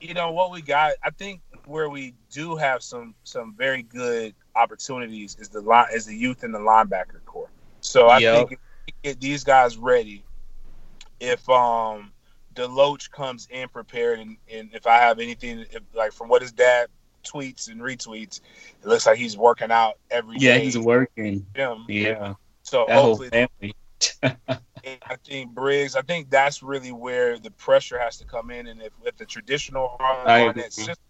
you 0.02 0.14
know 0.14 0.32
what 0.32 0.52
we 0.52 0.62
got. 0.62 0.94
I 1.04 1.10
think 1.12 1.42
where 1.66 1.90
we 1.90 2.14
do 2.32 2.56
have 2.56 2.84
some 2.84 3.16
some 3.24 3.56
very 3.58 3.82
good 3.82 4.36
opportunities 4.56 5.36
is 5.40 5.50
the 5.50 5.62
line 5.62 5.88
is 5.94 6.06
the 6.06 6.16
youth 6.16 6.44
and 6.44 6.54
the 6.54 6.60
linebacker 6.60 7.24
core. 7.26 7.50
So 7.82 8.08
I 8.10 8.20
Yep. 8.20 8.36
think 8.36 8.52
if 8.52 8.60
we 8.88 8.94
get 9.04 9.20
these 9.22 9.44
guys 9.44 9.78
ready, 9.78 10.24
if 11.20 11.48
um 11.50 12.12
Deloach 12.54 13.10
comes 13.12 13.48
in 13.50 13.68
prepared 13.70 14.20
and, 14.20 14.38
and 14.52 14.70
if 14.74 14.86
I 14.86 14.98
have 14.98 15.20
anything 15.20 15.66
if, 15.72 15.82
like 15.94 16.12
from 16.12 16.30
what 16.30 16.42
his 16.42 16.52
dad 16.52 16.88
tweets 17.26 17.70
and 17.70 17.82
retweets, 17.82 18.42
it 18.82 18.88
looks 18.88 19.06
like 19.06 19.18
he's 19.18 19.38
working 19.38 19.72
out 19.72 19.98
every 20.12 20.38
Yeah, 20.38 20.58
he's 20.58 20.78
working. 20.78 21.46
Him. 21.56 21.86
Yeah, 21.88 22.36
So 22.64 22.86
that 22.88 22.98
hopefully 22.98 23.30
family. 23.30 23.76
I 24.86 25.16
think 25.24 25.52
Briggs, 25.52 25.96
I 25.96 26.02
think 26.02 26.30
that's 26.30 26.62
really 26.62 26.92
where 26.92 27.40
the 27.40 27.52
pressure 27.52 27.98
has 28.00 28.18
to 28.18 28.26
come 28.26 28.52
in. 28.52 28.68
And 28.68 28.82
if, 28.82 28.94
if 29.04 29.18
the 29.18 29.26
traditional 29.26 29.96
Harlan 30.00 30.28
I 30.28 30.40
Barnett 30.42 30.58
agree. 30.58 30.70
system, 30.70 31.06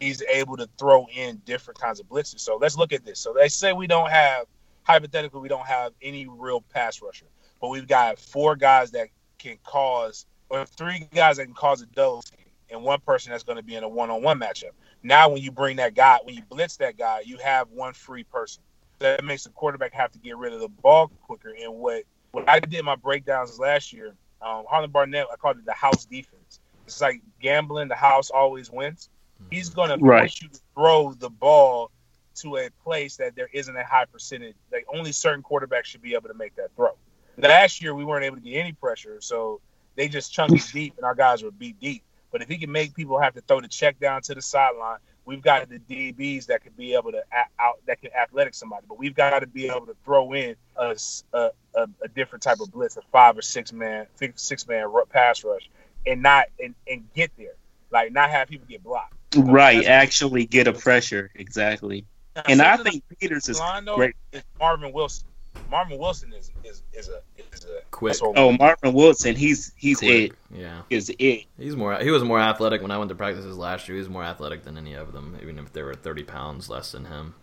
he's 0.00 0.22
able 0.22 0.56
to 0.56 0.68
throw 0.78 1.06
in 1.14 1.40
different 1.44 1.78
kinds 1.78 2.00
of 2.00 2.06
blitzes. 2.06 2.40
So 2.40 2.56
let's 2.60 2.76
look 2.76 2.92
at 2.92 3.04
this. 3.04 3.20
So 3.20 3.32
they 3.32 3.48
say 3.48 3.72
we 3.72 3.86
don't 3.86 4.10
have, 4.10 4.46
hypothetically, 4.82 5.40
we 5.40 5.48
don't 5.48 5.66
have 5.66 5.92
any 6.02 6.26
real 6.26 6.62
pass 6.72 7.00
rusher, 7.00 7.26
but 7.60 7.68
we've 7.68 7.86
got 7.86 8.18
four 8.18 8.56
guys 8.56 8.90
that 8.92 9.08
can 9.38 9.58
cause, 9.64 10.26
or 10.48 10.64
three 10.66 11.06
guys 11.14 11.36
that 11.36 11.44
can 11.44 11.54
cause 11.54 11.82
a 11.82 11.86
double 11.86 12.22
team, 12.22 12.46
and 12.70 12.82
one 12.82 13.00
person 13.00 13.30
that's 13.30 13.44
going 13.44 13.58
to 13.58 13.64
be 13.64 13.76
in 13.76 13.84
a 13.84 13.88
one-on-one 13.88 14.38
matchup. 14.38 14.70
Now, 15.02 15.28
when 15.30 15.42
you 15.42 15.50
bring 15.50 15.76
that 15.76 15.94
guy, 15.94 16.18
when 16.24 16.34
you 16.34 16.42
blitz 16.50 16.76
that 16.76 16.98
guy, 16.98 17.22
you 17.24 17.38
have 17.38 17.68
one 17.70 17.92
free 17.94 18.24
person. 18.24 18.62
That 19.00 19.24
makes 19.24 19.44
the 19.44 19.50
quarterback 19.50 19.94
have 19.94 20.10
to 20.12 20.18
get 20.18 20.36
rid 20.36 20.52
of 20.52 20.60
the 20.60 20.68
ball 20.68 21.10
quicker. 21.22 21.54
And 21.58 21.74
what 21.74 22.04
when 22.32 22.44
I 22.46 22.60
did 22.60 22.84
my 22.84 22.96
breakdowns 22.96 23.58
last 23.58 23.92
year, 23.92 24.14
um, 24.42 24.64
Harlan 24.68 24.90
Barnett, 24.90 25.26
I 25.32 25.36
called 25.36 25.58
it 25.58 25.64
the 25.64 25.72
house 25.72 26.04
defense. 26.04 26.60
It's 26.86 27.00
like 27.00 27.22
gambling. 27.40 27.88
The 27.88 27.94
house 27.94 28.30
always 28.30 28.70
wins. 28.70 29.08
He's 29.50 29.70
going 29.70 29.88
to 29.88 30.04
Right. 30.04 30.20
force 30.20 30.42
you 30.42 30.48
to 30.48 30.60
throw 30.74 31.14
the 31.14 31.30
ball 31.30 31.90
to 32.36 32.56
a 32.58 32.70
place 32.84 33.16
that 33.16 33.34
there 33.36 33.48
isn't 33.52 33.76
a 33.76 33.84
high 33.84 34.04
percentage. 34.04 34.54
Like 34.70 34.84
only 34.92 35.12
certain 35.12 35.42
quarterbacks 35.42 35.86
should 35.86 36.02
be 36.02 36.14
able 36.14 36.28
to 36.28 36.34
make 36.34 36.54
that 36.56 36.70
throw. 36.76 36.90
Last 37.38 37.82
year 37.82 37.94
we 37.94 38.04
weren't 38.04 38.24
able 38.24 38.36
to 38.36 38.42
get 38.42 38.58
any 38.58 38.72
pressure, 38.72 39.18
so 39.20 39.60
they 39.96 40.08
just 40.08 40.32
chunked 40.32 40.52
deep, 40.72 40.94
and 40.98 41.04
our 41.04 41.14
guys 41.14 41.42
were 41.42 41.50
beat 41.50 41.80
deep. 41.80 42.02
But 42.30 42.42
if 42.42 42.48
he 42.48 42.58
can 42.58 42.70
make 42.70 42.94
people 42.94 43.20
have 43.20 43.34
to 43.34 43.40
throw 43.40 43.60
the 43.60 43.68
check 43.68 43.98
down 43.98 44.22
to 44.22 44.34
the 44.34 44.42
sideline, 44.42 44.98
we've 45.24 45.42
got 45.42 45.68
the 45.68 45.78
DBs 45.78 46.46
that 46.46 46.62
could 46.62 46.76
be 46.76 46.94
able 46.94 47.12
to 47.12 47.22
out 47.58 47.80
that 47.86 48.00
can 48.00 48.10
athletic 48.12 48.54
somebody. 48.54 48.86
But 48.88 48.98
we've 48.98 49.14
got 49.14 49.40
to 49.40 49.46
be 49.46 49.68
able 49.68 49.86
to 49.86 49.96
throw 50.04 50.32
in 50.32 50.56
a 50.76 50.96
a 51.34 52.08
different 52.14 52.42
type 52.42 52.60
of 52.60 52.70
blitz, 52.70 52.96
a 52.96 53.02
five 53.12 53.36
or 53.36 53.42
six 53.42 53.72
man 53.72 54.06
six, 54.16 54.42
six 54.42 54.66
man 54.66 54.92
pass 55.08 55.44
rush, 55.44 55.68
and 56.06 56.22
not 56.22 56.46
and, 56.58 56.74
and 56.88 57.04
get 57.14 57.30
there, 57.36 57.54
like 57.90 58.12
not 58.12 58.30
have 58.30 58.48
people 58.48 58.66
get 58.68 58.82
blocked. 58.82 59.14
Right, 59.36 59.86
actually 59.86 60.46
get 60.46 60.66
a 60.66 60.72
pressure 60.72 61.30
exactly. 61.34 62.04
And 62.46 62.62
I 62.62 62.76
think 62.76 63.04
Peters 63.20 63.48
is 63.48 63.58
line 63.60 63.84
though 63.84 63.96
great. 63.96 64.14
is 64.32 64.42
Marvin 64.58 64.92
Wilson. 64.92 65.26
Marvin 65.70 65.98
Wilson 65.98 66.32
is 66.32 66.50
is 66.64 66.82
is 66.92 67.08
a 67.08 67.22
is 67.54 67.64
a 67.64 67.80
Quick. 67.90 68.12
that's 68.14 68.22
Oh, 68.22 68.52
Marvin 68.52 68.92
Wilson, 68.92 69.36
he's 69.36 69.72
he's 69.76 69.98
Quick. 69.98 70.32
it. 70.32 70.38
Yeah. 70.52 70.82
Is 70.90 71.10
it? 71.18 71.46
He's 71.58 71.76
more. 71.76 71.96
He 71.98 72.10
was 72.10 72.24
more 72.24 72.40
athletic 72.40 72.82
when 72.82 72.90
I 72.90 72.98
went 72.98 73.08
to 73.10 73.14
practices 73.14 73.56
last 73.56 73.88
year. 73.88 73.96
He 73.96 74.00
was 74.00 74.08
more 74.08 74.24
athletic 74.24 74.64
than 74.64 74.76
any 74.76 74.94
of 74.94 75.12
them, 75.12 75.38
even 75.42 75.58
if 75.58 75.72
they 75.72 75.82
were 75.82 75.94
thirty 75.94 76.22
pounds 76.24 76.68
less 76.68 76.92
than 76.92 77.04
him. 77.04 77.34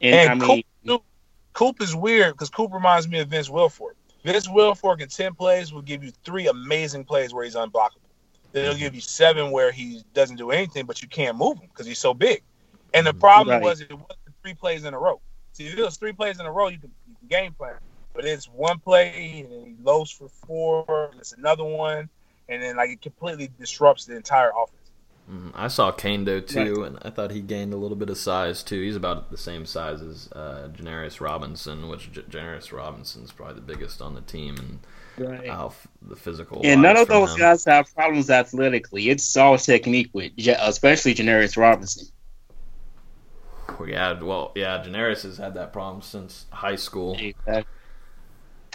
And, 0.00 0.14
And 0.14 0.42
I 0.42 0.46
mean, 0.46 0.64
Coop, 0.86 1.02
Coop 1.52 1.80
is 1.82 1.94
weird 1.94 2.34
because 2.34 2.50
Coop 2.50 2.72
reminds 2.72 3.08
me 3.08 3.20
of 3.20 3.28
Vince 3.28 3.48
Wilfork. 3.48 3.94
Vince 4.24 4.48
Wilfork 4.48 5.00
in 5.00 5.08
ten 5.08 5.34
plays 5.34 5.72
will 5.72 5.82
give 5.82 6.02
you 6.02 6.12
three 6.24 6.48
amazing 6.48 7.04
plays 7.04 7.32
where 7.32 7.44
he's 7.44 7.54
unblockable. 7.54 7.98
Then 8.52 8.64
he'll 8.64 8.78
give 8.78 8.94
you 8.94 9.00
seven 9.00 9.50
where 9.50 9.72
he 9.72 10.02
doesn't 10.12 10.36
do 10.36 10.50
anything, 10.50 10.86
but 10.86 11.02
you 11.02 11.08
can't 11.08 11.36
move 11.36 11.58
him 11.58 11.68
because 11.68 11.86
he's 11.86 11.98
so 11.98 12.14
big. 12.14 12.42
And 12.94 13.06
the 13.06 13.10
mm-hmm. 13.10 13.20
problem 13.20 13.54
Right. 13.54 13.62
was 13.62 13.80
it 13.80 13.90
wasn't 13.92 14.18
three 14.42 14.54
plays 14.54 14.84
in 14.84 14.92
a 14.92 14.98
row. 14.98 15.20
See, 15.52 15.66
if 15.66 15.78
it 15.78 15.82
was 15.82 15.96
three 15.96 16.12
plays 16.12 16.40
in 16.40 16.46
a 16.46 16.52
row, 16.52 16.68
you 16.68 16.78
can, 16.78 16.90
you 17.08 17.14
can 17.18 17.28
game 17.28 17.52
plan. 17.52 17.74
But 18.14 18.24
it's 18.24 18.46
one 18.46 18.78
play 18.78 19.42
and 19.42 19.52
then 19.52 19.64
he 19.66 19.76
lows 19.82 20.10
for 20.10 20.28
four, 20.46 21.10
it's 21.18 21.32
another 21.32 21.64
one, 21.64 22.08
and 22.48 22.62
then 22.62 22.76
like 22.76 22.90
it 22.90 23.00
completely 23.00 23.50
disrupts 23.58 24.04
the 24.04 24.16
entire 24.16 24.50
offense. 24.50 24.76
Mhm. 25.30 25.52
I 25.54 25.68
saw 25.68 25.92
Kaindoh 25.92 26.46
too, 26.46 26.82
and 26.82 26.98
I 27.02 27.10
thought 27.10 27.30
he 27.30 27.40
gained 27.40 27.72
a 27.72 27.76
little 27.76 27.96
bit 27.96 28.10
of 28.10 28.18
size 28.18 28.62
too. 28.62 28.82
He's 28.82 28.96
about 28.96 29.30
the 29.30 29.38
same 29.38 29.64
size 29.64 30.02
as 30.02 30.28
uh, 30.32 30.68
Janarius 30.76 31.20
Robinson, 31.20 31.88
which 31.88 32.10
J- 32.12 32.22
Janarius 32.22 32.72
Robinson's 32.72 33.30
probably 33.30 33.54
the 33.54 33.60
biggest 33.60 34.02
on 34.02 34.14
the 34.14 34.20
team, 34.22 34.56
and 34.58 35.28
right. 35.30 35.48
how 35.48 35.66
f- 35.66 35.86
the 36.02 36.16
physical. 36.16 36.60
and 36.64 36.82
none 36.82 36.96
of 36.96 37.06
those 37.06 37.32
him. 37.34 37.38
guys 37.38 37.64
have 37.66 37.94
problems 37.94 38.30
athletically. 38.30 39.10
It's 39.10 39.36
all 39.36 39.56
technique 39.56 40.10
with, 40.12 40.32
especially 40.38 41.14
Janarius 41.14 41.56
Robinson. 41.56 42.08
Yeah, 43.86 44.20
well, 44.20 44.52
yeah, 44.54 44.82
Janarius 44.84 45.22
has 45.22 45.38
had 45.38 45.54
that 45.54 45.72
problem 45.72 46.02
since 46.02 46.46
high 46.50 46.76
school. 46.76 47.18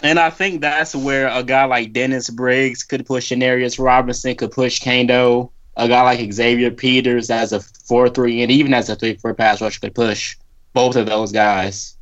And 0.02 0.18
I 0.18 0.30
think 0.30 0.60
that's 0.60 0.94
where 0.94 1.28
a 1.28 1.42
guy 1.42 1.64
like 1.64 1.92
Dennis 1.92 2.30
Briggs 2.30 2.84
could 2.84 3.04
push 3.04 3.32
Janarius 3.32 3.82
Robinson, 3.82 4.36
could 4.36 4.52
push 4.52 4.80
Kaindoh. 4.80 5.50
A 5.76 5.88
guy 5.88 6.02
like 6.02 6.32
Xavier 6.32 6.70
Peters 6.70 7.30
as 7.30 7.52
a 7.52 7.60
4 7.60 8.08
3 8.08 8.42
and 8.42 8.50
even 8.50 8.74
as 8.74 8.88
a 8.88 8.96
3 8.96 9.14
4 9.14 9.34
pass 9.34 9.60
rush 9.60 9.78
could 9.78 9.94
push 9.94 10.36
both 10.72 10.96
of 10.96 11.06
those 11.06 11.32
guys. 11.32 11.96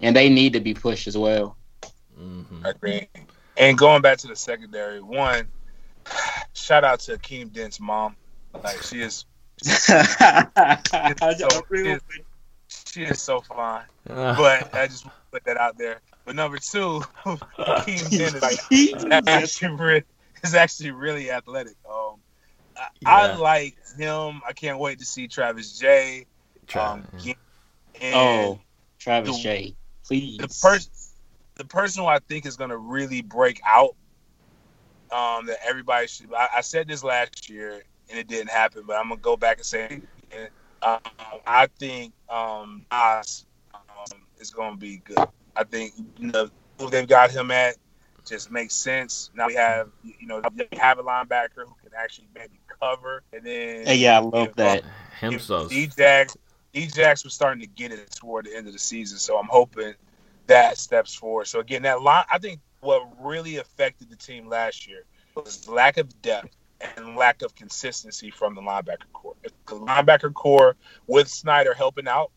And 0.00 0.14
they 0.14 0.28
need 0.28 0.52
to 0.52 0.60
be 0.60 0.74
pushed 0.74 1.06
as 1.06 1.18
well. 1.18 1.56
hmm 2.16 2.42
I 2.64 2.70
agree. 2.70 3.08
And 3.56 3.76
going 3.76 4.02
back 4.02 4.18
to 4.18 4.28
the 4.28 4.36
secondary, 4.36 5.00
one, 5.00 5.48
shout 6.54 6.84
out 6.84 7.00
to 7.00 7.18
Akeem 7.18 7.52
Dent's 7.52 7.80
mom. 7.80 8.16
Like 8.62 8.82
she 8.82 9.02
is, 9.02 9.24
I 9.37 9.37
so, 9.64 11.48
agree 11.58 11.98
she 12.86 13.04
is 13.04 13.20
so 13.20 13.40
fine. 13.40 13.84
But 14.06 14.74
I 14.74 14.86
just 14.86 15.04
want 15.04 15.14
to 15.16 15.30
put 15.32 15.44
that 15.44 15.56
out 15.56 15.78
there. 15.78 16.00
But 16.24 16.36
number 16.36 16.58
two, 16.58 17.00
Akeem 17.24 18.10
Dent 18.16 18.36
is 18.36 18.42
like 18.42 19.28
actually 19.28 19.74
really, 19.74 20.04
is 20.42 20.54
actually 20.54 20.90
really 20.90 21.30
athletic. 21.30 21.74
Um, 21.90 22.16
I, 22.76 22.88
I 23.06 23.36
like 23.36 23.76
him. 23.96 24.40
I 24.46 24.52
can't 24.52 24.78
wait 24.78 24.98
to 24.98 25.04
see 25.04 25.28
Travis 25.28 25.78
J. 25.78 26.26
Try- 26.66 26.92
Um, 26.92 27.04
Oh, 28.02 28.60
Travis 28.98 29.36
the- 29.36 29.42
J. 29.42 29.74
Please. 30.06 30.38
the 30.38 30.48
person 30.48 30.90
the 31.56 31.64
person 31.64 32.02
who 32.02 32.08
I 32.08 32.20
think 32.20 32.46
is 32.46 32.56
going 32.56 32.70
to 32.70 32.78
really 32.78 33.20
break 33.20 33.60
out 33.66 33.96
um, 35.12 35.46
that 35.46 35.58
everybody 35.66 36.06
should. 36.06 36.32
I, 36.32 36.48
I 36.58 36.60
said 36.60 36.86
this 36.88 37.02
last 37.02 37.50
year 37.50 37.82
and 38.10 38.18
it 38.18 38.28
didn't 38.28 38.50
happen, 38.50 38.84
but 38.86 38.96
I'm 38.96 39.08
gonna 39.08 39.20
go 39.20 39.36
back 39.36 39.58
and 39.58 39.66
say. 39.66 40.00
Um, 40.80 41.00
I 41.46 41.66
think 41.78 42.12
um, 42.28 42.86
Nas 42.92 43.46
um, 43.74 44.20
is 44.38 44.50
going 44.50 44.72
to 44.72 44.76
be 44.76 44.98
good. 44.98 45.26
I 45.56 45.64
think 45.64 45.94
you 46.18 46.30
know 46.30 46.48
who 46.78 46.88
they've 46.88 47.08
got 47.08 47.30
him 47.32 47.50
at 47.50 47.76
just 48.24 48.50
makes 48.50 48.74
sense. 48.74 49.30
Now 49.34 49.46
we 49.46 49.54
have 49.54 49.88
you 50.04 50.26
know 50.26 50.42
we 50.54 50.78
have 50.78 50.98
a 50.98 51.02
linebacker 51.02 51.64
who 51.66 51.74
can 51.82 51.90
actually 51.96 52.28
maybe 52.34 52.60
cover, 52.80 53.22
and 53.32 53.44
then 53.44 53.86
Hey, 53.86 53.96
yeah, 53.96 54.18
I 54.18 54.20
love 54.20 54.54
that. 54.56 54.84
Himself. 55.20 55.72
Djax, 55.72 56.36
Djax 56.74 57.24
was 57.24 57.34
starting 57.34 57.60
to 57.60 57.66
get 57.66 57.90
it 57.90 58.10
toward 58.12 58.46
the 58.46 58.56
end 58.56 58.66
of 58.68 58.72
the 58.72 58.78
season, 58.78 59.18
so 59.18 59.36
I'm 59.38 59.48
hoping 59.48 59.94
that 60.46 60.78
steps 60.78 61.14
forward. 61.14 61.46
So 61.46 61.58
again, 61.58 61.82
that 61.82 62.02
line, 62.02 62.24
I 62.30 62.38
think 62.38 62.60
what 62.80 63.02
really 63.20 63.56
affected 63.56 64.10
the 64.10 64.16
team 64.16 64.48
last 64.48 64.86
year 64.86 65.04
was 65.34 65.68
lack 65.68 65.96
of 65.96 66.22
depth 66.22 66.56
and 66.80 67.16
lack 67.16 67.42
of 67.42 67.54
consistency 67.54 68.30
from 68.30 68.54
the 68.54 68.60
linebacker 68.60 69.10
core. 69.12 69.34
If 69.42 69.52
the 69.66 69.74
linebacker 69.74 70.32
core 70.32 70.76
with 71.06 71.28
Snyder 71.28 71.74
helping 71.74 72.08
out 72.08 72.30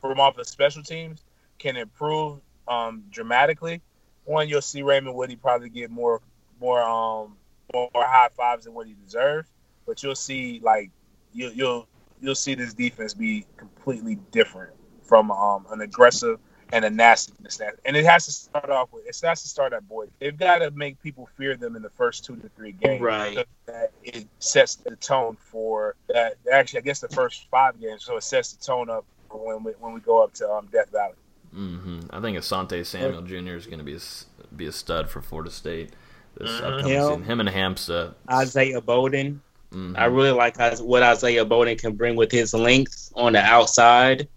from 0.00 0.20
off 0.20 0.36
the 0.36 0.44
special 0.44 0.82
teams 0.82 1.24
can 1.58 1.76
improve 1.76 2.40
um, 2.68 3.04
dramatically, 3.10 3.80
one 4.24 4.48
you'll 4.48 4.62
see 4.62 4.82
Raymond 4.82 5.16
Woodie 5.16 5.36
probably 5.36 5.68
get 5.68 5.90
more 5.90 6.20
more 6.60 6.82
um 6.82 7.36
more 7.72 7.90
high 7.94 8.28
fives 8.36 8.64
than 8.64 8.74
what 8.74 8.86
he 8.86 8.94
deserves, 9.04 9.48
but 9.86 10.02
you'll 10.02 10.14
see 10.14 10.60
like 10.62 10.90
you, 11.32 11.50
you'll 11.54 11.88
you'll 12.20 12.34
see 12.34 12.54
this 12.54 12.74
defense 12.74 13.14
be 13.14 13.46
completely 13.56 14.16
different 14.30 14.72
from 15.04 15.30
um, 15.30 15.66
an 15.70 15.80
aggressive 15.80 16.38
and 16.72 16.84
a 16.84 16.90
nastiness. 16.90 17.60
And 17.84 17.96
it 17.96 18.04
has 18.04 18.26
to 18.26 18.32
start 18.32 18.70
off 18.70 18.92
with 18.92 19.06
it 19.06 19.16
has 19.24 19.42
to 19.42 19.48
start 19.48 19.72
at 19.72 19.88
Boyd. 19.88 20.10
They've 20.18 20.36
got 20.36 20.58
to 20.58 20.70
make 20.72 21.00
people 21.02 21.28
fear 21.36 21.56
them 21.56 21.76
in 21.76 21.82
the 21.82 21.90
first 21.90 22.24
two 22.24 22.36
to 22.36 22.48
three 22.56 22.72
games. 22.72 23.00
Right. 23.02 23.46
That 23.66 23.90
it 24.02 24.26
sets 24.40 24.76
the 24.76 24.96
tone 24.96 25.36
for 25.40 25.94
that. 26.08 26.36
Actually, 26.52 26.80
I 26.80 26.82
guess 26.82 27.00
the 27.00 27.08
first 27.08 27.46
five 27.50 27.80
games. 27.80 28.04
So 28.04 28.16
it 28.16 28.22
sets 28.24 28.52
the 28.52 28.64
tone 28.64 28.90
up 28.90 29.04
for 29.30 29.44
when 29.46 29.62
we 29.64 29.72
when 29.80 29.92
we 29.94 30.00
go 30.00 30.22
up 30.22 30.32
to 30.34 30.50
um, 30.50 30.68
Death 30.72 30.90
Valley. 30.90 31.14
hmm 31.52 32.00
I 32.10 32.20
think 32.20 32.36
Asante 32.38 32.84
Samuel 32.84 33.22
Jr. 33.22 33.54
is 33.56 33.66
going 33.66 33.78
to 33.78 33.84
be 33.84 33.92
a, 33.92 33.96
s- 33.96 34.26
be 34.54 34.66
a 34.66 34.72
stud 34.72 35.08
for 35.08 35.20
Florida 35.22 35.50
State 35.50 35.92
this 36.36 36.50
Mhm. 36.50 36.64
upcoming 36.64 36.90
Him. 36.92 37.02
season. 37.02 37.22
Him 37.24 37.40
and 37.40 37.48
Hamsah. 37.48 38.14
Isaiah 38.30 38.80
Bolden. 38.80 39.40
mhm. 39.72 39.96
I 39.98 40.04
really 40.06 40.30
like 40.32 40.56
what 40.80 41.02
Isaiah 41.02 41.44
Bolden 41.44 41.76
can 41.78 41.94
bring 41.96 42.14
with 42.16 42.30
his 42.30 42.52
length 42.54 43.12
on 43.16 43.32
the 43.32 43.40
outside 43.40 44.28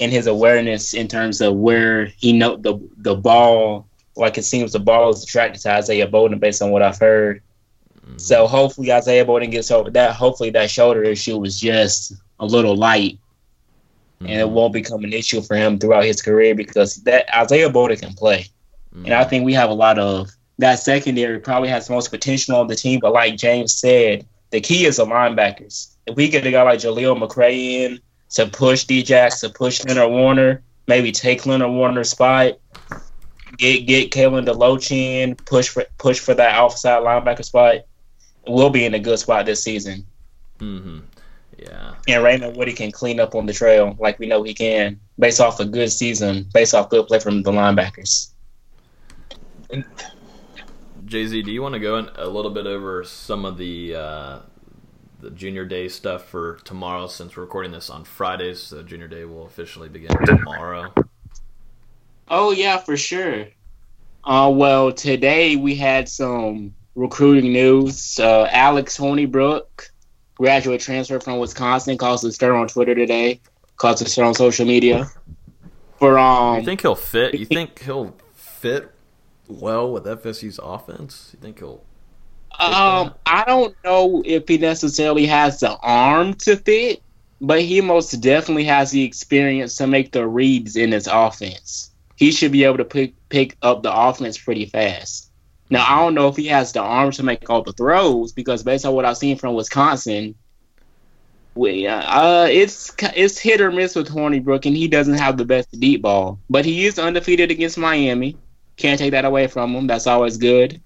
and 0.00 0.10
his 0.12 0.26
awareness 0.26 0.94
in 0.94 1.08
terms 1.08 1.40
of 1.40 1.54
where 1.54 2.06
he 2.06 2.32
know 2.32 2.56
the 2.56 2.78
the 2.98 3.14
ball. 3.14 3.86
Like 4.16 4.36
it 4.38 4.44
seems 4.44 4.72
the 4.72 4.80
ball 4.80 5.10
is 5.10 5.22
attracted 5.22 5.62
to 5.62 5.72
Isaiah 5.72 6.06
Bolden 6.06 6.38
based 6.38 6.62
on 6.62 6.70
what 6.70 6.82
I've 6.82 6.98
heard. 6.98 7.42
Mhm. 8.06 8.20
So 8.20 8.46
hopefully 8.46 8.92
Isaiah 8.92 9.24
Bolden 9.24 9.50
gets 9.50 9.70
over 9.70 9.90
that. 9.90 10.14
Hopefully 10.14 10.50
that 10.50 10.70
shoulder 10.70 11.02
issue 11.02 11.38
was 11.38 11.58
just 11.58 12.12
a 12.38 12.44
little 12.46 12.76
light 12.76 13.18
and 14.20 14.30
it 14.30 14.46
Mhm. 14.46 14.50
won't 14.50 14.72
become 14.72 15.04
an 15.04 15.12
issue 15.12 15.40
for 15.40 15.56
him 15.56 15.78
throughout 15.78 16.04
his 16.04 16.20
career 16.20 16.54
because 16.54 16.96
that 17.04 17.24
Isaiah 17.34 17.70
Bolden 17.70 17.96
can 17.96 18.12
play. 18.14 18.46
And 19.04 19.14
I 19.14 19.24
think 19.24 19.44
we 19.44 19.54
have 19.54 19.70
a 19.70 19.74
lot 19.74 19.98
of 19.98 20.30
that 20.58 20.80
secondary 20.80 21.38
probably 21.38 21.68
has 21.68 21.86
the 21.86 21.94
most 21.94 22.10
potential 22.10 22.56
on 22.56 22.66
the 22.66 22.74
team. 22.74 22.98
But 23.00 23.12
like 23.12 23.36
James 23.36 23.72
said, 23.74 24.26
the 24.50 24.60
key 24.60 24.84
is 24.84 24.96
the 24.96 25.06
linebackers. 25.06 25.88
If 26.06 26.16
we 26.16 26.28
get 26.28 26.44
a 26.44 26.50
guy 26.50 26.62
like 26.62 26.80
Jaleel 26.80 27.16
McRae 27.16 27.84
in 27.84 28.00
to 28.30 28.46
push 28.46 28.86
Djax, 28.86 29.40
to 29.40 29.50
push 29.50 29.84
Leonard 29.84 30.10
Warner, 30.10 30.62
maybe 30.86 31.12
take 31.12 31.46
Leonard 31.46 31.70
Warner's 31.70 32.10
spot, 32.10 32.58
get 33.56 33.86
get 33.86 34.10
Kalen 34.10 34.46
DeLoach 34.46 34.90
in, 34.92 35.34
push 35.34 35.68
for 35.68 35.84
push 35.98 36.18
for 36.18 36.34
that 36.34 36.54
outside 36.54 37.02
linebacker 37.02 37.44
spot, 37.44 37.80
we'll 38.46 38.70
be 38.70 38.84
in 38.84 38.94
a 38.94 38.98
good 38.98 39.18
spot 39.18 39.46
this 39.46 39.62
season. 39.62 40.06
Mm-hmm. 40.58 41.00
Yeah. 41.58 41.94
And 42.08 42.24
Raymond 42.24 42.56
Woodie 42.56 42.72
can 42.72 42.90
clean 42.90 43.20
up 43.20 43.34
on 43.34 43.46
the 43.46 43.52
trail 43.52 43.96
like 43.98 44.18
we 44.18 44.26
know 44.26 44.42
he 44.42 44.54
can, 44.54 44.98
based 45.18 45.40
off 45.40 45.60
a 45.60 45.64
good 45.64 45.92
season, 45.92 46.48
based 46.54 46.74
off 46.74 46.88
good 46.88 47.06
play 47.06 47.18
from 47.18 47.42
the 47.42 47.50
linebackers. 47.50 48.30
Jay 51.04 51.26
Z, 51.26 51.42
do 51.42 51.50
you 51.50 51.60
want 51.60 51.74
to 51.74 51.80
go 51.80 51.98
in 51.98 52.08
a 52.16 52.26
little 52.26 52.50
bit 52.50 52.66
over 52.66 53.04
some 53.04 53.44
of 53.44 53.58
the 53.58 53.94
uh, 53.94 54.38
the 55.20 55.30
Junior 55.30 55.64
Day 55.64 55.88
stuff 55.88 56.24
for 56.24 56.56
tomorrow? 56.64 57.06
Since 57.06 57.36
we're 57.36 57.42
recording 57.42 57.72
this 57.72 57.90
on 57.90 58.04
Fridays, 58.04 58.60
so 58.60 58.82
Junior 58.82 59.08
Day 59.08 59.24
will 59.24 59.46
officially 59.46 59.88
begin 59.88 60.16
tomorrow. 60.24 60.92
Oh 62.28 62.52
yeah, 62.52 62.78
for 62.78 62.96
sure. 62.96 63.46
Uh, 64.24 64.50
well, 64.54 64.92
today 64.92 65.56
we 65.56 65.74
had 65.74 66.08
some 66.08 66.74
recruiting 66.94 67.52
news. 67.52 68.18
Uh, 68.18 68.46
Alex 68.50 68.96
Hornibrook, 68.96 69.90
graduate 70.34 70.80
transfer 70.80 71.18
from 71.20 71.38
Wisconsin, 71.38 71.96
caused 71.98 72.24
a 72.24 72.32
stir 72.32 72.54
on 72.54 72.68
Twitter 72.68 72.94
today. 72.94 73.40
Caused 73.76 74.04
a 74.04 74.08
stir 74.08 74.24
on 74.24 74.34
social 74.34 74.66
media. 74.66 75.10
For 75.98 76.18
um, 76.18 76.60
You 76.60 76.64
think 76.64 76.82
he'll 76.82 76.94
fit? 76.94 77.34
You 77.34 77.46
think 77.46 77.82
he'll 77.82 78.16
fit 78.34 78.90
well 79.48 79.92
with 79.92 80.04
FSU's 80.04 80.60
offense? 80.62 81.30
You 81.32 81.40
think 81.40 81.58
he'll? 81.58 81.82
Um, 82.58 83.14
I 83.26 83.44
don't 83.46 83.74
know 83.84 84.22
if 84.24 84.46
he 84.48 84.58
necessarily 84.58 85.26
has 85.26 85.60
the 85.60 85.76
arm 85.76 86.34
to 86.34 86.56
fit, 86.56 87.02
but 87.40 87.62
he 87.62 87.80
most 87.80 88.12
definitely 88.20 88.64
has 88.64 88.90
the 88.90 89.02
experience 89.02 89.76
to 89.76 89.86
make 89.86 90.12
the 90.12 90.26
reads 90.26 90.76
in 90.76 90.92
his 90.92 91.06
offense. 91.06 91.90
He 92.16 92.32
should 92.32 92.52
be 92.52 92.64
able 92.64 92.76
to 92.78 92.84
pick 92.84 93.14
pick 93.30 93.56
up 93.62 93.82
the 93.82 93.94
offense 93.94 94.36
pretty 94.36 94.66
fast. 94.66 95.30
Now 95.70 95.86
I 95.88 96.00
don't 96.00 96.14
know 96.14 96.28
if 96.28 96.36
he 96.36 96.46
has 96.48 96.72
the 96.72 96.80
arm 96.80 97.12
to 97.12 97.22
make 97.22 97.48
all 97.48 97.62
the 97.62 97.72
throws 97.72 98.32
because 98.32 98.62
based 98.62 98.84
on 98.84 98.94
what 98.94 99.04
I've 99.04 99.16
seen 99.16 99.38
from 99.38 99.54
Wisconsin, 99.54 100.34
we, 101.54 101.86
uh, 101.86 102.46
it's 102.46 102.94
it's 103.14 103.38
hit 103.38 103.60
or 103.60 103.70
miss 103.72 103.96
with 103.96 104.08
Hornibrook, 104.08 104.66
and 104.66 104.76
he 104.76 104.88
doesn't 104.88 105.14
have 105.14 105.36
the 105.36 105.44
best 105.44 105.68
deep 105.80 106.02
ball. 106.02 106.38
But 106.48 106.64
he 106.64 106.86
is 106.86 106.98
undefeated 106.98 107.50
against 107.50 107.78
Miami. 107.78 108.36
Can't 108.76 108.98
take 108.98 109.10
that 109.12 109.24
away 109.24 109.46
from 109.46 109.74
him. 109.74 109.86
That's 109.86 110.06
always 110.06 110.36
good. 110.36 110.80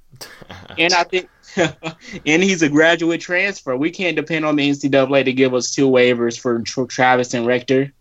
And 0.79 0.93
I 0.93 1.05
think, 1.05 1.29
and 2.27 2.43
he's 2.43 2.63
a 2.63 2.69
graduate 2.69 3.21
transfer. 3.21 3.77
We 3.77 3.91
can't 3.91 4.17
depend 4.17 4.45
on 4.45 4.57
the 4.57 4.69
NCAA 4.69 5.25
to 5.25 5.33
give 5.33 5.55
us 5.55 5.75
two 5.75 5.89
waivers 5.89 6.39
for 6.39 6.61
Tr- 6.63 6.85
Travis 6.85 7.35
and 7.35 7.47
Rector. 7.47 7.93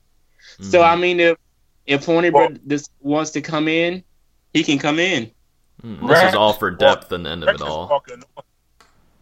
So 0.62 0.82
Mhm. 0.82 0.88
I 0.88 0.96
mean, 0.96 1.20
if 1.20 1.38
if 1.86 2.06
Hornibrook 2.06 2.60
this 2.64 2.88
wants 3.02 3.32
to 3.32 3.42
come 3.42 3.68
in, 3.68 4.04
he 4.54 4.64
can 4.64 4.80
come 4.80 5.00
in. 5.00 5.32
Mm, 5.84 6.08
this 6.08 6.24
is 6.24 6.36
all 6.36 6.54
for 6.54 6.72
depth 6.72 7.12
and 7.12 7.26
the 7.26 7.30
end 7.32 7.44
of 7.44 7.50
it 7.50 7.62
all. 7.62 7.88
walking. 7.90 8.24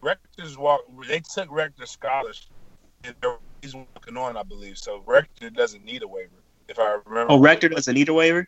Rector's 0.01 0.57
walk. 0.57 0.81
They 1.07 1.21
took 1.33 1.51
Rector's 1.51 1.91
scholarship. 1.91 2.49
He's 3.61 3.75
walking 3.75 4.17
on, 4.17 4.37
I 4.37 4.43
believe. 4.43 4.77
So 4.77 5.03
Rector 5.05 5.49
doesn't 5.49 5.83
need 5.85 6.03
a 6.03 6.07
waiver, 6.07 6.43
if 6.67 6.79
I 6.79 6.97
remember. 7.05 7.33
Oh, 7.33 7.39
Rector 7.39 7.69
doesn't 7.69 7.93
need 7.93 8.09
a 8.09 8.13
waiver. 8.13 8.47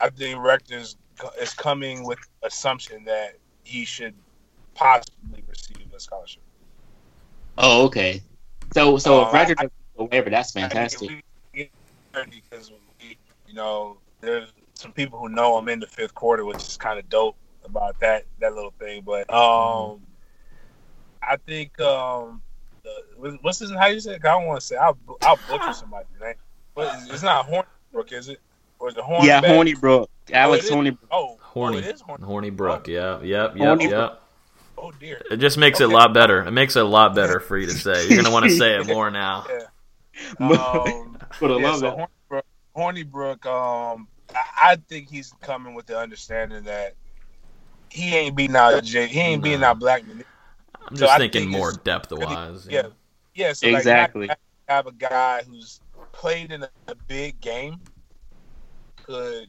I 0.00 0.10
think 0.10 0.38
Rector 0.42 0.82
is 1.40 1.54
coming 1.56 2.04
with 2.04 2.18
assumption 2.42 3.04
that 3.04 3.36
he 3.64 3.84
should 3.84 4.14
possibly 4.80 5.42
receive 5.46 5.86
a 5.94 6.00
scholarship. 6.00 6.42
Oh, 7.58 7.84
okay. 7.86 8.22
So 8.72 8.96
so 8.98 9.22
Uh, 9.24 9.26
if 9.28 9.32
Rector 9.34 9.54
I- 9.58 9.62
doesn't 9.64 9.72
need 9.98 10.02
a 10.02 10.04
waiver, 10.04 10.30
that's 10.30 10.52
fantastic. 10.52 11.10
we 11.10 11.22
get 11.54 11.70
because 12.30 12.72
we, 13.00 13.16
you 13.46 13.54
know, 13.54 13.98
there's 14.20 14.52
some 14.74 14.92
people 14.92 15.18
who 15.18 15.28
know 15.28 15.56
I'm 15.56 15.68
in 15.68 15.80
the 15.80 15.86
fifth 15.86 16.14
quarter, 16.14 16.44
which 16.44 16.56
is 16.56 16.76
kind 16.76 16.98
of 16.98 17.08
dope 17.08 17.36
about 17.64 17.98
that 18.00 18.24
that 18.40 18.54
little 18.54 18.72
thing. 18.78 19.02
But 19.04 19.30
um, 19.32 20.00
I 21.22 21.36
think 21.36 21.78
um, 21.80 22.40
the, 22.82 23.38
what's 23.42 23.58
his 23.58 23.70
how 23.72 23.86
you 23.86 24.00
say? 24.00 24.14
it? 24.14 24.24
I 24.24 24.28
don't 24.28 24.46
want 24.46 24.60
to 24.60 24.66
say 24.66 24.76
I'll 24.76 24.96
I'll 25.22 25.38
butcher 25.48 25.74
somebody's 25.74 26.08
name, 26.20 26.34
but 26.74 26.94
it's, 26.94 27.10
it's 27.12 27.22
not 27.22 27.46
Hornbrook, 27.46 28.12
is 28.12 28.28
it? 28.30 28.40
Or 28.78 28.88
is 28.88 28.96
it 28.96 29.04
Horn? 29.04 29.26
Yeah, 29.26 29.42
Hornibrook. 29.42 30.06
Alex 30.32 30.64
it 30.64 30.68
is? 30.68 30.74
Hornibrook. 30.74 31.08
Oh, 31.10 31.36
Horny, 31.40 31.76
Oh, 31.76 31.78
it 31.80 31.94
is 31.94 32.00
Horn. 32.00 32.22
Horny 32.22 32.48
Brook. 32.50 32.88
Yeah, 32.88 33.20
yep, 33.20 33.54
yep, 33.54 33.58
Horny 33.78 33.90
yep. 33.90 34.22
Oh 34.82 34.92
dear. 34.92 35.20
It 35.30 35.36
just 35.36 35.58
makes 35.58 35.80
it 35.80 35.84
a 35.84 35.92
lot 35.92 36.14
better. 36.14 36.42
It 36.42 36.52
makes 36.52 36.76
it 36.76 36.82
a 36.82 36.88
lot 36.88 37.14
better 37.14 37.40
for 37.40 37.58
you 37.58 37.66
to 37.66 37.74
say. 37.74 38.06
You're 38.08 38.16
gonna 38.22 38.32
want 38.32 38.46
to 38.46 38.50
say 38.50 38.76
it 38.76 38.86
more 38.86 39.10
now. 39.10 39.46
Yeah. 39.58 39.66
Um, 40.40 41.18
Would 41.40 41.50
have 41.50 41.60
yeah, 41.60 41.70
loved 41.70 41.82
so 41.82 41.90
that. 41.96 42.10
Hornibrook, 42.30 42.42
Hornibrook, 42.76 43.46
um, 43.46 44.08
I, 44.34 44.72
I 44.72 44.76
think 44.88 45.08
he's 45.08 45.32
coming 45.40 45.74
with 45.74 45.86
the 45.86 45.98
understanding 45.98 46.64
that 46.64 46.94
he 47.90 48.14
ain't 48.16 48.36
beating 48.36 48.56
out 48.56 48.82
Jay, 48.84 49.06
he 49.06 49.20
ain't 49.20 49.42
beating 49.42 49.60
No. 49.60 49.68
out 49.68 49.78
Blackman. 49.78 50.24
I'm 50.86 50.96
So 50.96 51.06
just 51.06 51.12
I 51.14 51.18
thinking 51.18 51.42
think 51.42 51.50
more 51.50 51.72
depth 51.72 52.12
wise. 52.12 52.66
Yeah, 52.70 52.88
yeah. 53.34 53.52
So 53.54 53.66
Exactly. 53.68 54.28
Like, 54.28 54.38
not 54.68 54.74
have 54.76 54.86
a 54.86 54.92
guy 54.92 55.42
who's 55.42 55.80
played 56.12 56.52
in 56.52 56.62
a, 56.64 56.70
a 56.88 56.94
big 56.94 57.40
game 57.40 57.80
could, 59.04 59.48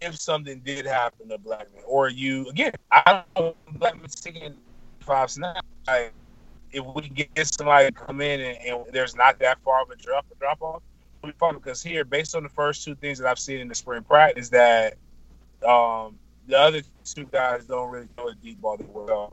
if 0.00 0.16
something 0.16 0.60
did 0.64 0.86
happen 0.86 1.28
to 1.28 1.38
black 1.38 1.60
Blackman, 1.60 1.82
or 1.86 2.08
you 2.08 2.48
again, 2.48 2.72
I 2.90 3.24
don't 3.36 3.44
know 3.46 3.56
if 3.68 3.78
Blackman's 3.78 4.14
taking 4.14 4.54
five 5.02 5.30
snaps. 5.30 5.60
Like, 5.86 6.12
if 6.72 6.84
we 6.94 7.08
get 7.08 7.28
somebody 7.58 7.88
to 7.88 7.92
come 7.92 8.20
in 8.20 8.40
and, 8.40 8.58
and 8.66 8.84
there's 8.92 9.16
not 9.16 9.38
that 9.40 9.58
far 9.64 9.82
of 9.82 9.90
a 9.90 9.96
drop 9.96 10.26
a 10.32 10.34
drop 10.38 10.62
off, 10.62 10.82
we 11.22 11.32
fun 11.32 11.54
because 11.54 11.82
here, 11.82 12.04
based 12.04 12.34
on 12.34 12.42
the 12.42 12.48
first 12.48 12.84
two 12.84 12.94
things 12.96 13.18
that 13.18 13.28
I've 13.28 13.38
seen 13.38 13.60
in 13.60 13.68
the 13.68 13.74
spring 13.74 14.02
practice, 14.02 14.48
that 14.50 14.94
um, 15.66 16.18
the 16.46 16.58
other 16.58 16.82
two 17.04 17.24
guys 17.26 17.66
don't 17.66 17.90
really 17.90 18.08
throw 18.16 18.30
the 18.30 18.36
deep 18.36 18.60
ball 18.60 18.76
that 18.76 18.88
well, 18.88 19.32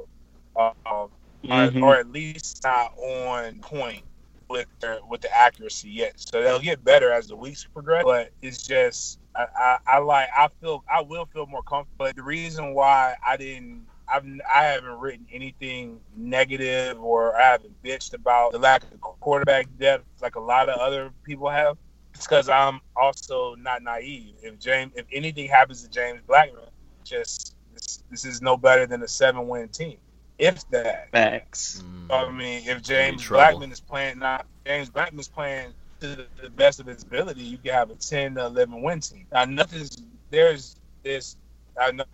um, 0.55 0.73
or, 0.85 1.09
Mhm. 1.43 1.81
or 1.83 1.95
at 1.95 2.09
least 2.09 2.61
not 2.63 2.91
on 2.97 3.59
point 3.59 4.03
with 4.49 4.67
their, 4.81 4.99
with 5.07 5.21
the 5.21 5.37
accuracy 5.37 5.89
yet. 5.89 6.13
So 6.17 6.41
they'll 6.41 6.59
get 6.59 6.83
better 6.83 7.11
as 7.11 7.27
the 7.27 7.35
weeks 7.35 7.65
progress. 7.73 8.03
But 8.03 8.31
it's 8.41 8.65
just 8.65 9.19
I, 9.37 9.45
I, 9.55 9.77
I 9.87 9.97
like 9.99 10.29
I 10.35 10.49
feel 10.59 10.83
I 10.91 11.01
will 11.01 11.25
feel 11.25 11.45
more 11.45 11.63
comfortable. 11.63 12.05
But 12.05 12.15
the 12.15 12.23
reason 12.23 12.73
why 12.73 13.15
I 13.25 13.37
didn't 13.37 13.85
I've 14.11 14.25
I 14.53 14.63
haven't 14.63 14.99
written 14.99 15.27
anything 15.31 15.99
negative 16.15 17.01
or 17.01 17.35
I 17.35 17.51
haven't 17.51 17.81
bitched 17.83 18.13
about 18.13 18.53
the 18.53 18.59
lack 18.59 18.83
of 18.83 19.19
quarterback 19.19 19.67
depth 19.77 20.05
like 20.21 20.35
a 20.35 20.39
lot 20.39 20.69
of 20.69 20.79
other 20.79 21.11
people 21.23 21.49
have. 21.49 21.77
It's 22.13 22.25
because 22.25 22.49
I'm 22.49 22.81
also 22.95 23.55
not 23.55 23.83
naive. 23.83 24.33
If 24.41 24.59
James, 24.59 24.93
if 24.95 25.05
anything 25.11 25.47
happens 25.49 25.83
to 25.83 25.89
James 25.89 26.19
Blackman, 26.25 26.63
just 27.03 27.55
this, 27.73 28.03
this 28.09 28.25
is 28.25 28.41
no 28.41 28.57
better 28.57 28.87
than 28.87 29.03
a 29.03 29.07
seven 29.07 29.47
win 29.47 29.69
team, 29.69 29.97
if 30.39 30.67
that. 30.71 31.11
Facts. 31.11 31.83
Mm. 31.85 32.27
I 32.27 32.31
mean, 32.31 32.67
if 32.67 32.81
James. 32.81 33.27
Blackman 33.27 33.71
is 33.71 33.79
playing 33.79 34.19
not 34.19 34.47
James 34.65 34.89
Blackman 34.89 35.19
is 35.19 35.27
playing 35.27 35.73
to 36.01 36.07
the, 36.07 36.27
the 36.43 36.49
best 36.49 36.79
of 36.79 36.87
his 36.87 37.03
ability, 37.03 37.43
you 37.43 37.57
can 37.57 37.73
have 37.73 37.89
a 37.89 37.95
ten 37.95 38.35
to 38.35 38.45
eleven 38.45 38.81
win 38.81 38.99
team. 38.99 39.25
Now 39.31 39.45
nothing's 39.45 39.97
there's 40.29 40.75
this. 41.03 41.37
I 41.79 41.91
know 41.91 42.05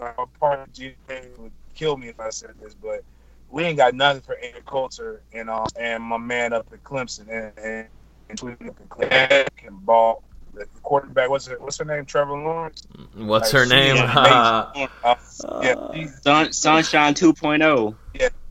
a 0.00 0.26
part 0.38 0.60
of 0.60 0.72
GA 0.72 0.94
would 1.38 1.52
kill 1.74 1.96
me 1.96 2.08
if 2.08 2.18
I 2.18 2.30
said 2.30 2.54
this, 2.60 2.74
but 2.74 3.02
we 3.50 3.64
ain't 3.64 3.76
got 3.76 3.94
nothing 3.94 4.22
for 4.22 4.36
Eric 4.40 4.64
Coulter 4.64 5.22
and 5.32 5.50
uh, 5.50 5.64
and 5.78 6.02
my 6.02 6.18
man 6.18 6.52
up 6.52 6.66
at 6.72 6.82
Clemson 6.82 7.28
and 7.30 7.52
and, 7.58 7.88
and 8.28 8.38
tweeting 8.38 8.74
Clemson 8.88 9.46
can 9.56 9.76
ball. 9.76 10.22
The 10.54 10.66
quarterback, 10.84 11.30
what's 11.30 11.48
her, 11.48 11.56
what's 11.58 11.78
her 11.78 11.84
name? 11.84 12.04
Trevor 12.04 12.38
Lawrence. 12.38 12.86
What's 13.16 13.52
Like, 13.52 13.62
her 13.62 13.66
name? 13.66 13.96
is 13.96 14.02
amazing. 14.02 14.88
Uh, 15.02 15.16
yeah, 15.62 15.74
she's 15.92 16.22
Sun, 16.22 16.52
Sunshine 16.52 17.14
oh. 17.20 17.32
2.0. 17.32 17.96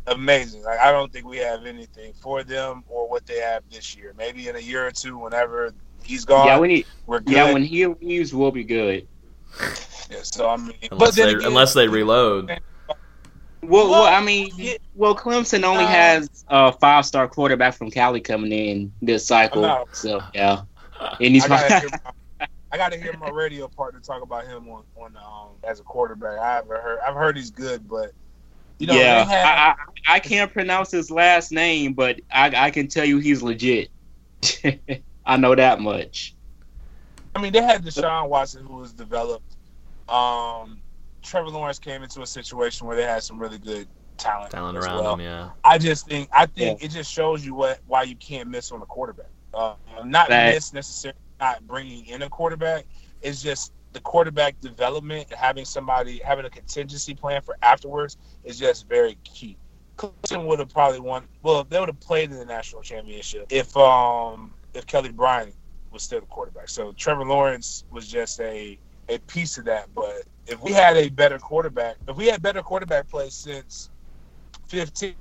amazing. 0.08 0.64
Like 0.64 0.80
I 0.80 0.92
don't 0.92 1.12
think 1.12 1.26
we 1.26 1.38
have 1.38 1.66
anything 1.66 2.14
for 2.14 2.44
them 2.44 2.84
or 2.88 3.10
what 3.10 3.26
they 3.26 3.40
have 3.40 3.64
this 3.72 3.96
year. 3.96 4.14
Maybe 4.18 4.48
in 4.48 4.56
a 4.56 4.60
year 4.60 4.86
or 4.88 4.92
two, 4.92 5.18
whenever 5.18 5.74
he's 6.04 6.26
gone, 6.26 6.48
Yeah, 6.48 6.60
we 6.60 6.68
need. 6.68 6.86
we're 7.06 7.20
good. 7.20 7.34
Yeah, 7.34 7.54
when 7.54 7.64
he 7.64 7.86
leaves, 7.86 8.34
we'll 8.34 8.52
be 8.52 8.64
good. 8.64 9.08
Yeah, 10.10 10.20
so 10.24 10.50
I 10.50 10.58
mean, 10.58 10.74
unless 10.92 11.16
then 11.16 11.28
they 11.28 11.34
again, 11.36 11.48
unless 11.48 11.74
they 11.74 11.88
reload. 11.88 12.48
Well, 12.48 12.58
well, 13.62 13.90
Well, 13.92 14.04
I 14.04 14.20
mean, 14.22 14.52
yeah. 14.58 14.74
well, 14.96 15.16
Clemson 15.16 15.64
only 15.64 15.86
Uh, 15.86 15.88
has 15.88 16.44
a 16.50 16.74
five-star 16.74 17.30
quarterback 17.30 17.76
from 17.76 17.90
Cali 17.90 18.20
coming 18.20 18.52
in 18.52 18.92
this 19.02 19.26
cycle. 19.26 19.88
So 19.94 20.22
yeah, 20.34 20.64
and 21.00 21.34
he's 21.34 21.46
I 21.46 21.48
gotta, 21.48 21.80
hear 21.80 21.90
my, 22.40 22.48
I 22.74 22.78
gotta 22.78 22.98
hear 22.98 23.16
my 23.18 23.30
radio 23.30 23.68
partner 23.70 24.02
talk 24.02 24.22
about 24.22 24.46
him 24.46 24.68
on, 24.68 24.84
on 24.98 25.16
um, 25.16 25.52
as 25.64 25.80
a 25.80 25.84
quarterback. 25.84 26.40
I 26.40 26.56
haven't 26.56 26.72
heard. 26.82 27.00
I've 27.08 27.16
heard 27.16 27.38
he's 27.38 27.52
good, 27.52 27.88
but 27.88 28.12
you 28.84 28.88
know, 28.88 28.96
yeah. 28.96 29.24
they 29.24 29.32
had, 29.32 29.46
I, 29.46 29.76
I 30.12 30.16
I 30.16 30.20
can't 30.20 30.52
pronounce 30.52 30.92
his 30.92 31.10
last 31.10 31.52
name, 31.52 31.94
but 31.94 32.20
I 32.32 32.66
I 32.68 32.70
can 32.72 32.88
tell 32.88 33.06
you 33.06 33.20
he's 33.20 33.42
legit. 33.42 33.90
I 35.26 35.38
know 35.38 35.56
that 35.56 35.80
much. 35.80 36.36
I 37.34 37.42
mean, 37.42 37.54
they 37.54 37.62
had 37.62 37.84
Deshaun 37.84 38.28
Watson, 38.28 38.66
who 38.66 38.76
was 38.78 38.92
developed. 38.94 39.56
Um, 40.10 40.82
Trevor 41.22 41.50
Lawrence 41.50 41.80
came 41.80 42.04
into 42.04 42.22
a 42.22 42.28
situation 42.28 42.86
where 42.86 42.98
they 42.98 43.04
had 43.04 43.24
some 43.24 43.40
really 43.40 43.58
good 43.58 43.88
talent, 44.18 44.52
Talent 44.52 44.78
around 44.78 45.02
well. 45.02 45.16
them, 45.16 45.26
yeah. 45.26 45.50
I 45.64 45.78
just 45.78 46.08
think 46.08 46.28
I 46.34 46.46
think 46.46 46.84
it 46.84 46.92
just 46.92 47.10
shows 47.12 47.46
you 47.46 47.56
what 47.56 47.80
why 47.88 48.04
you 48.04 48.16
can't 48.18 48.50
miss 48.50 48.72
on 48.72 48.82
a 48.82 48.86
quarterback. 48.86 49.32
Uh, 49.54 49.76
not 50.04 50.30
Right. 50.30 50.54
miss 50.54 50.74
necessarily 50.74 51.18
not 51.40 51.66
bringing 51.66 52.06
in 52.08 52.22
a 52.24 52.30
quarterback. 52.30 52.86
It's 53.22 53.42
just 53.42 53.72
the 53.94 54.02
quarterback 54.02 54.60
development, 54.60 55.32
having 55.34 55.66
somebody 55.66 56.20
having 56.26 56.46
a 56.46 56.50
contingency 56.50 57.14
plan 57.14 57.42
for 57.42 57.56
afterwards 57.62 58.18
is 58.44 58.60
just 58.60 58.88
very 58.88 59.18
key. 59.24 59.58
Clemson 59.98 60.46
would 60.46 60.60
have 60.60 60.70
probably 60.70 61.00
won. 61.00 61.28
Well, 61.44 61.64
they 61.64 61.80
would 61.80 61.90
have 61.90 62.00
played 62.00 62.32
in 62.32 62.38
the 62.38 62.46
national 62.46 62.82
championship 62.82 63.46
if 63.50 63.76
um 63.78 64.54
if 64.74 64.86
Kelly 64.88 65.12
Bryant 65.12 65.56
was 65.92 66.04
still 66.04 66.20
the 66.20 66.26
quarterback. 66.26 66.70
So 66.70 66.92
Trevor 66.94 67.26
Lawrence 67.26 67.86
was 67.92 68.08
just 68.08 68.40
a 68.40 68.78
a 69.10 69.20
piece 69.20 69.58
of 69.58 69.66
that. 69.66 69.88
But 69.94 70.24
if 70.48 70.62
we 70.62 70.72
had 70.72 70.98
a 70.98 71.10
better 71.10 71.38
quarterback, 71.38 71.98
if 72.08 72.18
we 72.18 72.28
had 72.28 72.42
better 72.42 72.62
quarterback 72.64 73.08
play 73.10 73.30
since 73.30 73.90
15, 74.68 75.14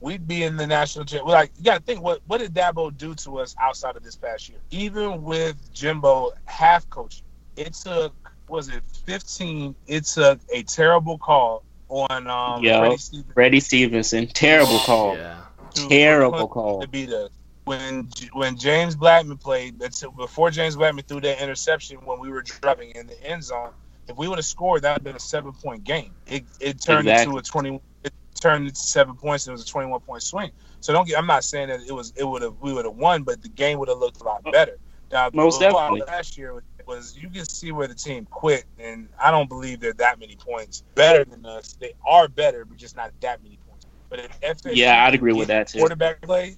we'd 0.00 0.26
be 0.26 0.42
in 0.42 0.56
the 0.56 0.66
national 0.66 1.04
championship. 1.04 1.32
Like 1.32 1.52
you 1.56 1.64
got 1.64 1.78
to 1.78 1.84
think 1.84 2.02
what 2.02 2.20
what 2.26 2.38
did 2.38 2.52
Dabo 2.52 2.94
do 2.96 3.14
to 3.14 3.38
us 3.38 3.54
outside 3.60 3.96
of 3.96 4.02
this 4.02 4.16
past 4.16 4.48
year? 4.48 4.58
Even 4.70 5.22
with 5.22 5.72
Jimbo 5.72 6.32
half 6.46 6.88
coaching, 6.90 7.24
it 7.56 7.74
took 7.74 8.14
was 8.48 8.68
it 8.68 8.82
15? 9.06 9.74
It 9.86 10.04
took 10.04 10.40
a 10.52 10.62
terrible 10.64 11.18
call 11.18 11.64
on 11.88 12.26
um 12.28 12.62
Yeah. 12.62 12.78
Freddie 12.80 12.96
Stevens 12.98 13.32
Freddie 13.34 13.60
Stevenson, 13.60 14.26
terrible 14.28 14.78
call, 14.80 15.16
Yeah. 15.16 15.40
to- 15.74 15.88
terrible 15.88 16.48
call. 16.48 16.80
to 16.80 16.88
beat 16.88 17.10
us. 17.10 17.30
When 17.64 18.08
when 18.32 18.56
James 18.58 18.96
Blackman 18.96 19.38
played, 19.38 19.78
before 20.16 20.50
James 20.50 20.74
Blackman 20.76 21.04
threw 21.04 21.20
that 21.20 21.40
interception 21.40 21.98
when 22.04 22.18
we 22.18 22.28
were 22.30 22.42
driving 22.42 22.90
in 22.90 23.06
the 23.06 23.22
end 23.24 23.44
zone. 23.44 23.70
If 24.08 24.16
we 24.16 24.26
would 24.26 24.38
have 24.38 24.44
scored, 24.44 24.82
that 24.82 24.90
would 24.90 24.98
have 24.98 25.04
been 25.04 25.16
a 25.16 25.20
seven 25.20 25.52
point 25.52 25.84
game. 25.84 26.12
It 26.26 26.44
it 26.60 26.80
turned 26.80 27.06
Exactly. 27.08 27.22
into 27.36 27.38
a 27.38 27.42
twenty. 27.42 27.80
It 28.02 28.12
turned 28.40 28.66
into 28.66 28.76
seven 28.80 29.14
points. 29.14 29.46
And 29.46 29.52
it 29.52 29.54
was 29.54 29.62
a 29.62 29.66
twenty 29.66 29.88
one 29.88 30.00
point 30.00 30.22
swing. 30.24 30.50
So 30.80 30.92
don't 30.92 31.06
get. 31.06 31.16
I'm 31.18 31.26
not 31.28 31.44
saying 31.44 31.68
that 31.68 31.80
it 31.86 31.92
was. 31.92 32.12
It 32.16 32.24
would 32.24 32.42
have. 32.42 32.54
We 32.60 32.72
would 32.72 32.84
have 32.84 32.96
won, 32.96 33.22
but 33.22 33.40
the 33.42 33.48
game 33.48 33.78
would 33.78 33.88
have 33.88 33.98
looked 33.98 34.20
a 34.20 34.24
lot 34.24 34.42
better. 34.50 34.76
Now, 35.12 35.30
Most 35.32 35.60
definitely. 35.60 36.02
Last 36.06 36.36
year 36.36 36.64
was 36.86 37.16
you 37.16 37.28
can 37.28 37.44
see 37.44 37.72
where 37.72 37.86
the 37.86 37.94
team 37.94 38.26
quit, 38.30 38.64
and 38.78 39.08
I 39.20 39.30
don't 39.30 39.48
believe 39.48 39.80
they're 39.80 39.92
that 39.94 40.18
many 40.18 40.36
points 40.36 40.84
better 40.94 41.24
than 41.24 41.44
us. 41.46 41.76
They 41.80 41.92
are 42.06 42.28
better, 42.28 42.64
but 42.64 42.76
just 42.76 42.96
not 42.96 43.12
that 43.20 43.42
many 43.42 43.58
points. 43.68 43.86
But 44.08 44.20
if 44.20 44.40
FSU 44.40 44.76
Yeah, 44.76 45.04
I'd 45.04 45.14
agree 45.14 45.32
with 45.32 45.48
that, 45.48 45.68
too. 45.68 45.78
Quarterback 45.78 46.20
play. 46.22 46.56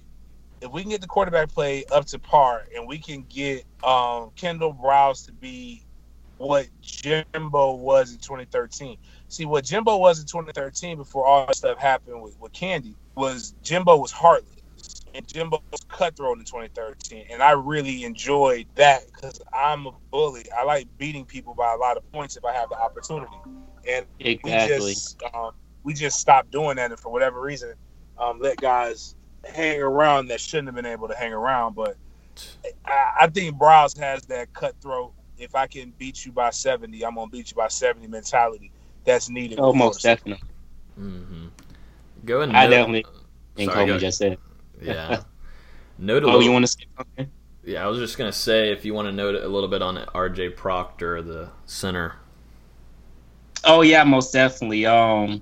If 0.61 0.71
we 0.71 0.81
can 0.81 0.91
get 0.91 1.01
the 1.01 1.07
quarterback 1.07 1.49
play 1.49 1.85
up 1.91 2.05
to 2.07 2.19
par, 2.19 2.63
and 2.75 2.87
we 2.87 2.97
can 2.97 3.25
get 3.29 3.65
um, 3.83 4.31
Kendall 4.35 4.73
Briles 4.73 5.25
to 5.25 5.33
be 5.33 5.85
what 6.37 6.67
Jimbo 6.81 7.75
was 7.75 8.11
in 8.11 8.17
2013. 8.17 8.97
See, 9.27 9.45
what 9.45 9.63
Jimbo 9.63 9.97
was 9.97 10.19
in 10.19 10.25
2013 10.25 10.97
before 10.97 11.25
all 11.25 11.45
that 11.45 11.55
stuff 11.55 11.77
happened 11.77 12.21
with, 12.21 12.35
with 12.39 12.51
Candy 12.51 12.95
was 13.15 13.53
Jimbo 13.63 13.97
was 13.97 14.11
heartless. 14.11 14.54
And 15.15 15.27
Jimbo 15.27 15.63
was 15.71 15.81
cutthroat 15.89 16.39
in 16.39 16.45
2013. 16.45 17.25
And 17.31 17.41
I 17.41 17.51
really 17.51 18.03
enjoyed 18.03 18.67
that 18.75 19.03
because 19.13 19.41
I'm 19.53 19.87
a 19.87 19.93
bully. 20.11 20.45
I 20.57 20.63
like 20.65 20.87
beating 20.97 21.25
people 21.25 21.55
by 21.55 21.73
a 21.73 21.77
lot 21.77 21.97
of 21.97 22.11
points 22.11 22.37
if 22.37 22.45
I 22.45 22.53
have 22.53 22.69
the 22.69 22.77
opportunity. 22.79 23.37
And 23.89 24.05
Exactly. 24.19 24.43
we 24.43 24.51
just 24.67 25.23
um, 25.33 25.51
we 25.83 25.93
just 25.93 26.19
stopped 26.19 26.51
doing 26.51 26.77
that, 26.77 26.91
and 26.91 26.99
for 26.99 27.11
whatever 27.11 27.41
reason, 27.41 27.73
um, 28.19 28.39
let 28.41 28.59
guys 28.59 29.15
hang 29.45 29.81
around 29.81 30.27
that 30.27 30.41
shouldn't 30.41 30.67
have 30.67 30.75
been 30.75 30.85
able 30.85 31.07
to 31.07 31.15
hang 31.15 31.33
around. 31.33 31.75
But 31.75 31.97
I, 32.85 33.11
I 33.21 33.27
think 33.27 33.57
Briles 33.57 33.97
has 33.99 34.23
that 34.23 34.53
cutthroat. 34.53 35.13
If 35.37 35.55
I 35.55 35.67
can 35.67 35.93
beat 35.97 36.25
you 36.25 36.31
by 36.31 36.49
seventy, 36.51 37.05
I'm 37.05 37.15
gonna 37.15 37.29
beat 37.29 37.51
you 37.51 37.55
by 37.55 37.67
seventy 37.69 38.07
mentality. 38.07 38.71
That's 39.05 39.29
needed. 39.29 39.59
Oh, 39.59 39.71
in 39.71 39.77
most 39.77 40.01
Florida. 40.01 40.17
definitely. 40.17 40.49
hmm 40.95 41.47
Go 42.25 42.41
and 42.41 42.51
I 42.57 42.67
definitely 42.67 43.05
think 43.55 43.71
Sorry, 43.71 43.85
Kobe 43.85 43.99
just 43.99 44.17
said. 44.17 44.37
Yeah. 44.85 45.23
Note 45.97 46.23
a 46.23 46.25
Oh, 46.25 46.29
little. 46.31 46.43
you 46.43 46.51
want 46.51 46.65
to 46.65 46.71
say 46.71 46.85
something? 46.97 47.31
yeah, 47.63 47.83
I 47.83 47.87
was 47.87 47.99
just 47.99 48.17
gonna 48.17 48.31
say 48.33 48.71
if 48.73 48.83
you 48.83 48.93
want 48.93 49.07
to 49.07 49.11
note 49.13 49.35
a 49.35 49.47
little 49.47 49.69
bit 49.69 49.81
on 49.81 49.97
R.J. 50.13 50.49
Proctor, 50.49 51.21
the 51.21 51.49
center. 51.65 52.15
Oh 53.63 53.81
yeah, 53.81 54.03
most 54.03 54.33
definitely. 54.33 54.85
Um, 54.85 55.41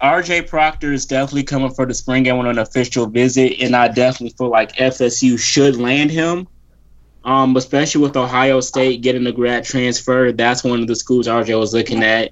RJ 0.00 0.48
Proctor 0.48 0.92
is 0.92 1.06
definitely 1.06 1.42
coming 1.42 1.72
for 1.74 1.86
the 1.86 1.94
spring 1.94 2.22
game 2.22 2.36
on 2.36 2.46
an 2.46 2.58
official 2.58 3.06
visit, 3.06 3.60
and 3.60 3.74
I 3.74 3.88
definitely 3.88 4.34
feel 4.38 4.48
like 4.48 4.72
FSU 4.76 5.38
should 5.38 5.76
land 5.76 6.10
him. 6.10 6.46
Um, 7.24 7.56
especially 7.56 8.02
with 8.02 8.16
Ohio 8.16 8.60
State 8.60 9.00
getting 9.00 9.26
a 9.26 9.32
grad 9.32 9.64
transfer, 9.64 10.30
that's 10.30 10.62
one 10.62 10.82
of 10.82 10.86
the 10.86 10.94
schools 10.94 11.26
RJ 11.26 11.58
was 11.58 11.72
looking 11.74 12.02
at. 12.04 12.30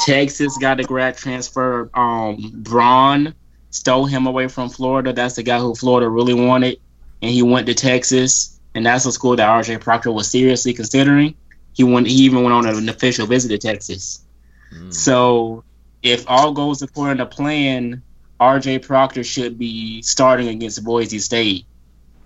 Texas 0.00 0.56
got 0.58 0.80
a 0.80 0.82
grad 0.82 1.16
transfer. 1.16 1.88
Um, 1.94 2.50
Braun 2.56 3.34
stole 3.74 4.06
him 4.06 4.26
away 4.26 4.46
from 4.46 4.68
Florida. 4.68 5.12
That's 5.12 5.34
the 5.34 5.42
guy 5.42 5.58
who 5.58 5.74
Florida 5.74 6.08
really 6.08 6.32
wanted, 6.32 6.78
and 7.20 7.30
he 7.32 7.42
went 7.42 7.66
to 7.66 7.74
Texas, 7.74 8.60
and 8.74 8.86
that's 8.86 9.04
a 9.04 9.10
school 9.12 9.34
that 9.34 9.48
RJ 9.48 9.80
Proctor 9.80 10.12
was 10.12 10.30
seriously 10.30 10.72
considering. 10.72 11.34
He 11.72 11.82
went. 11.82 12.06
He 12.06 12.14
even 12.24 12.44
went 12.44 12.54
on 12.54 12.66
an 12.68 12.88
official 12.88 13.26
visit 13.26 13.48
to 13.48 13.58
Texas. 13.58 14.24
Mm. 14.72 14.94
So 14.94 15.64
if 16.02 16.24
all 16.28 16.52
goes 16.52 16.82
according 16.82 17.18
to 17.18 17.26
plan, 17.26 18.00
RJ 18.40 18.86
Proctor 18.86 19.24
should 19.24 19.58
be 19.58 20.02
starting 20.02 20.48
against 20.48 20.82
Boise 20.84 21.18
State. 21.18 21.66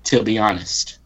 To 0.04 0.22
be 0.22 0.38
honest, 0.38 0.98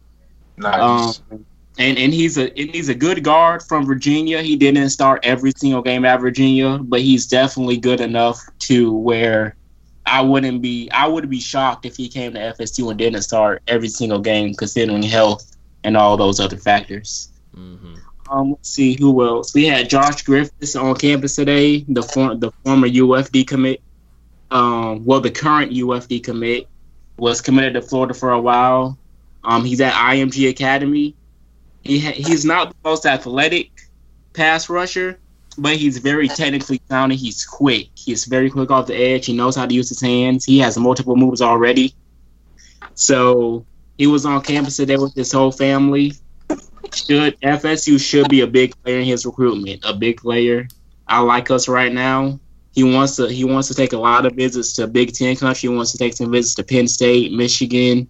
Nice. 0.57 1.20
um, 1.30 1.45
and 1.78 1.99
and 1.99 2.12
he's 2.12 2.36
a 2.36 2.49
and 2.59 2.70
he's 2.70 2.88
a 2.88 2.95
good 2.95 3.22
guard 3.22 3.62
from 3.62 3.86
Virginia. 3.86 4.43
He 4.43 4.57
didn't 4.57 4.90
start 4.90 5.20
every 5.22 5.53
single 5.57 5.82
game 5.82 6.05
at 6.05 6.20
Virginia, 6.20 6.78
but 6.78 7.01
he's 7.01 7.26
definitely 7.26 7.78
good 7.78 8.01
enough 8.01 8.40
to 8.61 8.93
where 8.93 9.57
I 10.12 10.20
wouldn't 10.20 10.60
be 10.60 10.90
I 10.90 11.06
would 11.08 11.30
be 11.30 11.40
shocked 11.40 11.86
if 11.86 11.96
he 11.96 12.06
came 12.08 12.34
to 12.34 12.38
FSU 12.38 12.90
and 12.90 12.98
didn't 12.98 13.22
start 13.22 13.62
every 13.66 13.88
single 13.88 14.18
game, 14.18 14.52
considering 14.54 15.02
health 15.02 15.56
and 15.84 15.96
all 15.96 16.18
those 16.18 16.38
other 16.38 16.58
factors. 16.58 17.30
hmm 17.54 17.94
Um, 18.30 18.50
let's 18.50 18.68
see 18.68 18.94
who 18.94 19.24
else. 19.24 19.54
We 19.54 19.64
had 19.64 19.88
Josh 19.88 20.22
Griffiths 20.22 20.76
on 20.76 20.94
campus 20.96 21.34
today, 21.36 21.84
the 21.88 22.02
for, 22.02 22.34
the 22.34 22.50
former 22.62 22.88
UFD 22.88 23.46
commit. 23.46 23.80
Um, 24.50 25.04
well, 25.06 25.20
the 25.20 25.30
current 25.30 25.72
UFD 25.72 26.22
commit 26.22 26.68
was 27.16 27.40
committed 27.40 27.72
to 27.74 27.82
Florida 27.82 28.12
for 28.12 28.32
a 28.32 28.40
while. 28.40 28.98
Um, 29.44 29.64
he's 29.64 29.80
at 29.80 29.94
IMG 29.94 30.50
Academy. 30.50 31.14
He 31.82 31.98
ha- 32.00 32.12
he's 32.12 32.44
not 32.44 32.68
the 32.68 32.76
most 32.84 33.06
athletic 33.06 33.70
pass 34.34 34.68
rusher, 34.68 35.18
but 35.59 35.76
he's 35.76 35.98
very 35.98 36.28
technically 36.28 36.80
sound 36.88 37.12
and 37.12 37.20
he's 37.20 37.44
quick. 37.44 37.88
He's 37.94 38.24
very 38.24 38.50
quick 38.50 38.70
off 38.70 38.86
the 38.86 38.96
edge. 38.96 39.26
He 39.26 39.32
knows 39.32 39.57
how 39.57 39.66
to 39.66 39.74
use 39.74 39.88
his 39.88 40.00
hands. 40.00 40.44
He 40.44 40.59
has 40.61 40.78
multiple 40.78 41.16
moves 41.16 41.42
already. 41.42 41.94
So 42.94 43.64
he 43.98 44.07
was 44.07 44.26
on 44.26 44.42
campus 44.42 44.76
today 44.76 44.96
with 44.96 45.14
his 45.14 45.32
whole 45.32 45.53
family. 45.53 46.14
Should 46.94 47.40
FSU 47.40 47.98
should 48.00 48.28
be 48.28 48.40
a 48.40 48.46
big 48.46 48.74
player 48.82 48.98
in 48.98 49.07
his 49.07 49.24
recruitment, 49.24 49.82
a 49.84 49.94
big 49.94 50.18
player. 50.18 50.68
I 51.07 51.20
like 51.20 51.50
us 51.50 51.68
right 51.68 51.92
now. 51.92 52.38
He 52.72 52.84
wants 52.84 53.16
to 53.16 53.28
he 53.28 53.44
wants 53.44 53.68
to 53.68 53.74
take 53.74 53.92
a 53.92 53.98
lot 53.98 54.24
of 54.24 54.34
visits 54.34 54.74
to 54.74 54.86
Big 54.86 55.12
Ten 55.14 55.36
country. 55.36 55.68
He 55.68 55.74
wants 55.74 55.92
to 55.92 55.98
take 55.98 56.14
some 56.14 56.30
visits 56.30 56.55
to 56.57 56.64
Penn 56.64 56.88
State, 56.88 57.32
Michigan. 57.32 58.09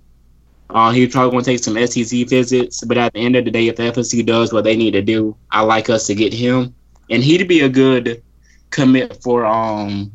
Uh, 0.70 0.90
he's 0.90 1.12
probably 1.12 1.32
going 1.32 1.44
to 1.44 1.50
take 1.50 1.62
some 1.62 1.86
SEC 1.86 2.28
visits. 2.28 2.82
But 2.84 2.96
at 2.96 3.12
the 3.12 3.18
end 3.18 3.36
of 3.36 3.44
the 3.44 3.50
day, 3.50 3.68
if 3.68 3.76
FSU 3.76 4.24
does 4.24 4.52
what 4.52 4.64
they 4.64 4.76
need 4.76 4.92
to 4.92 5.02
do, 5.02 5.36
I 5.50 5.62
like 5.62 5.90
us 5.90 6.06
to 6.06 6.14
get 6.14 6.32
him, 6.32 6.74
and 7.12 7.22
he'd 7.22 7.46
be 7.46 7.60
a 7.60 7.68
good 7.68 8.22
commit 8.70 9.22
for 9.22 9.46
um 9.46 10.10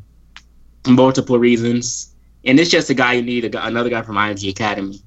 multiple 0.86 1.38
reasons. 1.38 2.14
And 2.44 2.60
it's 2.60 2.72
just 2.72 2.90
a 2.90 2.94
guy 2.94 3.14
you 3.14 3.22
need, 3.22 3.56
a, 3.56 3.66
another 3.66 3.90
guy 3.90 4.02
from 4.02 4.16
IMG 4.16 4.50
Academy. 4.50 5.02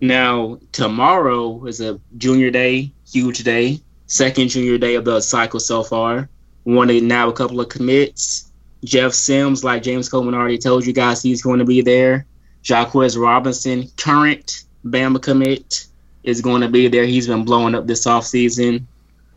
Now, 0.00 0.58
tomorrow 0.72 1.64
is 1.66 1.80
a 1.80 2.00
junior 2.18 2.50
day, 2.50 2.92
huge 3.10 3.44
day, 3.44 3.80
second 4.06 4.48
junior 4.48 4.76
day 4.76 4.96
of 4.96 5.04
the 5.04 5.20
cycle 5.20 5.60
so 5.60 5.82
far. 5.82 6.28
To 6.66 7.00
now 7.00 7.28
a 7.28 7.32
couple 7.32 7.60
of 7.60 7.68
commits. 7.68 8.50
Jeff 8.84 9.12
Sims, 9.12 9.64
like 9.64 9.82
James 9.82 10.08
Coleman 10.08 10.34
already 10.34 10.58
told 10.58 10.84
you 10.84 10.92
guys, 10.92 11.22
he's 11.22 11.42
going 11.42 11.58
to 11.58 11.64
be 11.64 11.80
there. 11.80 12.26
Jacquez 12.62 13.16
Robinson, 13.20 13.88
current 13.96 14.64
Bama 14.84 15.22
commit, 15.22 15.86
is 16.22 16.40
going 16.40 16.62
to 16.62 16.68
be 16.68 16.88
there. 16.88 17.04
He's 17.04 17.26
been 17.26 17.44
blowing 17.44 17.74
up 17.74 17.86
this 17.86 18.06
offseason. 18.06 18.84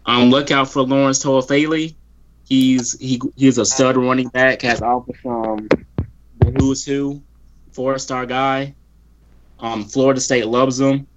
Um, 0.07 0.29
look 0.29 0.51
out 0.51 0.69
for 0.69 0.83
Lawrence 0.83 1.23
Toafili. 1.23 1.93
He's 2.45 2.97
he 2.97 3.21
he's 3.35 3.57
a 3.57 3.65
stud 3.65 3.97
running 3.97 4.29
back. 4.29 4.61
Has 4.61 4.81
offer 4.81 5.13
from 5.21 5.67
the 6.39 6.51
who's 6.57 6.85
who, 6.85 7.21
four 7.73 7.99
star 7.99 8.25
guy. 8.25 8.73
Um, 9.59 9.83
Florida 9.83 10.21
State 10.21 10.47
loves 10.47 10.79
him. 10.79 11.07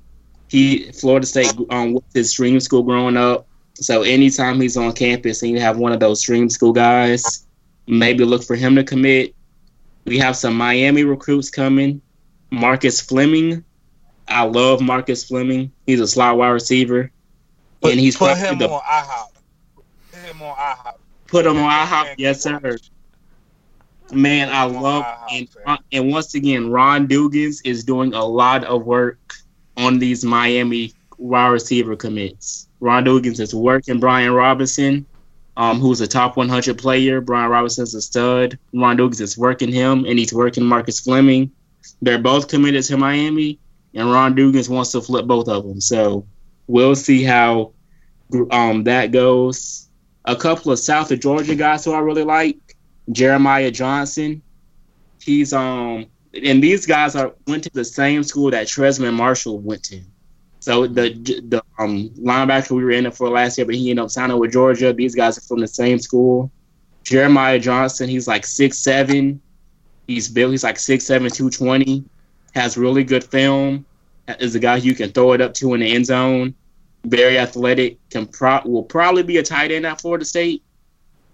He 0.49 0.91
Florida 0.91 1.27
State 1.27 1.55
um 1.71 1.95
with 1.95 2.05
his 2.13 2.33
dream 2.33 2.59
school 2.59 2.83
growing 2.83 3.17
up. 3.17 3.47
So 3.75 4.03
anytime 4.03 4.61
he's 4.61 4.77
on 4.77 4.93
campus 4.93 5.43
and 5.43 5.53
you 5.53 5.61
have 5.61 5.79
one 5.79 5.93
of 5.93 6.01
those 6.01 6.21
dream 6.21 6.51
school 6.51 6.73
guys, 6.73 7.47
maybe 7.87 8.25
look 8.25 8.43
for 8.43 8.57
him 8.57 8.75
to 8.75 8.83
commit. 8.85 9.35
We 10.05 10.19
have 10.19 10.37
some 10.37 10.57
Miami 10.57 11.05
recruits 11.05 11.49
coming. 11.49 12.03
Marcus 12.51 13.01
Fleming. 13.01 13.65
I 14.27 14.43
love 14.43 14.81
Marcus 14.81 15.25
Fleming. 15.25 15.71
He's 15.87 16.01
a 16.01 16.09
slot 16.09 16.37
wide 16.37 16.49
receiver. 16.49 17.13
Put, 17.81 17.93
and 17.93 18.01
he's 18.01 18.17
put 18.17 18.37
him 18.37 18.59
the- 18.59 18.69
on 18.69 18.81
IHOP. 18.83 19.29
Put 20.13 20.21
him 20.23 20.43
on 20.43 20.57
IHOP. 20.57 20.95
Put 21.27 21.47
him 21.47 21.57
on 21.59 21.87
IHOP, 21.87 22.15
yes 22.19 22.43
sir. 22.43 22.77
Man, 24.13 24.49
I 24.51 24.65
love 24.65 25.07
and 25.33 25.49
and 25.93 26.11
once 26.11 26.35
again, 26.35 26.71
Ron 26.71 27.07
Dugans 27.07 27.61
is 27.65 27.85
doing 27.85 28.13
a 28.13 28.25
lot 28.25 28.65
of 28.65 28.85
work 28.85 29.35
on 29.77 29.99
these 29.99 30.25
Miami 30.25 30.93
wide 31.17 31.49
receiver 31.49 31.95
commits. 31.95 32.69
Ron 32.81 33.05
Dugans 33.05 33.39
is 33.39 33.55
working 33.55 34.01
Brian 34.01 34.33
Robinson, 34.33 35.07
um, 35.57 35.79
who's 35.79 36.01
a 36.01 36.09
top 36.09 36.37
100 36.37 36.77
player. 36.77 37.21
Brian 37.21 37.51
Robinson's 37.51 37.95
a 37.95 38.03
stud. 38.03 38.59
Ron 38.75 38.97
Dugans 38.97 39.21
is 39.21 39.39
working 39.39 39.71
him, 39.71 40.05
and 40.07 40.19
he's 40.19 40.33
working 40.33 40.65
Marcus 40.65 40.99
Fleming. 41.01 41.53
They're 42.03 42.19
both 42.19 42.49
committed 42.49 42.83
to 42.85 42.97
Miami, 42.97 43.59
and 43.95 44.11
Ron 44.11 44.35
Dugans 44.35 44.69
wants 44.69 44.93
to 44.93 45.01
flip 45.01 45.27
both 45.27 45.49
of 45.49 45.65
them. 45.67 45.81
So 45.81 46.27
we'll 46.71 46.95
see 46.95 47.23
how 47.23 47.73
um, 48.51 48.85
that 48.85 49.11
goes. 49.11 49.89
A 50.25 50.37
couple 50.37 50.71
of 50.71 50.79
South 50.79 51.11
of 51.11 51.21
Georgia 51.21 51.55
guys 51.55 51.85
who 51.85 51.93
I 51.93 51.99
really 51.99 52.23
like. 52.23 52.59
Jeremiah 53.11 53.71
Johnson. 53.71 54.43
He's 55.21 55.53
um 55.53 56.07
and 56.33 56.63
these 56.63 56.87
guys 56.87 57.17
are 57.17 57.35
went 57.47 57.65
to 57.65 57.71
the 57.73 57.85
same 57.85 58.23
school 58.23 58.51
that 58.53 58.69
Trezmen 58.69 59.15
Marshall 59.15 59.59
went 59.59 59.83
to. 59.85 60.01
So 60.61 60.87
the 60.87 61.11
the 61.49 61.63
um 61.79 62.11
linebacker 62.11 62.71
we 62.73 62.85
were 62.85 62.93
in 62.93 63.07
it 63.07 63.17
for 63.17 63.29
last 63.29 63.59
year, 63.59 63.65
but 63.65 63.75
he 63.75 63.91
ended 63.91 64.05
up 64.05 64.11
signing 64.11 64.39
with 64.39 64.53
Georgia. 64.53 64.93
These 64.93 65.15
guys 65.15 65.39
are 65.39 65.43
from 65.43 65.61
the 65.61 65.69
same 65.69 65.99
school. 65.99 66.53
Jeremiah 67.03 67.59
Johnson, 67.59 68.09
he's 68.09 68.29
like 68.29 68.47
six 68.47 68.79
seven. 68.79 69.41
He's 70.07 70.29
built. 70.29 70.53
He's 70.53 70.65
like 70.65 70.79
six 70.79 71.05
seven, 71.05 71.31
two 71.31 71.51
twenty. 71.51 72.05
Has 72.55 72.77
really 72.77 73.03
good 73.03 73.25
film. 73.25 73.87
Is 74.39 74.55
a 74.55 74.61
guy 74.61 74.77
you 74.77 74.95
can 74.95 75.11
throw 75.11 75.33
it 75.33 75.41
up 75.41 75.55
to 75.55 75.75
in 75.75 75.81
the 75.81 75.95
end 75.95 76.07
zone. 76.07 76.55
Very 77.05 77.39
athletic. 77.39 77.99
Can 78.11 78.27
pro- 78.27 78.63
will 78.65 78.83
probably 78.83 79.23
be 79.23 79.39
a 79.39 79.43
tight 79.43 79.71
end 79.71 79.87
at 79.87 80.01
Florida 80.01 80.25
State, 80.25 80.63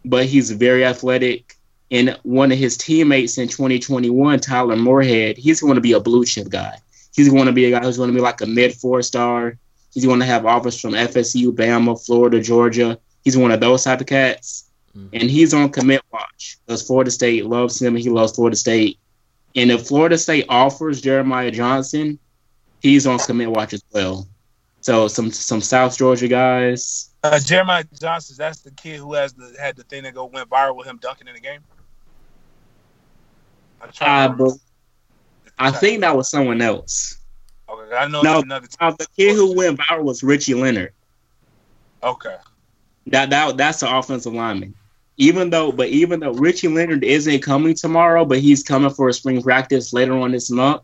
but 0.05 0.27
he's 0.27 0.51
very 0.51 0.85
athletic. 0.85 1.57
And 1.91 2.19
one 2.23 2.51
of 2.51 2.59
his 2.59 2.77
teammates 2.77 3.39
in 3.39 3.49
2021, 3.49 4.41
Tyler 4.41 4.77
Moorhead, 4.77 5.37
he's 5.37 5.61
going 5.61 5.77
to 5.77 5.81
be 5.81 5.93
a 5.93 6.01
blue 6.01 6.25
chip 6.25 6.49
guy. 6.49 6.79
He's 7.15 7.29
going 7.29 7.47
to 7.47 7.53
be 7.53 7.67
a 7.67 7.71
guy 7.71 7.85
who's 7.85 7.97
going 7.97 8.11
to 8.11 8.15
be 8.15 8.21
like 8.21 8.41
a 8.41 8.47
mid 8.47 8.75
four 8.75 9.03
star. 9.03 9.57
He's 9.93 10.05
going 10.05 10.21
to 10.21 10.27
have 10.27 10.45
offers 10.45 10.79
from 10.79 10.93
FSU, 10.93 11.53
Bama, 11.53 12.05
Florida, 12.05 12.41
Georgia. 12.41 12.99
He's 13.25 13.37
one 13.37 13.51
of 13.51 13.61
those 13.61 13.85
type 13.85 14.01
of 14.01 14.07
cats. 14.07 14.71
Mm. 14.97 15.09
And 15.15 15.31
he's 15.31 15.55
on 15.55 15.71
commit 15.71 16.03
watch 16.13 16.59
because 16.67 16.87
Florida 16.87 17.11
State 17.11 17.47
loves 17.47 17.81
him 17.81 17.95
and 17.95 18.03
he 18.03 18.11
loves 18.11 18.33
Florida 18.33 18.57
State. 18.57 18.99
And 19.55 19.71
if 19.71 19.87
Florida 19.87 20.19
State 20.19 20.45
offers 20.49 21.01
Jeremiah 21.01 21.51
Johnson, 21.51 22.19
he's 22.81 23.07
on 23.07 23.19
commit 23.19 23.51
watch 23.51 23.73
as 23.73 23.83
well. 23.93 24.27
So 24.81 25.09
some 25.09 25.31
some 25.33 25.61
South 25.61 25.97
Georgia 25.99 26.29
guys. 26.29 27.11
Uh, 27.25 27.41
Jeremiah 27.41 27.85
Johnson, 28.01 28.37
that's 28.39 28.61
the 28.61 28.71
kid 28.71 28.99
who 29.01 29.15
has 29.15 29.33
the 29.33 29.55
had 29.61 29.77
the 29.77 29.83
thing 29.85 30.05
that 30.05 30.15
go 30.15 30.27
went 30.27 30.49
viral 30.49 30.77
with 30.77 30.87
him 30.87 30.99
dunking 31.03 31.27
in 31.27 31.35
the 31.35 31.41
game. 31.41 31.61
I, 34.01 34.29
be- 34.29 34.45
I 35.59 35.71
think 35.71 36.01
that 36.01 36.17
was 36.17 36.31
someone 36.31 36.61
else. 36.61 37.19
Okay, 37.69 37.97
I 37.97 38.07
know 38.09 38.23
No, 38.23 38.41
another. 38.41 38.69
uh, 38.81 38.93
the 38.93 39.07
kid 39.17 39.35
who 39.35 39.57
went 39.57 39.79
viral 39.79 40.05
was 40.05 40.23
Richie 40.23 40.55
Leonard. 40.55 40.93
Okay. 42.03 42.37
That 43.09 43.31
that 43.31 43.57
that's 43.57 43.81
the 43.81 43.97
offensive 43.97 44.33
lineman. 44.35 44.75
Even 45.19 45.51
though, 45.51 45.73
but 45.73 45.89
even 45.89 46.21
though 46.21 46.33
Richie 46.33 46.69
Leonard 46.69 47.03
isn't 47.03 47.41
coming 47.43 47.75
tomorrow, 47.75 48.25
but 48.25 48.39
he's 48.39 48.63
coming 48.63 48.91
for 48.91 49.09
a 49.09 49.13
spring 49.13 49.43
practice 49.43 49.93
later 49.93 50.17
on 50.17 50.31
this 50.31 50.51
month. 50.51 50.83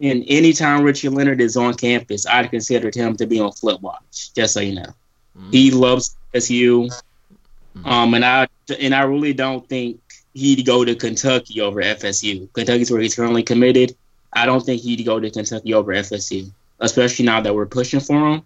And 0.00 0.24
anytime 0.26 0.82
Richie 0.82 1.08
Leonard 1.08 1.40
is 1.40 1.56
on 1.56 1.74
campus, 1.74 2.26
I'd 2.26 2.50
consider 2.50 2.90
him 2.92 3.16
to 3.16 3.26
be 3.26 3.40
on 3.40 3.52
flip 3.52 3.80
watch. 3.80 4.32
Just 4.34 4.54
so 4.54 4.60
you 4.60 4.74
know, 4.74 4.94
he 5.50 5.70
loves 5.70 6.16
SU. 6.34 6.88
Um, 7.84 8.14
and 8.14 8.24
I 8.24 8.48
and 8.80 8.94
I 8.94 9.02
really 9.02 9.32
don't 9.32 9.68
think 9.68 10.00
he'd 10.34 10.66
go 10.66 10.84
to 10.84 10.94
Kentucky 10.94 11.60
over 11.60 11.80
FSU. 11.80 12.52
Kentucky's 12.52 12.90
where 12.90 13.00
he's 13.00 13.14
currently 13.14 13.42
committed. 13.42 13.96
I 14.32 14.46
don't 14.46 14.64
think 14.64 14.82
he'd 14.82 15.04
go 15.04 15.20
to 15.20 15.30
Kentucky 15.30 15.74
over 15.74 15.92
FSU, 15.92 16.50
especially 16.80 17.24
now 17.24 17.40
that 17.40 17.54
we're 17.54 17.66
pushing 17.66 18.00
for 18.00 18.34
him. 18.34 18.42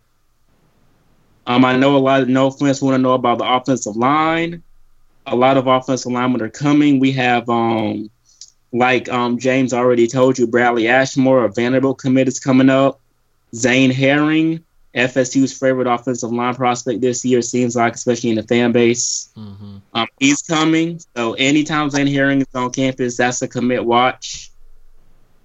Um, 1.47 1.65
I 1.65 1.77
know 1.77 1.97
a 1.97 1.99
lot 1.99 2.21
of 2.21 2.29
Nole 2.29 2.51
fans 2.51 2.83
want 2.83 2.95
to 2.95 2.99
know 2.99 3.15
about 3.15 3.39
the 3.39 3.51
offensive 3.51 3.97
line. 3.97 4.63
A 5.27 5.35
lot 5.35 5.57
of 5.57 5.67
offensive 5.67 6.13
linemen 6.13 6.43
are 6.43 6.51
coming. 6.51 7.01
We 7.01 7.13
have, 7.13 7.49
um, 7.49 8.11
like 8.73 9.09
um, 9.09 9.39
James 9.39 9.73
already 9.73 10.07
told 10.07 10.39
you, 10.39 10.47
Bradley 10.47 10.89
Ashmore 10.89 11.45
of 11.45 11.55
Vanderbilt 11.55 11.99
commit 11.99 12.29
is 12.29 12.39
coming 12.39 12.69
up. 12.69 13.01
Zane 13.55 13.91
Herring, 13.91 14.63
FSU's 14.95 15.57
favorite 15.57 15.87
offensive 15.87 16.33
line 16.33 16.55
prospect 16.55 17.01
this 17.01 17.25
year, 17.25 17.41
seems 17.41 17.77
like, 17.77 17.95
especially 17.95 18.31
in 18.31 18.37
the 18.37 18.43
fan 18.43 18.73
base. 18.73 19.31
Um, 19.95 20.07
he's 20.19 20.43
coming. 20.43 21.01
So 21.17 21.35
anytime 21.35 21.89
Zane 21.91 22.07
Herring 22.07 22.43
is 22.43 22.55
on 22.55 22.71
campus, 22.73 23.17
that's 23.17 23.41
a 23.41 23.49
commit 23.49 23.85
watch. 23.85 24.51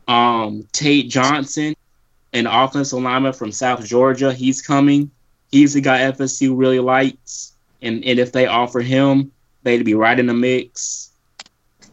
Um, 0.07 0.67
Tate 0.73 1.09
Johnson, 1.09 1.75
an 2.33 2.47
offensive 2.47 2.99
lineman 3.01 3.31
from 3.33 3.51
South 3.53 3.85
Georgia, 3.85 4.33
he's 4.33 4.61
coming. 4.61 5.11
He's 5.49 5.73
the 5.73 5.81
guy 5.81 5.99
FSU 6.11 6.57
really 6.57 6.79
likes. 6.79 7.53
And, 7.81 8.03
and 8.03 8.19
if 8.19 8.31
they 8.31 8.47
offer 8.47 8.81
him, 8.81 9.31
they'd 9.63 9.85
be 9.85 9.93
right 9.93 10.19
in 10.19 10.25
the 10.25 10.33
mix. 10.33 11.11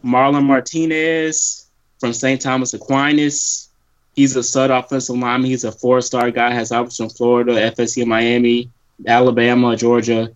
Marlon 0.03 0.45
Martinez 0.45 1.69
from 1.99 2.13
St. 2.13 2.41
Thomas 2.41 2.73
Aquinas. 2.73 3.69
He's 4.15 4.35
a 4.35 4.43
stud 4.43 4.71
offensive 4.71 5.15
lineman. 5.15 5.49
He's 5.49 5.63
a 5.63 5.71
four 5.71 6.01
star 6.01 6.31
guy, 6.31 6.51
has 6.53 6.71
offers 6.71 6.97
from 6.97 7.09
Florida, 7.09 7.53
FSU, 7.71 8.05
Miami, 8.05 8.69
Alabama, 9.07 9.75
Georgia. 9.75 10.31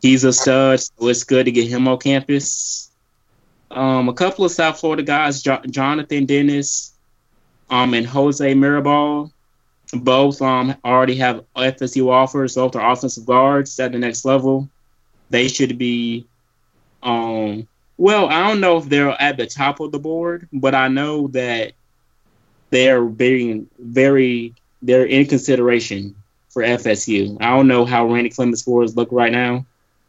He's 0.00 0.24
a 0.24 0.32
stud, 0.32 0.80
so 0.80 1.08
it's 1.08 1.24
good 1.24 1.46
to 1.46 1.52
get 1.52 1.68
him 1.68 1.88
on 1.88 1.98
campus. 1.98 2.90
Um, 3.70 4.08
a 4.08 4.12
couple 4.12 4.44
of 4.44 4.52
South 4.52 4.78
Florida 4.78 5.02
guys, 5.02 5.42
jo- 5.42 5.62
Jonathan 5.70 6.26
Dennis 6.26 6.92
um, 7.70 7.94
and 7.94 8.06
Jose 8.06 8.54
Mirabal, 8.54 9.32
both 9.94 10.42
um, 10.42 10.74
already 10.84 11.16
have 11.16 11.44
FSU 11.56 12.10
offers. 12.10 12.54
Both 12.54 12.76
are 12.76 12.92
offensive 12.92 13.26
guards 13.26 13.78
at 13.80 13.92
the 13.92 13.98
next 13.98 14.24
level. 14.24 14.68
They 15.30 15.48
should 15.48 15.78
be, 15.78 16.26
um, 17.02 17.66
well, 17.96 18.28
I 18.28 18.48
don't 18.48 18.60
know 18.60 18.78
if 18.78 18.88
they're 18.88 19.10
at 19.20 19.36
the 19.36 19.46
top 19.46 19.80
of 19.80 19.92
the 19.92 19.98
board, 19.98 20.48
but 20.52 20.74
I 20.74 20.88
know 20.88 21.28
that 21.28 21.72
they're 22.70 23.04
being 23.04 23.68
very, 23.78 24.54
they're 24.80 25.04
in 25.04 25.26
consideration 25.26 26.14
for 26.48 26.62
FSU. 26.62 27.36
I 27.40 27.50
don't 27.50 27.68
know 27.68 27.84
how 27.84 28.06
Randy 28.06 28.30
Clements 28.30 28.60
scores 28.60 28.96
look 28.96 29.10
right 29.12 29.32
now, 29.32 29.66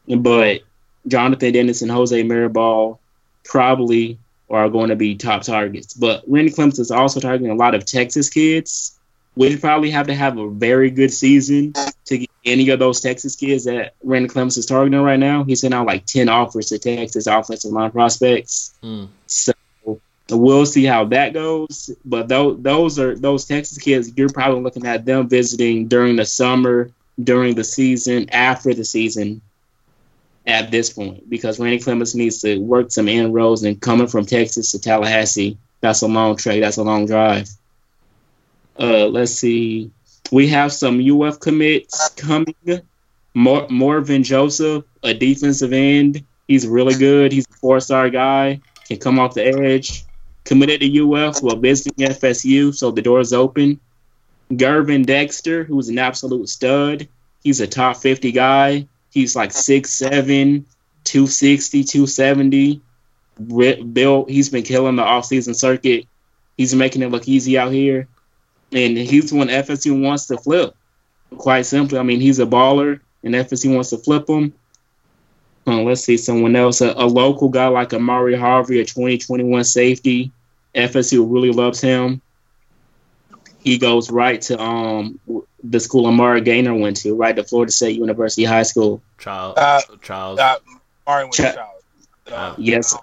but 0.08 0.62
Jonathan 1.08 1.54
Dennis 1.54 1.82
and 1.82 1.92
Jose 1.92 2.24
Mirabal 2.24 3.00
probably 3.44 4.18
are 4.50 4.70
going 4.70 4.90
to 4.90 4.96
be 4.96 5.16
top 5.16 5.42
targets. 5.44 5.94
But 5.94 6.24
Randy 6.28 6.52
Clements 6.52 6.80
is 6.80 6.92
also 6.92 7.20
targeting 7.20 7.52
a 7.52 7.56
lot 7.56 7.76
of 7.76 7.86
Texas 7.86 8.30
kids. 8.30 8.98
We 9.36 9.58
probably 9.58 9.90
have 9.92 10.08
to 10.08 10.16
have 10.16 10.38
a 10.38 10.50
very 10.50 10.92
good 10.92 11.12
season 11.12 11.74
to 12.06 12.18
get 12.20 12.30
any 12.46 12.70
of 12.70 12.80
those 12.80 13.02
Texas 13.02 13.36
kids 13.36 13.64
that 13.64 13.96
Randy 14.04 14.30
Clements 14.30 14.58
is 14.58 14.66
targeting 14.66 15.02
right 15.02 15.20
now. 15.20 15.44
He 15.44 15.56
sent 15.56 15.74
out 15.74 15.88
like 15.88 16.06
10 16.06 16.30
offers 16.30 16.70
to 16.70 16.78
Texas 16.78 17.26
offensive 17.26 17.72
line 17.72 17.92
prospects. 17.92 18.76
Hmm. 18.82 19.06
So 19.26 19.54
we'll 20.30 20.66
see 20.66 20.86
how 20.86 21.06
that 21.06 21.34
goes. 21.34 21.90
But 22.06 22.28
those, 22.28 22.62
those 22.62 23.00
are 23.00 23.16
those 23.16 23.46
Texas 23.46 23.78
kids, 23.80 24.12
you're 24.16 24.30
probably 24.30 24.62
looking 24.62 24.86
at 24.86 25.06
them 25.06 25.30
visiting 25.30 25.88
during 25.88 26.16
the 26.16 26.26
summer, 26.26 26.92
during 27.22 27.56
the 27.56 27.64
season, 27.64 28.30
after 28.30 28.74
the 28.74 28.86
season 28.86 29.42
at 30.46 30.72
this 30.72 30.92
point 30.92 31.30
because 31.30 31.60
Randy 31.60 31.80
Clements 31.80 32.16
needs 32.16 32.42
to 32.42 32.58
work 32.58 32.92
some 32.92 33.08
inroads 33.08 33.64
and 33.64 33.80
coming 33.80 34.08
from 34.08 34.26
Texas 34.26 34.72
to 34.72 34.80
Tallahassee, 34.80 35.58
that's 35.82 36.02
a 36.02 36.08
long 36.08 36.36
trek, 36.36 36.62
that's 36.62 36.78
a 36.78 36.84
long 36.84 37.06
drive. 37.06 37.50
Uh, 38.80 39.08
let's 39.08 39.34
see. 39.34 39.92
We 40.32 40.48
have 40.48 40.72
some 40.74 41.00
UF 41.00 41.40
commits 41.40 42.10
coming. 42.16 42.56
Mor- 43.36 43.68
Morvin 43.68 44.24
Joseph, 44.24 44.86
a 45.04 45.14
defensive 45.14 45.74
end. 45.74 46.24
He's 46.48 46.68
really 46.68 46.96
good. 46.96 47.32
He's 47.32 47.46
a 47.50 47.54
four 47.54 47.80
star 47.80 48.10
guy. 48.10 48.62
Can 48.88 48.98
come 49.00 49.20
off 49.20 49.34
the 49.34 49.46
edge. 49.46 50.04
Committed 50.44 50.82
to 50.82 51.14
UF 51.14 51.42
while 51.42 51.56
visiting 51.56 52.08
FSU, 52.08 52.76
so 52.76 52.92
the 52.92 53.02
door's 53.02 53.32
open. 53.32 53.80
Gervin 54.52 55.06
Dexter, 55.06 55.64
who's 55.64 55.90
an 55.90 55.98
absolute 56.00 56.50
stud. 56.50 57.08
He's 57.44 57.62
a 57.62 57.68
top 57.68 57.98
50 57.98 58.32
guy. 58.34 58.88
He's 59.12 59.36
like 59.36 59.52
6'7, 59.52 60.66
260, 61.04 61.84
270. 61.84 62.82
Ri- 63.40 63.84
Bill, 63.84 64.26
he's 64.26 64.50
been 64.50 64.64
killing 64.64 64.96
the 64.96 65.04
offseason 65.04 65.56
circuit. 65.56 66.06
He's 66.58 66.76
making 66.76 67.02
it 67.04 67.10
look 67.12 67.28
easy 67.28 67.58
out 67.58 67.72
here. 67.72 68.08
And 68.74 68.98
he's 68.98 69.30
the 69.30 69.36
one 69.38 69.48
FSU 69.50 70.00
wants 70.02 70.26
to 70.28 70.38
flip. 70.38 70.76
Quite 71.38 71.66
simply. 71.66 72.00
I 72.00 72.04
mean, 72.04 72.20
he's 72.22 72.40
a 72.40 72.46
baller, 72.46 73.00
and 73.24 73.34
FSU 73.36 73.74
wants 73.74 73.90
to 73.92 73.98
flip 73.98 74.28
him. 74.28 74.54
Uh, 75.66 75.82
let's 75.82 76.02
see 76.02 76.18
someone 76.18 76.56
else. 76.56 76.82
A, 76.82 76.92
a 76.92 77.06
local 77.08 77.50
guy 77.50 77.68
like 77.68 77.94
Amari 77.94 78.36
Harvey, 78.36 78.80
a 78.82 78.86
2021 78.86 79.64
safety. 79.64 80.32
FSU 80.76 81.26
really 81.32 81.52
loves 81.52 81.80
him. 81.80 82.22
He 83.60 83.78
goes 83.78 84.12
right 84.12 84.42
to 84.44 84.60
um 84.62 85.20
the 85.64 85.80
school 85.80 86.06
Amari 86.08 86.42
Gaynor 86.42 86.74
went 86.74 86.98
to, 86.98 87.16
right 87.16 87.34
to 87.36 87.44
Florida 87.46 87.72
State 87.72 87.98
University 87.98 88.44
High 88.44 88.64
School. 88.64 89.02
Child, 89.20 89.58
Uh, 89.58 89.80
Charles. 90.02 90.40
Uh, 90.40 90.56
Martin 91.08 91.30
with 91.30 91.38
Check. 91.38 91.56
child. 91.56 91.84
Uh, 92.30 92.56
Yes. 92.58 92.94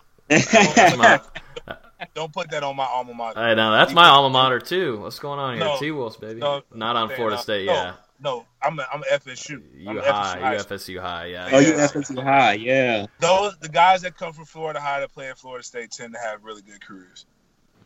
That's 2.14 2.16
my, 2.16 2.20
Don't 2.22 2.32
put 2.32 2.50
that 2.50 2.62
on 2.62 2.76
my 2.76 2.84
alma 2.86 3.14
mater. 3.14 3.40
hey, 3.48 3.54
now 3.54 3.70
that's 3.72 3.92
my 3.92 4.08
alma 4.08 4.30
mater 4.30 4.58
too. 4.60 5.00
What's 5.00 5.18
going 5.18 5.38
on 5.38 5.56
here? 5.56 5.64
No, 5.64 5.78
T 5.78 5.90
Wolves, 5.90 6.16
baby. 6.16 6.40
no, 6.40 6.62
Not 6.74 6.96
on 6.96 7.08
man, 7.08 7.16
Florida 7.16 7.36
no, 7.36 7.42
State, 7.42 7.66
no, 7.66 7.72
yeah. 7.72 7.94
No, 8.22 8.44
I'm 8.62 8.78
a, 8.78 8.86
I'm 8.92 9.02
a 9.02 9.14
FSU. 9.18 9.54
I'm 9.88 9.94
You 9.94 9.98
a 10.00 10.12
high, 10.12 10.52
you 10.52 10.58
school. 10.58 10.76
FSU 10.76 11.00
high, 11.00 11.24
yeah. 11.26 11.48
oh, 11.52 11.58
you 11.58 11.68
Yeah. 11.68 11.86
FSU 11.86 12.22
High, 12.22 12.52
yeah. 12.52 13.06
Those 13.18 13.56
the 13.60 13.68
guys 13.70 14.02
that 14.02 14.14
come 14.16 14.34
from 14.34 14.44
Florida 14.44 14.78
High 14.78 15.00
that 15.00 15.10
play 15.12 15.28
in 15.28 15.34
Florida 15.36 15.64
State 15.64 15.90
tend 15.92 16.12
to 16.12 16.20
have 16.20 16.44
really 16.44 16.60
good 16.62 16.80
careers. 16.84 17.24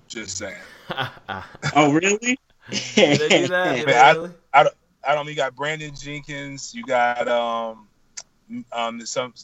Just 0.09 0.37
saying. 0.39 0.57
Oh, 1.77 1.93
really? 1.93 2.39
They 2.97 3.16
do 3.16 3.49
that? 3.49 3.77
Did 3.77 3.87
Man, 3.87 3.87
they 3.87 3.95
I- 3.97 4.12
really? 4.12 4.31
I 5.07 5.14
don't. 5.14 5.29
You 5.29 5.35
got 5.35 5.55
Brandon 5.55 5.95
Jenkins. 5.95 6.75
You 6.75 6.83
got 6.85 7.29
um 7.29 7.87
um 8.72 9.05
some. 9.07 9.35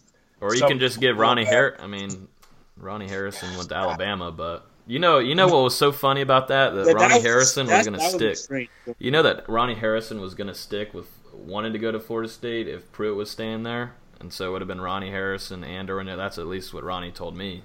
Or 0.41 0.53
you 0.55 0.59
some- 0.61 0.69
can 0.71 0.79
just 0.81 0.99
give 1.01 1.17
Ronnie 1.19 1.45
Harris. 1.45 1.79
I 1.83 1.87
mean, 1.87 2.29
Ronnie 2.77 3.09
Harrison 3.09 3.55
went 3.57 3.69
to 3.69 3.77
Alabama, 3.77 4.33
but 4.33 4.67
you 4.91 4.99
know, 4.99 5.21
you 5.21 5.37
know 5.37 5.47
what 5.47 5.63
was 5.63 5.77
so 5.77 5.93
funny 5.93 6.21
about 6.21 6.49
that? 6.49 6.75
That 6.75 6.87
But 6.87 6.95
Ronnie 6.97 7.15
was- 7.15 7.23
Harrison 7.23 7.67
was 7.67 7.71
that- 7.71 7.85
going 7.85 8.01
to 8.01 8.11
stick. 8.11 8.37
strange. 8.37 8.69
You 8.99 9.13
know 9.13 9.23
that 9.23 9.49
Ronnie 9.49 9.77
Harrison 9.77 10.21
was 10.21 10.35
going 10.35 10.49
to 10.49 10.55
stick 10.55 10.93
with 10.93 11.07
wanted 11.33 11.73
to 11.73 11.79
go 11.79 11.93
to 11.93 12.01
Florida 12.01 12.29
State 12.29 12.67
if 12.67 12.91
Pruitt 12.91 13.17
was 13.17 13.31
staying 13.31 13.63
there, 13.63 13.95
and 14.19 14.33
so 14.33 14.49
it 14.49 14.51
would 14.53 14.61
have 14.63 14.69
been 14.69 14.81
Ronnie 14.81 15.11
Harrison 15.11 15.63
and 15.63 15.89
or 15.89 16.03
that's 16.17 16.39
at 16.39 16.47
least 16.47 16.75
what 16.75 16.83
Ronnie 16.83 17.13
told 17.13 17.37
me. 17.37 17.63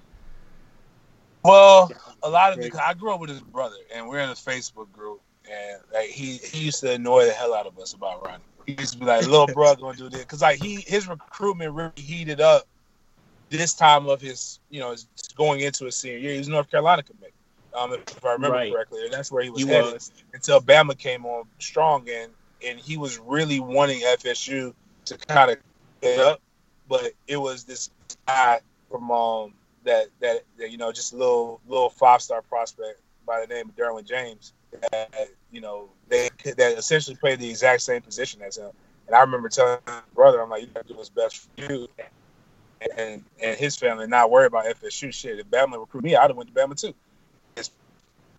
Well, 1.44 1.92
a 2.24 2.30
lot 2.30 2.54
of 2.54 2.60
the 2.60 2.72
I 2.82 2.94
grew 2.94 3.12
up 3.14 3.20
with 3.20 3.30
his 3.32 3.42
brother, 3.42 3.76
and 3.94 4.08
we're 4.08 4.20
in 4.20 4.30
a 4.30 4.34
Facebook 4.34 4.92
group, 4.92 5.20
and 5.52 5.82
like 5.94 6.10
he 6.10 6.38
he 6.38 6.66
used 6.66 6.80
to 6.82 6.92
annoy 6.92 7.26
the 7.26 7.32
hell 7.34 7.56
out 7.56 7.66
of 7.66 7.78
us 7.80 7.94
about 7.94 8.24
Ronnie. 8.24 8.44
He 8.68 8.74
used 8.74 8.94
to 8.94 9.00
be 9.00 9.06
like, 9.06 9.26
"Little 9.28 9.48
bro, 9.48 9.76
gonna 9.76 9.98
do 9.98 10.10
this," 10.10 10.22
because 10.22 10.42
like 10.42 10.62
he 10.62 10.76
his 10.88 11.08
recruitment 11.08 11.74
really 11.74 11.92
heated 11.98 12.40
up 12.40 12.68
this 13.58 13.74
time 13.74 14.08
of 14.08 14.22
his 14.22 14.60
you 14.70 14.80
know 14.80 14.92
his 14.92 15.08
going 15.36 15.60
into 15.62 15.86
his 15.86 15.96
senior 15.96 16.18
year. 16.18 16.32
He 16.34 16.38
was 16.40 16.48
North 16.48 16.70
Carolina 16.70 17.04
commit, 17.04 17.34
um, 17.74 17.94
if 17.94 18.24
I 18.26 18.34
remember 18.34 18.58
Right. 18.58 18.72
correctly, 18.72 19.04
and 19.06 19.14
that's 19.14 19.32
where 19.32 19.44
he 19.44 19.50
was 19.50 19.64
He 19.64 19.70
headed 19.70 19.94
was. 19.94 20.12
until 20.34 20.62
Bama 20.62 20.98
came 20.98 21.26
on 21.26 21.46
strong, 21.60 22.08
and 22.10 22.32
and 22.66 22.80
he 22.80 22.98
was 22.98 23.20
really 23.20 23.60
wanting 23.60 24.02
FSU 24.02 24.74
to 25.06 25.18
kind 25.28 25.52
of 25.52 25.58
get 26.02 26.20
up, 26.20 26.42
but 26.88 27.12
it 27.28 27.38
was 27.38 27.64
this 27.64 27.90
guy 28.28 28.60
from 28.90 29.12
um 29.12 29.54
that 29.84 30.08
that, 30.20 30.44
that 30.58 30.72
you 30.72 30.78
know 30.78 30.92
just 30.92 31.14
a 31.14 31.18
little 31.18 31.62
little 31.68 31.90
five 31.90 32.22
star 32.22 32.42
prospect 32.42 33.00
by 33.26 33.42
the 33.46 33.54
name 33.54 33.70
of 33.70 33.76
Derwin 33.76 34.06
James 34.06 34.54
that 34.92 35.30
you 35.52 35.62
know 35.62 35.90
they 36.08 36.30
that 36.58 36.78
essentially 36.78 37.16
played 37.16 37.40
the 37.40 37.50
exact 37.50 37.82
same 37.82 38.02
position 38.02 38.42
as 38.42 38.58
him. 38.58 38.72
And 39.08 39.16
I 39.16 39.22
remember 39.22 39.50
telling 39.50 39.80
my 39.86 40.00
brother, 40.16 40.42
I'm 40.42 40.50
like, 40.50 40.64
you 40.64 40.68
gotta 40.74 40.88
do 40.88 40.96
what's 40.96 41.10
best 41.10 41.38
for 41.58 41.72
you 41.72 41.88
and 42.98 43.24
and 43.42 43.58
his 43.58 43.76
family, 43.76 44.08
not 44.08 44.30
worry 44.32 44.48
about 44.48 44.66
FSU 44.66 45.14
shit. 45.14 45.40
If 45.40 45.48
Bama 45.50 45.80
recruit 45.80 46.04
me, 46.04 46.16
I'd 46.16 46.30
have 46.30 46.38
went 46.38 46.54
to 46.54 46.60
Bama 46.60 46.80
too. 46.80 46.94
It's- 47.56 47.72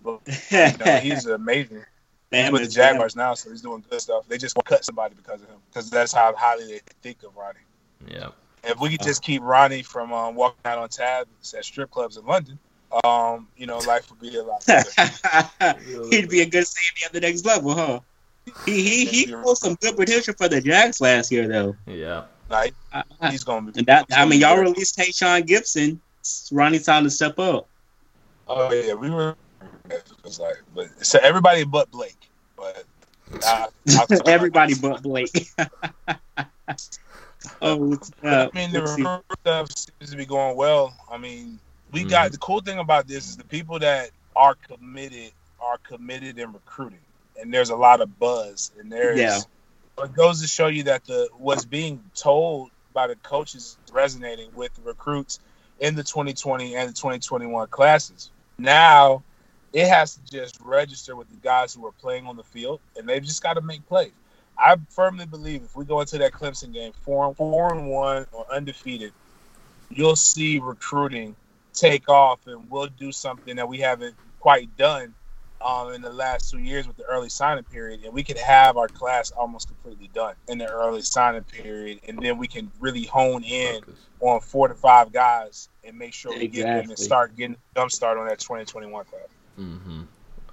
you 0.05 0.85
know, 0.85 0.97
he's 1.03 1.27
amazing. 1.27 1.85
He's 2.31 2.41
Bama 2.41 2.53
with 2.53 2.63
the 2.63 2.69
is 2.69 2.75
Jaguars 2.75 3.17
now, 3.17 3.35
so 3.35 3.51
he's 3.51 3.63
doing 3.63 3.85
good 3.89 4.01
stuff. 4.01 4.25
They 4.29 4.39
just 4.39 4.57
want 4.57 4.67
to 4.67 4.75
cut 4.75 4.85
somebody 4.85 5.15
because 5.15 5.43
of 5.43 5.49
him, 5.49 5.59
because 5.71 5.91
that's 5.91 6.13
how 6.13 6.35
highly 6.37 6.67
they 6.67 6.81
think 7.03 7.23
of 7.23 7.37
Ronnie. 7.37 7.59
Yeah. 8.07 8.29
If 8.65 8.81
we 8.81 8.91
could 8.91 9.03
just 9.03 9.23
keep 9.23 9.43
Ronnie 9.43 9.83
from 9.83 10.13
um, 10.13 10.35
walking 10.35 10.59
out 10.65 10.79
on 10.79 10.89
tabs 10.89 11.55
at 11.55 11.65
strip 11.65 11.91
clubs 11.91 12.17
in 12.17 12.27
London, 12.27 12.59
um, 13.05 13.49
you 13.57 13.67
know, 13.67 13.79
life 13.79 14.11
would 14.11 14.21
be 14.21 14.37
a 14.37 14.43
lot 14.43 14.65
better. 14.67 15.79
He'd 16.11 16.29
be 16.29 16.41
a 16.41 16.47
good 16.47 16.67
safety 16.67 17.05
at 17.05 17.13
the 17.13 17.21
next 17.21 17.45
level, 17.45 17.75
huh? 17.75 18.01
He 18.65 18.83
he 18.83 19.05
he 19.07 19.27
showed 19.27 19.55
some 19.59 19.75
good 19.81 19.97
potential 19.97 20.35
for 20.37 20.49
the 20.49 20.61
Jags 20.61 21.01
last 21.01 21.33
year, 21.33 21.49
though. 21.49 21.77
Yeah. 21.87 22.25
Like, 22.49 22.75
Uh, 22.93 23.03
he's 23.31 23.45
gonna 23.45 23.73
be. 23.73 23.83
that 23.83 24.07
I 24.17 24.25
mean, 24.25 24.41
y'all 24.41 24.57
released 24.59 24.97
Tashaun 24.99 25.43
Gipson. 25.47 25.99
Ronnie's 26.53 26.85
time 26.85 27.05
to 27.05 27.11
step 27.11 27.39
up. 27.39 27.69
Oh 28.49 28.73
yeah, 28.73 28.95
we 28.95 29.11
were. 29.11 29.35
It 29.91 30.05
was 30.25 30.39
like, 30.41 30.57
but 30.75 30.89
so 31.05 31.19
everybody 31.23 31.65
but 31.65 31.91
Blake, 31.91 32.29
but 32.57 32.85
I, 33.45 33.67
I'll- 33.91 34.23
Everybody 34.27 34.75
but 34.75 35.03
Blake. 35.03 35.31
oh? 37.63 37.99
I 38.23 38.51
mean, 38.55 38.73
the 38.73 38.83
recruit 38.83 39.25
stuff 39.41 39.69
seems 39.77 40.11
to 40.11 40.17
be 40.17 40.27
going 40.27 40.57
well. 40.57 40.95
I 41.11 41.19
mean, 41.19 41.59
we 41.93 42.05
got 42.05 42.33
the 42.33 42.39
cool 42.39 42.61
thing 42.61 42.79
about 42.79 43.07
this 43.07 43.29
is 43.29 43.37
the 43.37 43.45
people 43.45 43.79
that 43.81 44.11
are 44.35 44.55
committed 44.55 45.33
are 45.61 45.79
committed 45.79 46.39
in 46.39 46.53
recruiting, 46.53 46.99
and 47.41 47.53
there's 47.53 47.71
a 47.71 47.77
lot 47.77 48.01
of 48.01 48.19
buzz, 48.19 48.73
and 48.79 48.91
there's 48.91 49.19
Yeah. 49.19 49.41
It 50.05 50.15
goes 50.15 50.43
to 50.43 50.47
show 50.47 50.67
you 50.67 50.85
that 50.85 51.05
the 51.07 51.29
what's 51.39 51.65
being 51.65 52.03
told 52.15 52.71
by 52.93 53.07
the 53.07 53.17
coaches 53.17 53.77
resonating 53.93 54.51
with 54.55 54.71
recruits 54.85 55.41
in 55.81 55.95
the 55.95 56.03
2020 56.03 56.75
and 56.75 56.89
the 56.89 56.95
2021 56.95 57.69
classes. 57.69 58.31
Now 58.59 59.23
it 59.73 59.87
has 59.89 60.17
to 60.17 60.25
just 60.31 60.61
register 60.61 61.17
with 61.17 61.29
the 61.29 61.37
guys 61.37 61.75
who 61.75 61.87
are 61.87 61.93
playing 61.93 62.27
on 62.27 62.37
the 62.37 62.43
field, 62.43 62.81
and 62.97 63.09
they've 63.09 63.23
just 63.23 63.43
got 63.43 63.55
to 63.55 63.61
make 63.61 63.87
plays. 63.87 64.13
I 64.59 64.77
firmly 64.91 65.27
believe 65.27 65.63
if 65.63 65.77
we 65.77 65.85
go 65.85 66.01
into 66.01 66.19
that 66.19 66.33
Clemson 66.33 66.73
game 66.73 66.93
four 67.03 67.35
four 67.35 67.75
and 67.75 67.89
one 67.89 68.27
or 68.33 68.47
undefeated, 68.51 69.13
you'll 69.91 70.17
see 70.17 70.59
recruiting 70.59 71.37
take 71.75 72.09
off, 72.09 72.47
and 72.47 72.71
we'll 72.71 72.87
do 72.87 73.13
something 73.13 73.57
that 73.57 73.69
we 73.69 73.79
haven't 73.79 74.15
quite 74.41 74.75
done 74.77 75.15
um, 75.67 75.93
in 75.93 76.01
the 76.01 76.13
last 76.13 76.51
two 76.51 76.59
years 76.59 76.87
with 76.87 76.97
the 76.97 77.05
early 77.05 77.29
signing 77.29 77.65
period, 77.65 78.05
and 78.05 78.15
we 78.15 78.23
could 78.23 78.39
have 78.39 78.77
our 78.77 78.87
class 78.87 79.33
almost 79.33 79.67
completely 79.67 80.09
done 80.15 80.35
in 80.49 80.59
the 80.59 80.71
early 80.71 81.03
signing 81.03 81.43
period, 81.43 82.01
and 82.07 82.19
then 82.21 82.39
we 82.39 82.47
can 82.47 82.71
really 82.79 83.05
hone 83.05 83.43
in 83.43 83.81
on 84.21 84.41
four 84.41 84.69
to 84.69 84.75
five 84.75 85.13
guys 85.13 85.69
and 85.83 85.99
make 85.99 86.13
sure 86.13 86.33
we 86.33 86.47
get 86.47 86.65
them 86.65 86.89
and 86.89 86.99
start 86.99 87.37
getting 87.37 87.57
a 87.57 87.79
jump 87.81 87.91
start 87.91 88.17
on 88.17 88.27
that 88.29 88.39
2021 88.39 89.05
class. 89.05 89.23
Mm-hmm. 89.59 90.03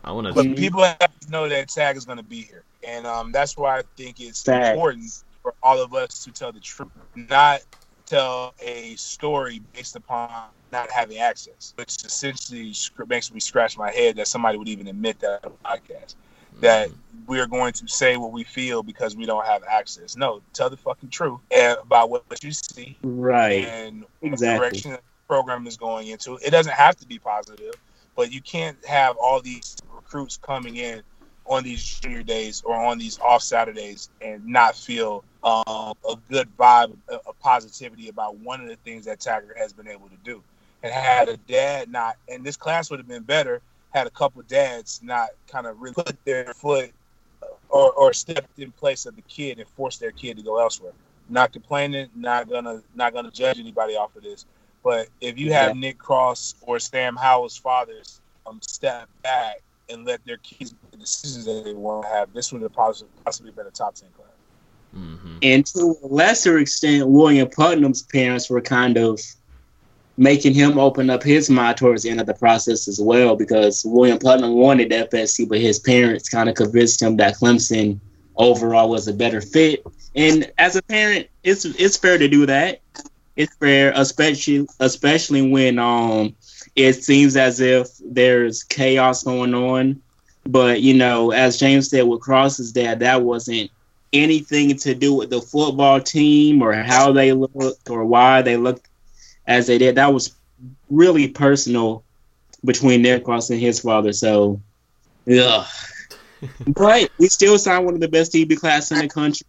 I 0.04 0.12
want 0.12 0.28
to. 0.28 0.34
But 0.34 0.56
people 0.58 0.84
have 0.84 1.20
to 1.20 1.32
know 1.32 1.48
that 1.48 1.70
tag 1.70 1.96
is 1.96 2.06
going 2.06 2.18
to 2.18 2.24
be 2.24 2.42
here, 2.42 2.64
and 2.86 3.06
um, 3.06 3.32
that's 3.32 3.56
why 3.56 3.78
I 3.78 3.84
think 3.96 4.20
it's 4.20 4.42
Facts. 4.42 4.70
important 4.70 5.24
for 5.44 5.54
all 5.62 5.80
of 5.80 5.94
us 5.94 6.24
to 6.24 6.32
tell 6.32 6.52
the 6.52 6.60
truth, 6.60 6.90
not 7.16 7.62
tell 8.08 8.56
a 8.62 8.96
story 8.96 9.62
based 9.74 9.96
upon 9.96 10.50
not 10.74 10.92
having 10.92 11.20
access, 11.20 11.74
which 11.78 11.96
essentially 12.04 12.74
sc- 12.74 13.08
makes 13.08 13.32
me 13.34 13.40
scratch 13.40 13.78
my 13.78 13.92
head 13.92 14.18
that 14.18 14.28
somebody 14.28 14.58
would 14.58 14.68
even 14.68 14.88
admit 14.88 15.20
that 15.20 15.40
on 15.46 15.54
a 15.54 15.78
podcast. 15.78 16.16
that 16.60 16.90
we're 17.28 17.48
going 17.48 17.74
to 17.74 17.88
say 17.88 18.16
what 18.18 18.32
we 18.32 18.44
feel 18.44 18.84
because 18.84 19.16
we 19.16 19.26
don't 19.26 19.46
have 19.46 19.64
access. 19.70 20.16
No, 20.18 20.42
tell 20.54 20.70
the 20.70 20.78
fucking 20.78 21.10
truth 21.10 21.40
eh, 21.52 21.76
about 21.82 22.10
what 22.10 22.24
you 22.44 22.52
see 22.52 22.98
Right. 23.04 23.66
and 23.66 24.06
Exactly. 24.22 24.54
what 24.56 24.60
direction 24.60 24.92
the 24.94 25.00
program 25.28 25.68
is 25.68 25.78
going 25.78 26.08
into. 26.08 26.38
It 26.46 26.52
doesn't 26.52 26.74
have 26.74 26.96
to 26.98 27.08
be 27.08 27.20
positive, 27.20 27.74
but 28.16 28.32
you 28.32 28.42
can't 28.42 28.78
have 28.86 29.16
all 29.18 29.42
these 29.42 29.76
recruits 29.94 30.38
coming 30.38 30.78
in 30.78 31.02
on 31.46 31.64
these 31.64 31.84
junior 31.84 32.24
days 32.24 32.62
or 32.66 32.76
on 32.76 32.98
these 32.98 33.20
off 33.20 33.42
Saturdays 33.44 34.10
and 34.22 34.46
not 34.46 34.76
feel 34.76 35.24
um, 35.44 35.64
a 36.10 36.16
good 36.30 36.48
vibe, 36.58 36.96
a, 37.10 37.16
a 37.28 37.34
positivity 37.42 38.08
about 38.10 38.38
one 38.38 38.62
of 38.62 38.68
the 38.70 38.78
things 38.78 39.06
that 39.06 39.20
Tiger 39.20 39.54
has 39.58 39.74
been 39.74 39.88
able 39.90 40.08
to 40.10 40.18
do. 40.24 40.42
And 40.84 40.92
had 40.92 41.30
a 41.30 41.38
dad 41.38 41.90
not, 41.90 42.18
and 42.28 42.44
this 42.44 42.58
class 42.58 42.92
would 42.92 43.00
have 43.00 43.08
been 43.08 43.24
better 43.24 43.62
had 43.94 44.08
a 44.08 44.10
couple 44.10 44.42
dads 44.44 45.00
not 45.04 45.30
kind 45.48 45.68
of 45.68 45.80
really 45.80 45.94
put 45.94 46.18
their 46.26 46.54
foot 46.54 46.92
or, 47.70 47.92
or 47.92 48.14
stepped 48.14 48.60
in 48.60 48.72
place 48.72 49.06
of 49.06 49.16
the 49.16 49.22
kid 49.24 49.60
and 49.60 49.68
forced 49.70 50.00
their 50.00 50.12
kid 50.12 50.38
to 50.38 50.44
go 50.44 50.60
elsewhere. 50.60 50.94
Not 51.30 51.54
complaining, 51.54 52.10
not 52.16 52.50
gonna 52.50 52.82
not 52.96 53.14
gonna 53.14 53.32
judge 53.32 53.60
anybody 53.60 53.96
off 53.96 54.16
of 54.16 54.24
this. 54.24 54.46
But 54.84 55.08
if 55.22 55.38
you 55.38 55.54
have 55.54 55.78
Nick 55.78 55.98
Cross 55.98 56.56
or 56.62 56.78
Sam 56.80 57.16
Howell's 57.16 57.56
fathers 57.56 58.20
um, 58.46 58.60
step 58.62 59.08
back 59.22 59.62
and 59.90 60.04
let 60.06 60.26
their 60.26 60.38
kids 60.38 60.74
make 60.74 60.92
the 60.92 60.98
decisions 60.98 61.46
that 61.46 61.64
they 61.64 61.74
want 61.74 62.04
to 62.04 62.10
have, 62.10 62.34
this 62.34 62.52
would 62.52 62.62
have 62.62 62.74
possibly, 62.74 63.14
possibly 63.24 63.52
been 63.52 63.68
a 63.68 63.72
top 63.72 63.96
ten 63.96 64.10
class. 64.18 64.28
Mm-hmm. 64.96 65.38
And 65.42 65.66
to 65.68 65.96
a 66.04 66.08
lesser 66.08 66.58
extent, 66.60 67.08
William 67.08 67.48
Putnam's 67.50 68.04
parents 68.04 68.50
were 68.50 68.62
kind 68.62 68.98
of 68.98 69.22
making 70.18 70.54
him 70.54 70.78
open 70.78 71.10
up 71.10 71.24
his 71.24 71.50
mind 71.50 71.78
towards 71.78 72.04
the 72.04 72.10
end 72.10 72.20
of 72.20 72.28
the 72.28 72.34
process 72.34 72.88
as 72.88 73.00
well, 73.02 73.36
because 73.36 73.84
William 73.86 74.20
Putnam 74.20 74.54
wanted 74.54 74.92
FSC, 74.92 75.48
but 75.48 75.60
his 75.60 75.80
parents 75.80 76.30
kind 76.30 76.50
of 76.50 76.56
convinced 76.56 77.02
him 77.02 77.18
that 77.18 77.36
Clemson 77.36 78.00
overall 78.36 78.90
was 78.90 79.08
a 79.08 79.14
better 79.14 79.42
fit. 79.42 79.84
And 80.16 80.52
as 80.58 80.76
a 80.76 80.82
parent, 80.84 81.28
it's 81.44 81.66
it's 81.66 81.98
fair 81.98 82.18
to 82.18 82.28
do 82.28 82.46
that. 82.46 82.82
It's 83.36 83.56
fair, 83.56 83.92
especially 83.96 84.68
especially 84.80 85.50
when 85.50 85.80
um 85.80 86.36
it 86.76 87.04
seems 87.04 87.36
as 87.36 87.60
if 87.60 87.88
there's 88.04 88.64
chaos 88.64 89.24
going 89.24 89.54
on. 89.54 90.02
But 90.46 90.82
you 90.82 90.94
know, 90.94 91.32
as 91.32 91.58
James 91.58 91.90
said 91.90 92.04
with 92.04 92.22
Cross's 92.22 92.72
dad, 92.72 93.00
that 93.00 93.24
wasn't 93.24 93.72
anything 94.12 94.78
to 94.78 94.94
do 94.94 95.14
with 95.16 95.32
the 95.32 95.42
football 95.42 96.00
team 96.00 96.62
or 96.62 96.74
how 96.74 97.12
they 97.12 97.34
looked 97.34 97.90
or 97.90 98.06
why 98.06 98.44
they 98.44 98.58
looked 98.58 98.88
as 99.48 99.68
they 99.68 99.78
did. 99.78 99.96
That 99.96 100.14
was 100.14 100.34
really 100.90 101.28
personal 101.28 102.04
between 102.66 103.02
Nick 103.02 103.26
Cross 103.26 103.50
and 103.50 103.60
his 103.60 103.80
father. 103.80 104.14
So, 104.14 104.62
yeah. 105.26 105.66
but 106.68 107.10
we 107.18 107.28
still 107.28 107.58
signed 107.58 107.86
one 107.86 107.94
of 107.94 108.00
the 108.00 108.08
best 108.08 108.34
DB 108.34 108.58
classes 108.58 108.92
in 108.92 109.00
the 109.00 109.10
country. 109.10 109.48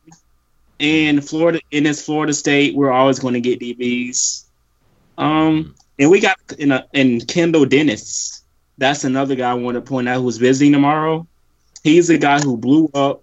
And 0.81 1.27
Florida, 1.27 1.61
in 1.71 1.85
this 1.85 2.05
Florida 2.05 2.35
State, 2.35 2.75
we're 2.75 2.91
always 2.91 3.19
going 3.19 3.35
to 3.35 3.41
get 3.41 3.61
DBs. 3.61 4.45
Um, 5.17 5.75
and 5.99 6.11
we 6.11 6.21
got 6.21 6.37
in 6.59 6.73
a, 6.73 6.87
and 6.93 7.27
Kendall 7.29 7.65
Dennis. 7.65 8.43
That's 8.79 9.05
another 9.05 9.37
guy 9.37 9.51
I 9.51 9.55
want 9.55 9.77
to 9.77 9.81
point 9.81 10.09
out 10.09 10.21
who's 10.21 10.37
visiting 10.37 10.73
tomorrow. 10.73 11.27
He's 11.85 12.11
a 12.11 12.19
guy 12.19 12.41
who 12.41 12.57
blew 12.57 12.91
up. 12.95 13.23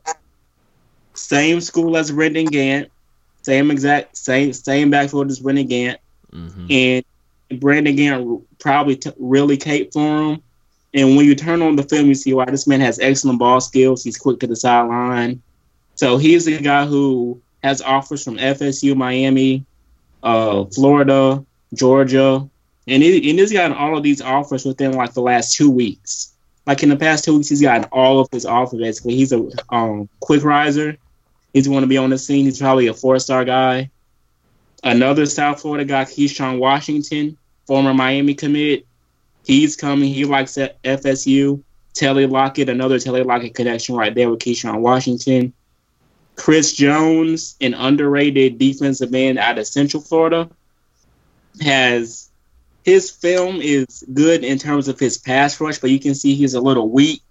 Same 1.13 1.59
school 1.59 1.97
as 1.97 2.11
Brendan 2.11 2.45
Gant. 2.45 2.89
Same 3.41 3.71
exact 3.71 4.15
same 4.15 4.53
same 4.53 4.91
backfield 4.91 5.29
as 5.29 5.39
Brendan 5.39 5.67
Gant. 5.67 5.99
Mm-hmm. 6.33 6.67
And 6.69 7.59
Brendan 7.59 7.95
Gant 7.95 8.59
probably 8.59 8.95
t- 8.95 9.11
really 9.19 9.57
caped 9.57 9.93
for 9.93 10.33
him. 10.33 10.41
And 10.93 11.15
when 11.15 11.25
you 11.25 11.35
turn 11.35 11.61
on 11.61 11.75
the 11.75 11.83
film, 11.83 12.07
you 12.07 12.15
see 12.15 12.33
why 12.33 12.45
this 12.45 12.67
man 12.67 12.81
has 12.81 12.99
excellent 12.99 13.39
ball 13.39 13.61
skills. 13.61 14.03
He's 14.03 14.17
quick 14.17 14.39
to 14.41 14.47
the 14.47 14.55
sideline. 14.55 15.41
So 15.95 16.17
he's 16.17 16.45
the 16.45 16.59
guy 16.59 16.85
who 16.85 17.41
has 17.63 17.81
offers 17.81 18.23
from 18.23 18.37
FSU, 18.37 18.95
Miami, 18.95 19.65
uh, 20.23 20.65
Florida, 20.65 21.45
Georgia, 21.73 22.49
and, 22.87 23.03
he, 23.03 23.29
and 23.29 23.39
he's 23.39 23.53
gotten 23.53 23.77
all 23.77 23.95
of 23.95 24.03
these 24.03 24.21
offers 24.21 24.65
within 24.65 24.93
like 24.93 25.13
the 25.13 25.21
last 25.21 25.55
two 25.55 25.69
weeks. 25.69 26.33
Like 26.65 26.83
in 26.83 26.89
the 26.89 26.97
past 26.97 27.23
two 27.23 27.35
weeks, 27.37 27.49
he's 27.49 27.61
gotten 27.61 27.85
all 27.85 28.19
of 28.19 28.29
his 28.31 28.45
offers. 28.45 28.79
Basically, 28.79 29.15
he's 29.15 29.31
a 29.31 29.47
um, 29.69 30.09
quick 30.19 30.43
riser. 30.43 30.97
He's 31.53 31.67
going 31.67 31.81
to 31.81 31.87
be 31.87 31.97
on 31.97 32.09
the 32.09 32.17
scene. 32.17 32.45
He's 32.45 32.59
probably 32.59 32.87
a 32.87 32.93
four 32.93 33.19
star 33.19 33.45
guy. 33.45 33.89
Another 34.83 35.25
South 35.25 35.61
Florida 35.61 35.85
guy, 35.85 36.05
Keyshawn 36.05 36.59
Washington, 36.59 37.37
former 37.67 37.93
Miami 37.93 38.33
commit. 38.33 38.85
He's 39.45 39.75
coming. 39.75 40.13
He 40.13 40.25
likes 40.25 40.55
FSU. 40.55 41.63
Telly 41.93 42.25
Lockette, 42.25 42.69
another 42.69 42.99
Telly 42.99 43.21
Lockette 43.23 43.53
connection 43.53 43.95
right 43.95 44.15
there 44.15 44.29
with 44.29 44.39
Keyshawn 44.39 44.79
Washington. 44.79 45.53
Chris 46.35 46.73
Jones, 46.73 47.55
an 47.59 47.73
underrated 47.73 48.57
defensive 48.57 49.13
end 49.13 49.37
out 49.37 49.59
of 49.59 49.67
Central 49.67 50.01
Florida, 50.01 50.49
has 51.59 52.29
his 52.83 53.11
film 53.11 53.57
is 53.61 54.03
good 54.13 54.43
in 54.43 54.57
terms 54.57 54.87
of 54.87 54.99
his 54.99 55.17
pass 55.17 55.59
rush, 55.59 55.79
but 55.79 55.91
you 55.91 55.99
can 55.99 56.15
see 56.15 56.33
he's 56.33 56.53
a 56.53 56.61
little 56.61 56.89
weak 56.89 57.21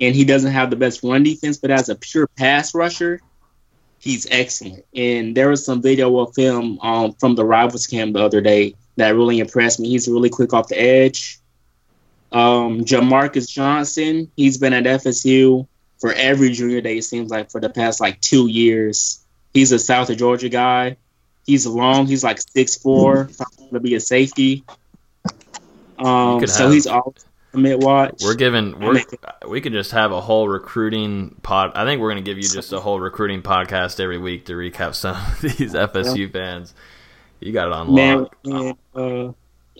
and 0.00 0.14
he 0.14 0.24
doesn't 0.24 0.50
have 0.50 0.70
the 0.70 0.76
best 0.76 1.02
run 1.02 1.22
defense. 1.22 1.56
But 1.56 1.70
as 1.70 1.88
a 1.88 1.94
pure 1.94 2.26
pass 2.26 2.74
rusher, 2.74 3.20
he's 4.04 4.26
excellent. 4.30 4.84
And 4.94 5.34
there 5.34 5.48
was 5.48 5.64
some 5.64 5.80
video 5.80 6.18
of 6.18 6.36
him 6.36 6.78
um, 6.80 7.12
from 7.14 7.34
the 7.34 7.44
Rivals 7.44 7.86
camp 7.86 8.12
the 8.12 8.22
other 8.22 8.42
day 8.42 8.74
that 8.96 9.14
really 9.16 9.38
impressed 9.40 9.80
me. 9.80 9.88
He's 9.88 10.06
really 10.06 10.28
quick 10.28 10.52
off 10.52 10.68
the 10.68 10.78
edge. 10.78 11.38
Um, 12.30 12.84
Jamarcus 12.84 13.48
Johnson, 13.48 14.30
he's 14.36 14.58
been 14.58 14.74
at 14.74 14.84
FSU 14.84 15.66
for 15.98 16.12
every 16.12 16.50
junior 16.50 16.82
day, 16.82 16.98
it 16.98 17.04
seems 17.04 17.30
like, 17.30 17.50
for 17.50 17.60
the 17.60 17.70
past 17.70 18.00
like 18.00 18.20
two 18.20 18.46
years. 18.46 19.24
He's 19.54 19.72
a 19.72 19.78
South 19.78 20.10
of 20.10 20.18
Georgia 20.18 20.50
guy. 20.50 20.96
He's 21.46 21.66
long. 21.66 22.06
He's 22.06 22.22
like 22.22 22.40
six 22.40 22.76
6'4", 22.78 23.70
to 23.72 23.80
be 23.80 23.94
a 23.94 24.00
safety. 24.00 24.64
Um, 25.98 26.46
so 26.46 26.64
have- 26.64 26.72
he's 26.72 26.86
always 26.86 27.24
mid 27.54 27.82
watch. 27.82 28.20
We're 28.22 28.34
giving 28.34 28.78
we're 28.80 29.02
we 29.48 29.60
could 29.60 29.72
just 29.72 29.92
have 29.92 30.12
a 30.12 30.20
whole 30.20 30.48
recruiting 30.48 31.36
pod. 31.42 31.72
I 31.74 31.84
think 31.84 32.00
we're 32.00 32.10
gonna 32.10 32.22
give 32.22 32.36
you 32.36 32.48
just 32.48 32.72
a 32.72 32.80
whole 32.80 33.00
recruiting 33.00 33.42
podcast 33.42 34.00
every 34.00 34.18
week 34.18 34.46
to 34.46 34.52
recap 34.54 34.94
some 34.94 35.16
of 35.16 35.40
these 35.42 35.74
FSU 35.74 36.30
fans. 36.32 36.74
You 37.40 37.52
got 37.52 37.66
it 37.66 37.72
on 37.72 37.94
Man, 37.94 38.18
lock. 38.20 38.36
and, 38.44 38.76
uh, 38.94 39.32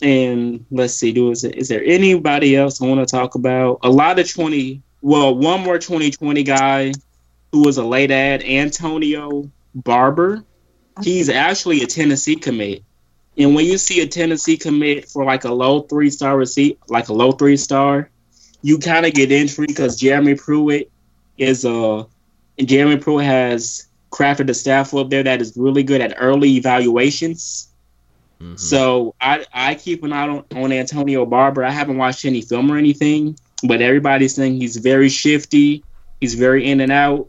and 0.02 0.66
let's 0.70 0.94
see, 0.94 1.12
do 1.12 1.30
is, 1.30 1.44
is 1.44 1.68
there 1.68 1.82
anybody 1.84 2.56
else 2.56 2.82
I 2.82 2.86
want 2.86 3.06
to 3.06 3.10
talk 3.10 3.34
about? 3.36 3.78
A 3.82 3.90
lot 3.90 4.18
of 4.18 4.30
twenty. 4.30 4.82
Well, 5.02 5.34
one 5.36 5.60
more 5.62 5.78
twenty 5.78 6.10
twenty 6.10 6.42
guy 6.42 6.92
who 7.52 7.62
was 7.64 7.78
a 7.78 7.84
late 7.84 8.10
ad, 8.10 8.42
Antonio 8.42 9.50
Barber. 9.74 10.44
He's 11.02 11.28
actually 11.28 11.82
a 11.82 11.86
Tennessee 11.86 12.36
commit. 12.36 12.82
And 13.36 13.54
when 13.54 13.66
you 13.66 13.78
see 13.78 14.00
a 14.00 14.06
Tennessee 14.06 14.56
commit 14.56 15.08
for 15.08 15.24
like 15.24 15.44
a 15.44 15.52
low 15.52 15.80
three 15.80 16.10
star 16.10 16.36
receipt, 16.36 16.78
like 16.88 17.08
a 17.08 17.12
low 17.12 17.32
three 17.32 17.56
star, 17.56 18.10
you 18.62 18.78
kind 18.78 19.04
of 19.04 19.12
get 19.12 19.32
intrigued 19.32 19.68
because 19.68 19.98
Jeremy 19.98 20.34
Pruitt 20.34 20.90
is 21.36 21.64
a 21.64 22.06
and 22.58 22.68
Jeremy 22.68 22.96
Pruitt 22.98 23.24
has 23.24 23.88
crafted 24.10 24.48
a 24.48 24.54
staff 24.54 24.94
up 24.94 25.10
there 25.10 25.24
that 25.24 25.40
is 25.40 25.56
really 25.56 25.82
good 25.82 26.00
at 26.00 26.14
early 26.18 26.50
evaluations. 26.56 27.68
Mm-hmm. 28.40 28.56
So 28.56 29.14
I 29.20 29.44
I 29.52 29.74
keep 29.74 30.04
an 30.04 30.12
eye 30.12 30.28
on, 30.28 30.44
on 30.54 30.72
Antonio 30.72 31.26
Barber. 31.26 31.64
I 31.64 31.70
haven't 31.70 31.96
watched 31.96 32.24
any 32.24 32.40
film 32.40 32.70
or 32.70 32.78
anything, 32.78 33.36
but 33.64 33.82
everybody's 33.82 34.34
saying 34.34 34.60
he's 34.60 34.76
very 34.76 35.08
shifty. 35.08 35.82
He's 36.20 36.34
very 36.34 36.66
in 36.66 36.80
and 36.80 36.92
out. 36.92 37.28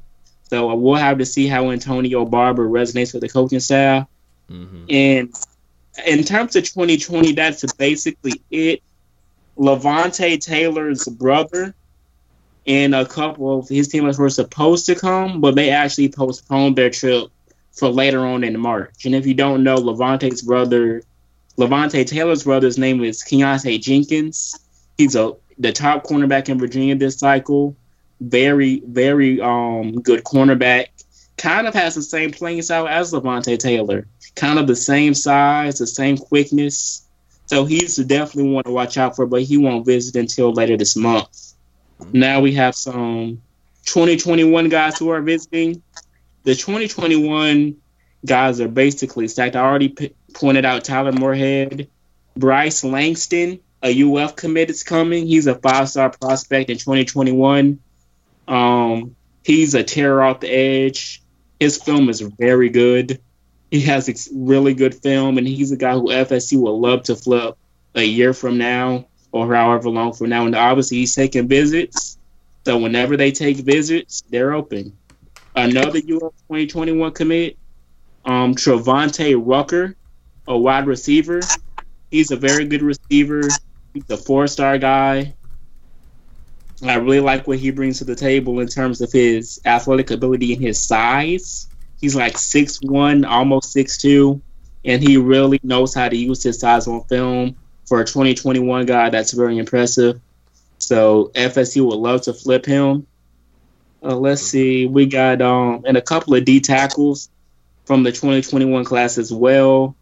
So 0.49 0.73
we'll 0.75 0.95
have 0.95 1.17
to 1.17 1.25
see 1.25 1.47
how 1.47 1.71
Antonio 1.71 2.25
Barber 2.25 2.67
resonates 2.67 3.13
with 3.13 3.21
the 3.21 3.29
coaching 3.29 3.59
staff. 3.59 4.07
Mm-hmm. 4.49 4.85
And 4.89 5.33
in 6.05 6.23
terms 6.23 6.55
of 6.55 6.63
2020, 6.63 7.33
that's 7.33 7.71
basically 7.73 8.41
it. 8.51 8.81
Levonta 9.57 10.39
Taylor's 10.39 11.05
brother 11.05 11.73
and 12.67 12.95
a 12.95 13.05
couple 13.05 13.59
of 13.59 13.69
his 13.69 13.87
teammates 13.87 14.17
were 14.17 14.29
supposed 14.29 14.85
to 14.87 14.95
come, 14.95 15.39
but 15.39 15.55
they 15.55 15.69
actually 15.69 16.09
postponed 16.09 16.75
their 16.75 16.89
trip 16.89 17.29
for 17.71 17.89
later 17.89 18.25
on 18.25 18.43
in 18.43 18.59
March. 18.59 19.05
And 19.05 19.15
if 19.15 19.25
you 19.25 19.33
don't 19.33 19.63
know, 19.63 19.75
Levonta's 19.75 20.41
brother, 20.41 21.03
Levonta 21.57 22.05
Taylor's 22.05 22.43
brother's 22.43 22.77
name 22.77 23.03
is 23.03 23.23
Keontae 23.23 23.81
Jenkins. 23.81 24.59
He's 24.97 25.15
a 25.15 25.33
the 25.57 25.71
top 25.71 26.03
cornerback 26.03 26.49
in 26.49 26.59
Virginia 26.59 26.95
this 26.95 27.19
cycle. 27.19 27.75
Very, 28.19 28.81
very 28.85 29.39
um 29.41 30.01
good 30.01 30.23
cornerback. 30.23 30.87
Kind 31.37 31.67
of 31.67 31.73
has 31.73 31.95
the 31.95 32.01
same 32.01 32.31
playing 32.31 32.61
style 32.61 32.87
as 32.87 33.11
Levonta 33.11 33.57
Taylor. 33.57 34.07
Kind 34.35 34.59
of 34.59 34.67
the 34.67 34.75
same 34.75 35.13
size, 35.13 35.79
the 35.79 35.87
same 35.87 36.17
quickness. 36.17 37.05
So 37.47 37.65
he's 37.65 37.97
definitely 37.97 38.51
one 38.51 38.63
to 38.63 38.71
watch 38.71 38.97
out 38.97 39.15
for, 39.15 39.25
but 39.25 39.43
he 39.43 39.57
won't 39.57 39.85
visit 39.85 40.15
until 40.15 40.53
later 40.53 40.77
this 40.77 40.95
month. 40.95 41.53
Now 42.11 42.39
we 42.39 42.53
have 42.53 42.75
some 42.75 43.41
2021 43.85 44.69
guys 44.69 44.97
who 44.97 45.09
are 45.09 45.21
visiting. 45.21 45.81
The 46.43 46.55
2021 46.55 47.75
guys 48.25 48.59
are 48.61 48.67
basically 48.67 49.27
stacked. 49.27 49.55
I 49.55 49.61
already 49.61 49.89
p- 49.89 50.15
pointed 50.33 50.65
out 50.65 50.83
Tyler 50.83 51.11
Moorhead, 51.11 51.87
Bryce 52.35 52.83
Langston, 52.83 53.59
a 53.85 54.03
UF 54.03 54.35
commit 54.35 54.69
is 54.69 54.83
coming. 54.83 55.27
He's 55.27 55.47
a 55.47 55.55
five 55.55 55.89
star 55.89 56.09
prospect 56.09 56.69
in 56.69 56.77
2021. 56.77 57.79
Um, 58.47 59.15
he's 59.43 59.75
a 59.75 59.83
terror 59.83 60.23
off 60.23 60.39
the 60.39 60.49
edge. 60.49 61.21
His 61.59 61.81
film 61.81 62.09
is 62.09 62.21
very 62.21 62.69
good. 62.69 63.19
He 63.71 63.81
has 63.81 64.07
ex- 64.09 64.29
really 64.33 64.73
good 64.73 64.95
film, 64.95 65.37
and 65.37 65.47
he's 65.47 65.71
a 65.71 65.77
guy 65.77 65.93
who 65.93 66.07
FSU 66.07 66.61
will 66.61 66.79
love 66.79 67.03
to 67.03 67.15
flip 67.15 67.57
a 67.95 68.03
year 68.03 68.33
from 68.33 68.57
now 68.57 69.07
or 69.31 69.53
however 69.53 69.89
long 69.89 70.13
from 70.13 70.29
now. 70.29 70.45
And 70.45 70.55
obviously, 70.55 70.97
he's 70.97 71.15
taking 71.15 71.47
visits. 71.47 72.17
So 72.65 72.77
whenever 72.77 73.17
they 73.17 73.31
take 73.31 73.57
visits, 73.57 74.23
they're 74.29 74.53
open. 74.53 74.97
Another 75.55 75.99
UF 75.99 76.33
2021 76.49 77.11
commit, 77.13 77.57
um, 78.25 78.55
Travante 78.55 79.35
Rucker, 79.35 79.95
a 80.47 80.57
wide 80.57 80.87
receiver. 80.87 81.39
He's 82.11 82.31
a 82.31 82.35
very 82.35 82.65
good 82.65 82.81
receiver. 82.81 83.41
He's 83.93 84.09
a 84.09 84.17
four-star 84.17 84.77
guy. 84.77 85.33
I 86.83 86.95
really 86.95 87.21
like 87.21 87.47
what 87.47 87.59
he 87.59 87.71
brings 87.71 87.99
to 87.99 88.05
the 88.05 88.15
table 88.15 88.59
in 88.59 88.67
terms 88.67 89.01
of 89.01 89.11
his 89.11 89.61
athletic 89.65 90.11
ability 90.11 90.53
and 90.53 90.61
his 90.61 90.83
size. 90.83 91.67
He's 92.01 92.15
like 92.15 92.37
six 92.37 92.79
one, 92.81 93.23
almost 93.23 93.71
six 93.71 93.97
two, 93.97 94.41
and 94.83 95.01
he 95.01 95.17
really 95.17 95.59
knows 95.63 95.93
how 95.93 96.09
to 96.09 96.15
use 96.15 96.43
his 96.43 96.59
size 96.59 96.87
on 96.87 97.03
film. 97.05 97.55
For 97.85 98.01
a 98.01 98.05
2021 98.05 98.87
guy, 98.87 99.09
that's 99.09 99.31
very 99.31 99.57
impressive. 99.57 100.19
So 100.79 101.31
FSU 101.35 101.85
would 101.85 101.99
love 101.99 102.23
to 102.23 102.33
flip 102.33 102.65
him. 102.65 103.05
Uh, 104.03 104.15
let's 104.15 104.41
see, 104.41 104.85
we 104.85 105.05
got 105.05 105.41
um 105.41 105.83
and 105.85 105.95
a 105.95 106.01
couple 106.01 106.35
of 106.35 106.43
D 106.45 106.59
tackles 106.59 107.29
from 107.85 108.03
the 108.03 108.11
2021 108.11 108.83
class 108.83 109.17
as 109.17 109.31
well. 109.31 109.95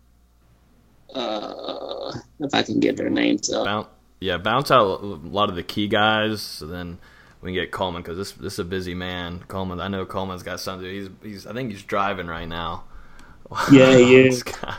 Uh, 1.13 2.17
if 2.39 2.53
I 2.53 2.63
can 2.63 2.79
get 2.79 2.97
their 2.97 3.09
names 3.09 3.51
up. 3.51 3.92
Yeah, 4.23 4.37
bounce 4.37 4.71
out 4.71 5.01
a 5.01 5.05
lot 5.05 5.49
of 5.49 5.55
the 5.55 5.63
key 5.63 5.87
guys. 5.87 6.41
So 6.41 6.65
then 6.67 6.97
we 7.41 7.49
can 7.49 7.55
get 7.55 7.71
Coleman 7.71 8.01
because 8.01 8.17
this 8.17 8.31
this 8.31 8.53
is 8.53 8.59
a 8.59 8.63
busy 8.65 8.93
man. 8.93 9.43
Coleman, 9.47 9.81
I 9.81 9.89
know 9.89 10.05
Coleman's 10.05 10.43
got 10.43 10.59
something. 10.59 10.85
To 10.85 10.91
do. 10.91 11.11
He's 11.21 11.33
he's 11.43 11.47
I 11.47 11.53
think 11.53 11.71
he's 11.71 11.83
driving 11.83 12.27
right 12.27 12.47
now. 12.47 12.85
Yeah. 13.71 13.91
This 13.97 14.43
guy. 14.43 14.77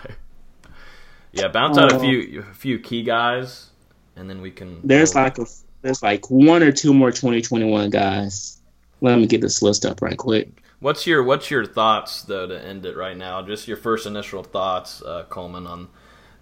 Yeah, 1.32 1.48
bounce 1.48 1.76
out 1.78 1.92
a 1.92 1.96
Uh, 1.96 2.00
few 2.00 2.40
a 2.40 2.54
few 2.54 2.78
key 2.78 3.02
guys, 3.02 3.70
and 4.16 4.30
then 4.30 4.40
we 4.40 4.50
can. 4.50 4.80
There's 4.84 5.14
like 5.14 5.38
a 5.38 5.46
there's 5.82 6.02
like 6.02 6.30
one 6.30 6.62
or 6.62 6.72
two 6.72 6.94
more 6.94 7.10
2021 7.10 7.90
guys. 7.90 8.58
Let 9.00 9.18
me 9.18 9.26
get 9.26 9.40
this 9.42 9.60
list 9.60 9.84
up 9.84 10.00
right 10.00 10.16
quick. 10.16 10.62
What's 10.80 11.06
your 11.06 11.22
What's 11.22 11.50
your 11.50 11.66
thoughts 11.66 12.22
though 12.22 12.46
to 12.46 12.62
end 12.64 12.86
it 12.86 12.96
right 12.96 13.16
now? 13.16 13.42
Just 13.42 13.68
your 13.68 13.76
first 13.76 14.06
initial 14.06 14.42
thoughts, 14.42 15.02
uh, 15.02 15.24
Coleman, 15.28 15.66
on 15.66 15.88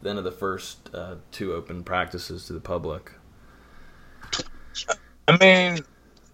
the 0.02 0.10
end 0.10 0.18
of 0.18 0.24
the 0.24 0.32
first 0.32 0.90
uh, 0.94 1.16
two 1.30 1.54
open 1.54 1.82
practices 1.84 2.46
to 2.46 2.52
the 2.52 2.60
public. 2.60 3.12
I 5.28 5.36
mean, 5.38 5.84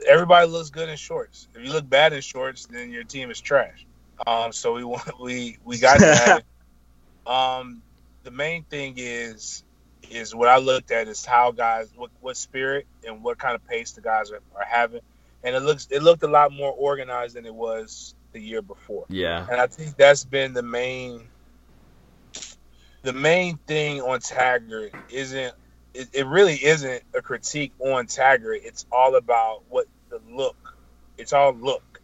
everybody 0.06 0.46
looks 0.48 0.70
good 0.70 0.88
in 0.88 0.96
shorts. 0.96 1.48
If 1.54 1.64
you 1.64 1.72
look 1.72 1.88
bad 1.88 2.12
in 2.12 2.20
shorts, 2.20 2.66
then 2.66 2.90
your 2.90 3.04
team 3.04 3.30
is 3.30 3.40
trash. 3.40 3.86
Um, 4.26 4.52
so 4.52 4.74
we 4.74 4.84
want 4.84 5.20
we 5.20 5.58
we 5.64 5.78
got 5.78 6.00
that. 6.00 6.42
um, 7.26 7.82
the 8.24 8.30
main 8.30 8.64
thing 8.64 8.94
is 8.96 9.64
is 10.10 10.34
what 10.34 10.48
I 10.48 10.58
looked 10.58 10.90
at 10.90 11.08
is 11.08 11.24
how 11.24 11.50
guys 11.52 11.90
what 11.94 12.10
what 12.20 12.36
spirit 12.36 12.86
and 13.06 13.22
what 13.22 13.38
kind 13.38 13.54
of 13.54 13.66
pace 13.66 13.92
the 13.92 14.00
guys 14.00 14.30
are, 14.30 14.40
are 14.56 14.64
having, 14.66 15.00
and 15.44 15.54
it 15.54 15.60
looks 15.60 15.86
it 15.90 16.02
looked 16.02 16.22
a 16.22 16.28
lot 16.28 16.52
more 16.52 16.72
organized 16.72 17.36
than 17.36 17.46
it 17.46 17.54
was 17.54 18.14
the 18.32 18.40
year 18.40 18.62
before. 18.62 19.04
Yeah, 19.08 19.46
And 19.50 19.60
I 19.60 19.66
think 19.66 19.96
that's 19.96 20.24
been 20.24 20.52
the 20.52 20.62
main 20.62 21.28
the 23.02 23.12
main 23.12 23.56
thing 23.66 24.00
on 24.00 24.20
Taggart 24.20 24.92
isn't 25.10 25.54
it, 25.94 26.08
it 26.12 26.26
really 26.26 26.54
isn't 26.54 27.02
a 27.14 27.22
critique 27.22 27.72
on 27.78 28.06
Taggart. 28.06 28.60
It's 28.62 28.86
all 28.92 29.16
about 29.16 29.62
what 29.68 29.86
the 30.10 30.20
look. 30.30 30.76
It's 31.16 31.32
all 31.32 31.52
look. 31.52 32.00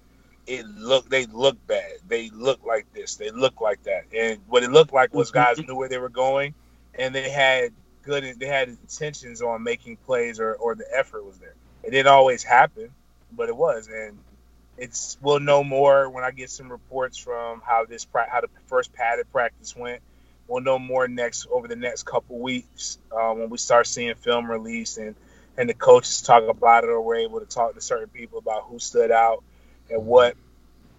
It 0.46 0.66
look 0.66 1.08
they 1.08 1.26
look 1.26 1.64
bad. 1.66 1.92
They 2.06 2.30
look 2.30 2.64
like 2.64 2.92
this. 2.92 3.16
They 3.16 3.30
look 3.30 3.60
like 3.60 3.82
that. 3.84 4.04
And 4.16 4.40
what 4.48 4.62
it 4.62 4.70
looked 4.70 4.92
like 4.92 5.14
was 5.14 5.30
guys 5.30 5.58
mm-hmm. 5.58 5.68
knew 5.70 5.76
where 5.76 5.88
they 5.88 5.98
were 5.98 6.08
going 6.08 6.54
and 6.98 7.14
they 7.14 7.30
had 7.30 7.72
good 8.02 8.38
they 8.38 8.46
had 8.46 8.68
intentions 8.68 9.42
on 9.42 9.62
making 9.62 9.96
plays 9.96 10.40
or, 10.40 10.54
or 10.54 10.74
the 10.74 10.86
effort 10.94 11.24
was 11.24 11.38
there. 11.38 11.54
It 11.82 11.90
didn't 11.90 12.08
always 12.08 12.42
happen, 12.42 12.90
but 13.32 13.48
it 13.48 13.56
was 13.56 13.88
and 13.88 14.18
it's 14.76 15.16
we'll 15.22 15.40
know 15.40 15.62
more 15.62 16.10
when 16.10 16.24
I 16.24 16.30
get 16.30 16.50
some 16.50 16.70
reports 16.70 17.16
from 17.16 17.62
how 17.64 17.84
this 17.84 18.06
how 18.12 18.40
the 18.40 18.48
first 18.66 18.92
padded 18.92 19.30
practice 19.32 19.74
went. 19.76 20.02
We'll 20.48 20.62
know 20.62 20.78
more 20.78 21.08
next 21.08 21.46
over 21.50 21.68
the 21.68 21.76
next 21.76 22.04
couple 22.04 22.38
weeks 22.38 22.98
uh, 23.10 23.32
when 23.32 23.50
we 23.50 23.58
start 23.58 23.86
seeing 23.86 24.14
film 24.14 24.50
release 24.50 24.98
and 24.98 25.14
and 25.56 25.68
the 25.68 25.74
coaches 25.74 26.22
talk 26.22 26.48
about 26.48 26.84
it 26.84 26.90
or 26.90 27.00
we're 27.00 27.16
able 27.16 27.40
to 27.40 27.46
talk 27.46 27.74
to 27.74 27.80
certain 27.80 28.08
people 28.08 28.38
about 28.38 28.64
who 28.64 28.78
stood 28.78 29.10
out 29.10 29.42
and 29.90 30.04
what. 30.06 30.36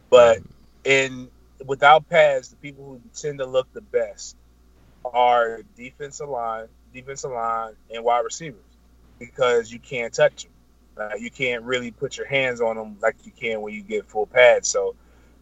But 0.09 0.39
in 0.83 1.29
without 1.65 2.07
pads, 2.09 2.49
the 2.49 2.55
people 2.57 2.85
who 2.85 3.01
tend 3.13 3.39
to 3.39 3.45
look 3.45 3.71
the 3.73 3.81
best 3.81 4.35
are 5.05 5.61
defensive 5.75 6.29
line, 6.29 6.67
defensive 6.93 7.31
line, 7.31 7.73
and 7.93 8.03
wide 8.03 8.21
receivers 8.21 8.61
because 9.19 9.71
you 9.71 9.79
can't 9.79 10.13
touch 10.13 10.43
them. 10.43 10.51
Uh, 10.97 11.15
you 11.19 11.29
can't 11.29 11.63
really 11.63 11.91
put 11.91 12.17
your 12.17 12.27
hands 12.27 12.61
on 12.61 12.77
them 12.77 12.97
like 13.01 13.15
you 13.25 13.31
can 13.31 13.61
when 13.61 13.73
you 13.73 13.81
get 13.81 14.07
full 14.09 14.25
pads. 14.25 14.69
So 14.69 14.95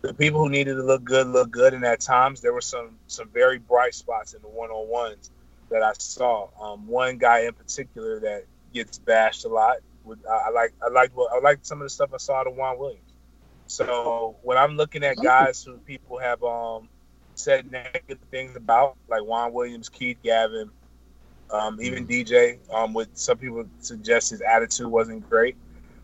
the 0.04 0.14
people 0.14 0.42
who 0.42 0.50
needed 0.50 0.76
to 0.76 0.84
look 0.84 1.04
good 1.04 1.28
look 1.28 1.50
good, 1.50 1.74
and 1.74 1.84
at 1.86 2.02
times 2.02 2.42
there 2.42 2.54
were 2.54 2.62
some 2.62 2.98
some 3.08 3.30
very 3.30 3.58
bright 3.58 3.96
spots 3.96 4.34
in 4.34 4.42
the 4.42 4.50
one 4.50 4.70
on 4.70 4.88
ones 4.90 5.32
that 5.70 5.82
I 5.82 5.94
saw. 5.98 6.50
Um, 6.62 6.86
one 6.88 7.18
guy 7.18 7.46
in 7.46 7.54
particular 7.54 8.20
that 8.20 8.44
gets 8.74 9.00
bashed 9.00 9.46
a 9.46 9.48
lot. 9.48 9.78
I, 10.30 10.50
like 10.50 10.74
I 10.86 10.90
like 10.90 11.12
I 11.34 11.40
like 11.40 11.60
some 11.62 11.82
of 11.82 11.86
the 11.86 11.90
stuff 11.90 12.14
I 12.14 12.18
saw 12.18 12.44
to 12.44 12.52
Juan 12.52 12.78
Williams. 12.78 13.14
So 13.68 14.36
when 14.44 14.58
I'm 14.58 14.76
looking 14.76 15.04
at 15.06 15.16
guys 15.16 15.64
who 15.64 15.78
people 15.78 16.20
have 16.20 16.44
um, 16.44 16.90
said 17.36 17.72
negative 17.72 18.20
things 18.30 18.58
about, 18.58 18.98
like 19.08 19.24
Juan 19.24 19.54
Williams, 19.54 19.88
Keith 19.88 20.18
Gavin, 20.22 20.70
um, 21.50 21.80
even 21.82 22.06
DJ, 22.06 22.60
um, 22.74 22.94
with 22.94 23.08
some 23.14 23.38
people 23.38 23.66
suggest 23.80 24.32
his 24.32 24.42
attitude 24.42 24.88
wasn't 24.88 25.28
great. 25.30 25.56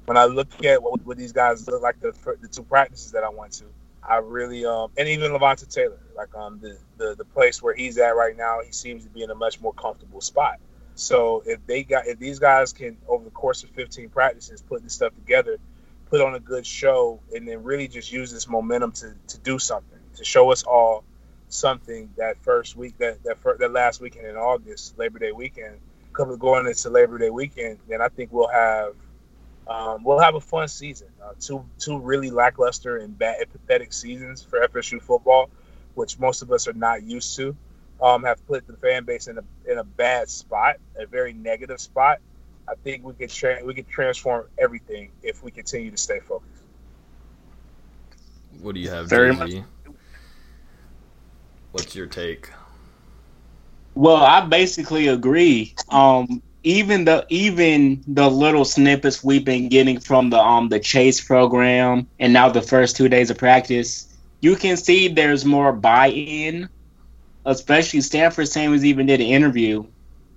When 0.05 0.15
I 0.17 0.25
look 0.25 0.63
at 0.63 0.81
what, 0.81 1.05
what 1.05 1.17
these 1.17 1.33
guys 1.33 1.67
look 1.67 1.81
like 1.81 1.99
the, 1.99 2.13
the 2.41 2.47
two 2.47 2.63
practices 2.63 3.11
that 3.11 3.23
I 3.23 3.29
went 3.29 3.51
to, 3.53 3.65
I 4.09 4.17
really 4.17 4.65
um, 4.65 4.91
and 4.97 5.09
even 5.09 5.33
Levonta 5.33 5.67
Taylor, 5.69 5.99
like 6.17 6.35
um 6.35 6.59
the, 6.61 6.77
the 6.97 7.15
the 7.17 7.25
place 7.25 7.63
where 7.63 7.75
he's 7.75 7.99
at 7.99 8.17
right 8.17 8.37
now, 8.37 8.59
he 8.65 8.73
seems 8.73 9.05
to 9.05 9.11
be 9.11 9.23
in 9.23 9.31
a 9.31 9.35
much 9.35 9.61
more 9.61 9.73
comfortable 9.73 10.21
spot. 10.21 10.59
So 10.95 11.43
if 11.47 11.65
they 11.67 11.83
got 11.83 12.07
if 12.07 12.19
these 12.19 12.39
guys 12.39 12.73
can 12.73 12.97
over 13.09 13.25
the 13.25 13.31
course 13.31 13.63
of 13.63 13.71
15 13.71 14.09
practices 14.11 14.63
put 14.63 14.83
this 14.83 14.93
stuff 14.95 15.15
together, 15.15 15.59
put 16.07 16.21
on 16.21 16.35
a 16.35 16.41
good 16.41 16.67
show, 16.67 17.21
and 17.35 17.47
then 17.47 17.63
really 17.63 17.89
just 17.89 18.11
use 18.11 18.31
this 18.33 18.49
momentum 18.49 18.93
to 18.93 19.15
to 19.29 19.39
do 19.39 19.59
something 19.59 19.99
to 20.17 20.25
show 20.25 20.51
us 20.51 20.63
all 20.63 21.05
something 21.49 22.11
that 22.17 22.37
first 22.43 22.77
week 22.77 22.97
that 22.99 23.23
that 23.25 23.39
fir- 23.39 23.57
that 23.59 23.71
last 23.73 24.01
weekend 24.01 24.27
in 24.27 24.37
August, 24.37 24.97
Labor 24.99 25.19
Day 25.19 25.33
weekend, 25.33 25.79
coming 26.13 26.37
going 26.37 26.67
into 26.67 26.91
Labor 26.91 27.19
Day 27.19 27.31
weekend, 27.31 27.79
then 27.89 28.01
I 28.03 28.09
think 28.09 28.31
we'll 28.33 28.49
have 28.49 28.95
um, 29.69 30.03
we'll 30.03 30.19
have 30.19 30.33
a 30.33 30.41
fun 30.41 30.67
season. 30.67 31.07
Uh, 31.23 31.33
two 31.39 31.63
two 31.77 31.99
really 31.99 32.31
lackluster 32.31 32.97
and 32.97 33.17
bad 33.17 33.39
and 33.39 33.51
pathetic 33.51 33.93
seasons 33.93 34.41
for 34.41 34.67
FSU 34.67 34.99
football, 34.99 35.49
which 35.93 36.17
most 36.17 36.41
of 36.41 36.51
us 36.51 36.67
are 36.67 36.73
not 36.73 37.03
used 37.03 37.35
to. 37.35 37.55
Um, 38.01 38.23
have 38.23 38.45
put 38.47 38.65
the 38.65 38.73
fan 38.73 39.03
base 39.05 39.27
in 39.27 39.37
a 39.37 39.43
in 39.69 39.77
a 39.77 39.83
bad 39.83 40.27
spot, 40.29 40.77
a 40.97 41.05
very 41.05 41.33
negative 41.33 41.79
spot. 41.79 42.19
I 42.67 42.73
think 42.83 43.03
we 43.03 43.13
could 43.13 43.29
tra- 43.29 43.63
we 43.63 43.75
could 43.75 43.87
transform 43.87 44.47
everything 44.57 45.11
if 45.21 45.43
we 45.43 45.51
continue 45.51 45.91
to 45.91 45.97
stay 45.97 46.19
focused. 46.19 46.63
What 48.61 48.73
do 48.73 48.81
you 48.81 48.89
have, 48.89 49.07
Very 49.07 49.35
Jay-Z? 49.35 49.63
What's 51.71 51.95
your 51.95 52.07
take? 52.07 52.49
Well, 53.93 54.15
I 54.15 54.41
basically 54.41 55.07
agree. 55.07 55.75
Um, 55.89 56.41
even 56.63 57.05
the 57.05 57.25
even 57.29 58.03
the 58.07 58.29
little 58.29 58.65
snippets 58.65 59.23
we've 59.23 59.45
been 59.45 59.69
getting 59.69 59.99
from 59.99 60.29
the 60.29 60.39
um 60.39 60.69
the 60.69 60.79
chase 60.79 61.21
program 61.21 62.07
and 62.19 62.33
now 62.33 62.49
the 62.49 62.61
first 62.61 62.97
two 62.97 63.09
days 63.09 63.29
of 63.29 63.37
practice, 63.37 64.17
you 64.41 64.55
can 64.55 64.77
see 64.77 65.07
there's 65.07 65.45
more 65.45 65.71
buy-in. 65.73 66.69
Especially 67.45 68.01
Stanford 68.01 68.49
Samuels 68.49 68.83
even 68.83 69.05
did 69.07 69.21
an 69.21 69.27
interview 69.27 69.85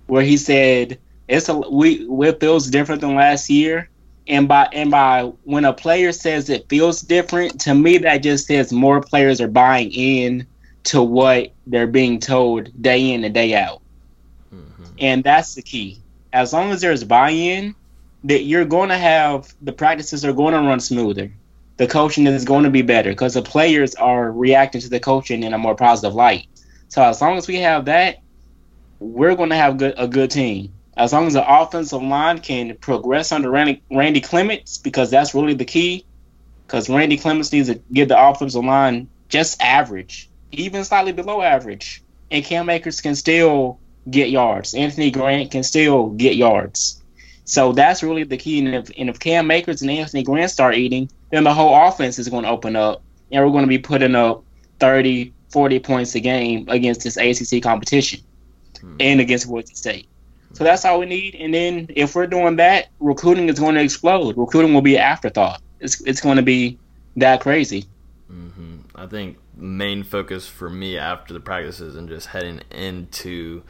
where 0.07 0.23
he 0.23 0.37
said 0.37 0.99
it's 1.27 1.49
a 1.49 1.55
we 1.57 2.07
it 2.27 2.39
feels 2.39 2.67
different 2.69 3.01
than 3.01 3.15
last 3.15 3.49
year. 3.49 3.89
And 4.27 4.47
by 4.47 4.69
and 4.71 4.89
by 4.89 5.33
when 5.43 5.65
a 5.65 5.73
player 5.73 6.13
says 6.13 6.49
it 6.49 6.69
feels 6.69 7.01
different, 7.01 7.61
to 7.61 7.75
me 7.75 7.97
that 7.99 8.19
just 8.19 8.47
says 8.47 8.71
more 8.71 9.01
players 9.01 9.41
are 9.41 9.49
buying 9.49 9.91
in 9.91 10.47
to 10.85 11.01
what 11.03 11.53
they're 11.67 11.87
being 11.87 12.19
told 12.19 12.69
day 12.81 13.11
in 13.11 13.23
and 13.25 13.33
day 13.33 13.53
out. 13.55 13.81
And 14.99 15.23
that's 15.23 15.55
the 15.55 15.61
key. 15.61 16.02
As 16.33 16.51
long 16.51 16.71
as 16.71 16.81
there's 16.81 17.03
buy-in, 17.03 17.75
that 18.25 18.43
you're 18.43 18.65
going 18.65 18.89
to 18.89 18.97
have 18.97 19.53
the 19.61 19.71
practices 19.71 20.25
are 20.25 20.33
going 20.33 20.53
to 20.53 20.59
run 20.59 20.79
smoother. 20.79 21.31
The 21.77 21.87
coaching 21.87 22.25
is 22.27 22.43
going 22.43 22.63
to 22.63 22.69
be 22.69 22.81
better 22.81 23.11
because 23.11 23.35
the 23.35 23.41
players 23.41 23.95
are 23.95 24.31
reacting 24.31 24.81
to 24.81 24.89
the 24.89 24.99
coaching 24.99 25.43
in 25.43 25.53
a 25.53 25.57
more 25.57 25.75
positive 25.75 26.15
light. 26.15 26.47
So 26.87 27.03
as 27.03 27.21
long 27.21 27.37
as 27.37 27.47
we 27.47 27.57
have 27.57 27.85
that, 27.85 28.17
we're 28.99 29.35
going 29.35 29.49
to 29.49 29.55
have 29.55 29.77
good, 29.77 29.93
a 29.97 30.07
good 30.07 30.31
team. 30.31 30.73
as 30.95 31.11
long 31.11 31.27
as 31.27 31.33
the 31.33 31.61
offensive 31.61 32.01
line 32.01 32.39
can 32.39 32.77
progress 32.77 33.31
under 33.31 33.49
Randy, 33.49 33.81
Randy 33.91 34.21
Clements, 34.21 34.77
because 34.77 35.09
that's 35.09 35.33
really 35.33 35.55
the 35.55 35.65
key. 35.65 36.05
Because 36.65 36.89
Randy 36.89 37.17
Clements 37.17 37.51
needs 37.51 37.67
to 37.69 37.81
get 37.91 38.07
the 38.07 38.29
offensive 38.29 38.63
line 38.63 39.09
just 39.27 39.61
average, 39.61 40.29
even 40.51 40.83
slightly 40.83 41.11
below 41.11 41.41
average, 41.41 42.03
and 42.31 42.45
Cam 42.45 42.69
Akers 42.69 43.01
can 43.01 43.15
still 43.15 43.79
get 44.09 44.29
yards. 44.29 44.73
Anthony 44.73 45.11
Grant 45.11 45.51
can 45.51 45.63
still 45.63 46.09
get 46.09 46.35
yards. 46.35 47.01
So 47.45 47.71
that's 47.73 48.03
really 48.03 48.23
the 48.23 48.37
key. 48.37 48.59
And 48.59 48.75
if, 48.75 48.91
and 48.97 49.09
if 49.09 49.19
Cam 49.19 49.51
Akers 49.51 49.81
and 49.81 49.91
Anthony 49.91 50.23
Grant 50.23 50.51
start 50.51 50.75
eating, 50.75 51.09
then 51.31 51.43
the 51.43 51.53
whole 51.53 51.75
offense 51.87 52.17
is 52.19 52.29
going 52.29 52.43
to 52.43 52.49
open 52.49 52.75
up, 52.75 53.01
and 53.31 53.43
we're 53.43 53.51
going 53.51 53.63
to 53.63 53.67
be 53.67 53.79
putting 53.79 54.15
up 54.15 54.43
30, 54.79 55.33
40 55.51 55.79
points 55.79 56.15
a 56.15 56.19
game 56.19 56.65
against 56.69 57.03
this 57.03 57.17
ACC 57.17 57.61
competition 57.61 58.21
Hmm. 58.81 58.97
and 58.99 59.21
against 59.21 59.47
Boise 59.47 59.75
State. 59.75 60.07
So 60.53 60.63
that's 60.63 60.83
all 60.85 60.99
we 60.99 61.05
need. 61.05 61.35
And 61.35 61.53
then 61.53 61.87
if 61.89 62.15
we're 62.15 62.27
doing 62.27 62.57
that, 62.57 62.87
recruiting 62.99 63.49
is 63.49 63.59
going 63.59 63.75
to 63.75 63.81
explode. 63.81 64.37
Recruiting 64.37 64.73
will 64.73 64.81
be 64.81 64.95
an 64.95 65.01
afterthought. 65.01 65.61
It's 65.79 66.01
it's 66.01 66.21
going 66.21 66.37
to 66.37 66.43
be 66.43 66.77
that 67.15 67.41
crazy. 67.41 67.85
hmm 68.27 68.77
I 68.95 69.07
think 69.07 69.37
main 69.55 70.03
focus 70.03 70.47
for 70.47 70.69
me 70.69 70.97
after 70.97 71.33
the 71.33 71.39
practices 71.39 71.95
and 71.95 72.07
just 72.09 72.27
heading 72.27 72.61
into 72.71 73.63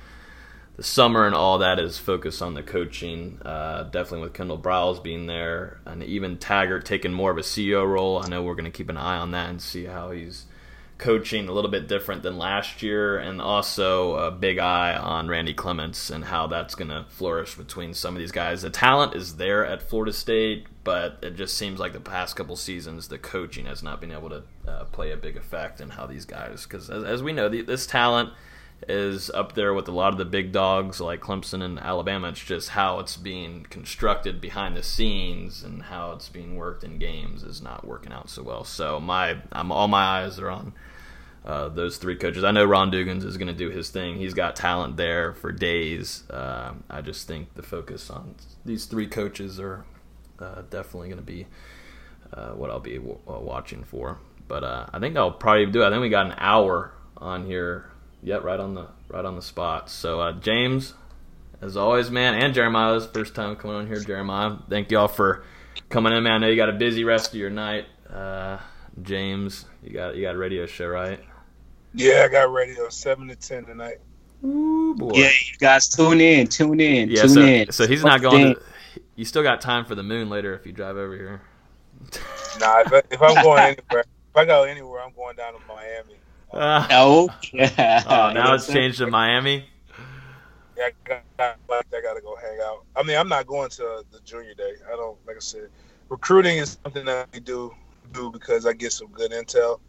the 0.76 0.84
summer 0.84 1.26
and 1.26 1.36
all 1.36 1.60
that 1.60 1.80
is 1.80 1.98
focus 1.98 2.42
on 2.42 2.54
the 2.54 2.64
coaching. 2.64 3.40
Uh, 3.44 3.84
definitely 3.84 4.22
with 4.22 4.34
Kendall 4.34 4.58
Briles 4.58 5.02
being 5.02 5.28
there 5.28 5.80
and 5.86 6.04
even 6.04 6.38
Taggart 6.38 6.86
taking 6.86 7.14
more 7.14 7.32
of 7.32 7.38
a 7.38 7.42
CEO 7.42 7.88
role. 7.88 8.22
I 8.24 8.28
know 8.28 8.42
we're 8.42 8.56
going 8.56 8.66
to 8.66 8.72
keep 8.72 8.90
an 8.90 8.98
eye 8.98 9.18
on 9.18 9.32
that 9.32 9.50
and 9.50 9.62
see 9.62 9.86
how 9.86 10.12
he's 10.12 10.46
coaching 10.98 11.50
a 11.50 11.52
little 11.52 11.70
bit 11.70 11.88
different 11.88 12.24
than 12.24 12.38
last 12.38 12.82
year, 12.82 13.18
and 13.18 13.42
also 13.42 14.16
a 14.16 14.32
big 14.32 14.58
eye 14.58 14.96
on 14.96 15.28
Randy 15.28 15.54
Clements 15.54 16.10
and 16.10 16.24
how 16.24 16.48
that's 16.48 16.76
going 16.76 16.90
to 16.90 17.06
flourish 17.10 17.56
between 17.56 17.94
some 17.94 18.16
of 18.16 18.20
these 18.20 18.32
guys. 18.32 18.62
The 18.62 18.70
talent 18.70 19.14
is 19.14 19.36
there 19.36 19.66
at 19.66 19.82
Florida 19.82 20.14
State, 20.14 20.68
but 20.84 21.20
it 21.22 21.36
just 21.36 21.58
seems 21.58 21.80
like 21.80 21.94
the 21.94 22.00
past 22.00 22.36
couple 22.36 22.56
seasons, 22.56 23.10
the 23.10 23.18
coaching 23.18 23.66
has 23.66 23.84
not 23.84 24.00
been 24.00 24.12
able 24.12 24.30
to 24.30 24.44
uh, 24.68 24.86
play 24.86 25.12
a 25.12 25.18
big 25.18 25.36
effect 25.36 25.82
in 25.82 25.90
how 25.90 26.06
these 26.06 26.26
guys, 26.26 26.64
because 26.64 26.90
as, 26.90 27.04
as 27.04 27.22
we 27.22 27.34
know, 27.34 27.50
the, 27.50 27.62
this 27.62 27.86
talent 27.86 28.30
is 28.88 29.30
up 29.30 29.54
there 29.54 29.74
with 29.74 29.88
a 29.88 29.92
lot 29.92 30.12
of 30.14 30.18
the 30.18 30.26
big 30.26 30.52
dogs 30.52 31.00
like 31.00 31.22
Clemson 31.22 31.62
and 31.64 31.80
Alabama. 31.80 32.30
It's 32.30 32.40
just 32.44 32.70
how 32.70 33.00
it's 33.00 33.18
being 33.18 33.66
constructed 33.70 34.40
behind 34.42 34.76
the 34.76 34.84
scenes 34.84 35.64
and 35.64 35.84
how 35.84 36.12
it's 36.14 36.30
being 36.30 36.56
worked 36.56 36.84
in 36.84 36.98
games 36.98 37.44
is 37.44 37.62
not 37.62 37.86
working 37.88 38.12
out 38.12 38.30
so 38.30 38.44
well. 38.44 38.64
So 38.64 39.00
my, 39.00 39.38
I'm 39.52 39.72
all 39.72 39.88
my 39.88 40.22
eyes 40.22 40.40
are 40.40 40.50
on 40.50 40.74
uh, 41.46 41.70
those 41.70 41.98
three 41.98 42.16
coaches. 42.16 42.44
I 42.44 42.52
know 42.52 42.66
Ron 42.66 42.92
Dugans 42.92 43.26
is 43.26 43.38
going 43.38 43.48
to 43.48 43.54
do 43.54 43.70
his 43.70 43.90
thing. 43.90 44.18
He's 44.18 44.34
got 44.34 44.56
talent 44.56 44.98
there 44.98 45.34
for 45.34 45.52
days. 45.52 46.24
Uh, 46.30 46.74
I 46.90 47.02
just 47.02 47.28
think 47.28 47.54
the 47.56 47.64
focus 47.64 48.10
on 48.10 48.36
these 48.66 48.86
three 48.86 49.08
coaches 49.08 49.60
are 49.60 49.86
uh, 50.40 50.62
definitely 50.70 51.10
going 51.10 51.20
to 51.20 51.26
be 51.26 51.48
uh, 52.34 52.52
what 52.52 52.70
I'll 52.70 52.80
be 52.80 52.96
w- 52.98 53.20
uh, 53.28 53.40
watching 53.40 53.84
for. 53.84 54.20
But 54.48 54.64
uh, 54.64 54.88
I 54.94 55.00
think 55.00 55.18
I'll 55.18 55.32
probably 55.32 55.66
do. 55.68 55.84
it. 55.84 55.88
I 55.88 55.90
think 55.90 56.02
we 56.02 56.10
got 56.10 56.28
an 56.28 56.36
hour 56.38 56.94
on 57.18 57.46
here. 57.46 57.90
Yep, 58.24 58.44
right 58.44 58.60
on 58.60 58.74
the 58.74 58.88
right 59.10 59.26
on 59.26 59.36
the 59.36 59.42
spot. 59.42 59.90
So 59.90 60.22
uh, 60.22 60.32
James, 60.40 60.94
as 61.62 61.76
always, 61.76 62.10
man, 62.10 62.36
and 62.36 62.54
Jeremiah, 62.54 62.94
this 62.94 63.04
is 63.04 63.10
the 63.10 63.20
first 63.20 63.36
time 63.36 63.56
coming 63.58 63.76
on 63.76 63.88
here. 63.88 64.00
Jeremiah, 64.00 64.58
thank 64.70 64.92
y'all 64.92 65.08
for 65.10 65.44
coming 65.90 66.14
in, 66.14 66.24
man. 66.24 66.34
I 66.34 66.38
know 66.40 66.48
you 66.48 66.56
got 66.56 66.70
a 66.70 66.74
busy 66.74 67.04
rest 67.04 67.30
of 67.30 67.36
your 67.36 67.50
night. 67.50 67.86
Uh, 68.10 68.60
James, 69.02 69.66
you 69.84 69.92
got 69.92 70.16
you 70.16 70.22
got 70.22 70.36
a 70.36 70.38
radio 70.38 70.66
show, 70.66 70.88
right? 70.88 71.20
Yeah, 71.94 72.24
I 72.26 72.28
got 72.30 72.52
radio 72.52 72.90
seven 72.90 73.28
to 73.28 73.36
ten 73.36 73.66
tonight. 73.66 73.98
Ooh, 74.44 74.96
boy. 74.98 75.12
Yeah, 75.16 75.30
you 75.30 75.58
guys 75.60 75.88
tune 75.88 76.20
in, 76.20 76.48
tune 76.48 76.80
in, 76.80 77.10
Yeah, 77.10 77.22
tune 77.22 77.30
so, 77.30 77.42
in. 77.42 77.72
so 77.72 77.88
he's 77.88 78.04
not 78.04 78.22
going 78.22 78.56
to. 78.56 78.62
You 79.16 79.26
still 79.26 79.44
got 79.44 79.62
time 79.62 79.86
for 79.86 79.96
the 79.96 80.04
moon 80.04 80.30
later 80.30 80.54
if 80.56 80.66
you 80.66 80.72
drive 80.72 80.98
over 80.98 81.16
here. 81.16 81.42
Nah, 82.60 82.82
if, 82.82 82.94
I, 82.94 83.02
if 83.12 83.22
I'm 83.22 83.44
going 83.44 83.60
anywhere, 83.60 84.02
if 84.02 84.36
I 84.36 84.46
go 84.46 84.64
anywhere, 84.64 85.02
I'm 85.02 85.14
going 85.14 85.36
down 85.36 85.54
to 85.54 85.60
Miami. 85.68 86.16
Ah. 86.54 86.88
Oh, 86.92 87.30
yeah. 87.54 88.04
oh, 88.08 88.32
now 88.34 88.54
it's 88.54 88.68
changed 88.68 89.00
to 89.00 89.08
Miami. 89.08 89.66
Yeah, 90.78 90.86
I 90.86 90.92
got, 91.04 91.24
I 91.40 91.56
got 92.02 92.14
to 92.14 92.22
go 92.22 92.36
hang 92.36 92.60
out. 92.64 92.86
I 92.96 93.04
mean, 93.04 93.18
I'm 93.18 93.30
not 93.30 93.48
going 93.48 93.70
to 93.72 94.04
the 94.12 94.20
junior 94.22 94.54
day. 94.54 94.74
I 94.88 94.96
don't, 94.96 95.18
like 95.26 95.36
I 95.36 95.40
said, 95.40 95.70
recruiting 96.10 96.58
is 96.58 96.78
something 96.84 97.06
that 97.06 97.28
I 97.34 97.40
do 97.40 97.74
do 98.12 98.32
because 98.32 98.66
I 98.66 98.74
get 98.74 98.92
some 98.92 99.08
good 99.08 99.32
intel. 99.32 99.80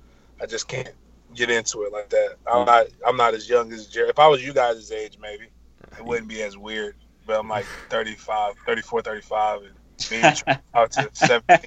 I 0.40 0.46
just 0.46 0.68
can't 0.68 0.90
get 1.34 1.50
into 1.50 1.82
it 1.82 1.92
like 1.92 2.10
that. 2.10 2.36
I'm 2.50 2.64
not, 2.64 2.86
I'm 3.06 3.16
not 3.16 3.34
as 3.34 3.48
young 3.48 3.72
as 3.72 3.86
Jerry. 3.86 4.08
If 4.08 4.18
I 4.18 4.28
was 4.28 4.44
you 4.44 4.52
guys' 4.52 4.90
age, 4.92 5.18
maybe 5.20 5.48
it 5.98 6.04
wouldn't 6.04 6.28
be 6.28 6.42
as 6.42 6.56
weird. 6.56 6.96
But 7.26 7.40
I'm 7.40 7.48
like 7.48 7.66
35, 7.90 8.54
34, 8.66 9.02
35, 9.02 9.62
and 9.62 9.72
being 10.10 10.58
out 10.74 10.92
to 10.92 11.10
17. 11.12 11.60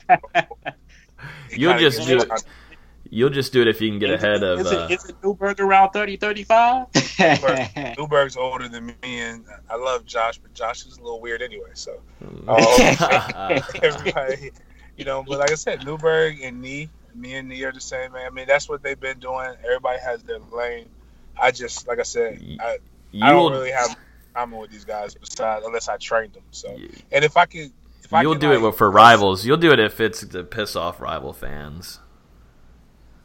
You'll 1.52 1.78
just 1.78 2.08
do 2.08 2.20
it. 2.20 2.43
You'll 3.12 3.30
just 3.30 3.53
do 3.53 3.62
it 3.62 3.68
if 3.68 3.82
you 3.82 3.89
can 3.89 3.99
get 3.99 4.10
ahead 4.12 4.43
of. 4.43 4.60
Is 4.60 4.68
Uh, 4.68 4.88
it, 4.89 4.93
is 4.93 5.05
it 5.10 5.16
Newberg 5.24 5.60
around 5.60 5.91
30, 5.91 6.18
35? 6.18 6.88
Newberg's 7.97 8.38
older 8.38 8.68
than 8.68 8.88
me, 8.88 8.93
and 9.03 9.45
I 9.70 9.76
love 9.76 10.05
Josh, 10.05 10.38
but 10.38 10.53
Josh 10.53 10.86
is 10.86 10.97
a 10.97 11.01
little 11.01 11.20
weird 11.22 11.41
anyway. 11.41 11.70
So 11.74 11.99
uh, 12.47 13.62
everybody, 13.82 14.51
you 14.97 15.05
know, 15.05 15.24
but 15.28 15.39
like 15.39 15.51
I 15.51 15.55
said, 15.55 15.86
Newberg 15.86 16.41
and 16.41 16.62
Nee, 16.62 16.89
me 17.16 17.36
and 17.36 17.47
Nee 17.49 17.64
are 17.64 17.72
the 17.72 17.82
same, 17.82 18.12
man. 18.14 18.26
I 18.28 18.30
mean, 18.30 18.47
that's 18.47 18.68
what 18.70 18.84
they've 18.84 18.99
been 18.99 19.20
doing. 19.20 19.55
Everybody 19.66 19.99
has 19.99 20.24
their 20.24 20.39
lane. 20.51 20.89
I 21.39 21.51
just, 21.51 21.88
like 21.88 21.99
I 21.99 22.03
said, 22.03 22.41
I, 22.60 22.78
I 23.22 23.32
don't 23.32 23.51
you'll 23.51 23.51
really 23.51 23.72
have 23.72 23.95
common 24.34 24.60
with 24.60 24.72
these 24.72 24.86
guys 24.86 25.14
besides 25.16 25.66
unless 25.66 25.88
I 25.88 25.97
trained 25.97 26.34
them. 26.34 26.43
So, 26.51 26.76
and 27.12 27.24
if 27.24 27.38
I 27.38 27.45
could, 27.45 27.72
if 28.03 28.14
I 28.14 28.22
you'll 28.22 28.34
could, 28.34 28.41
do 28.41 28.68
it 28.68 28.76
for 28.76 28.89
rivals. 28.89 29.45
You'll 29.45 29.58
do 29.58 29.72
it 29.72 29.80
if 29.80 29.99
it's 29.99 30.26
to 30.26 30.43
piss 30.43 30.76
off 30.76 30.99
rival 31.01 31.34
fans. 31.34 31.99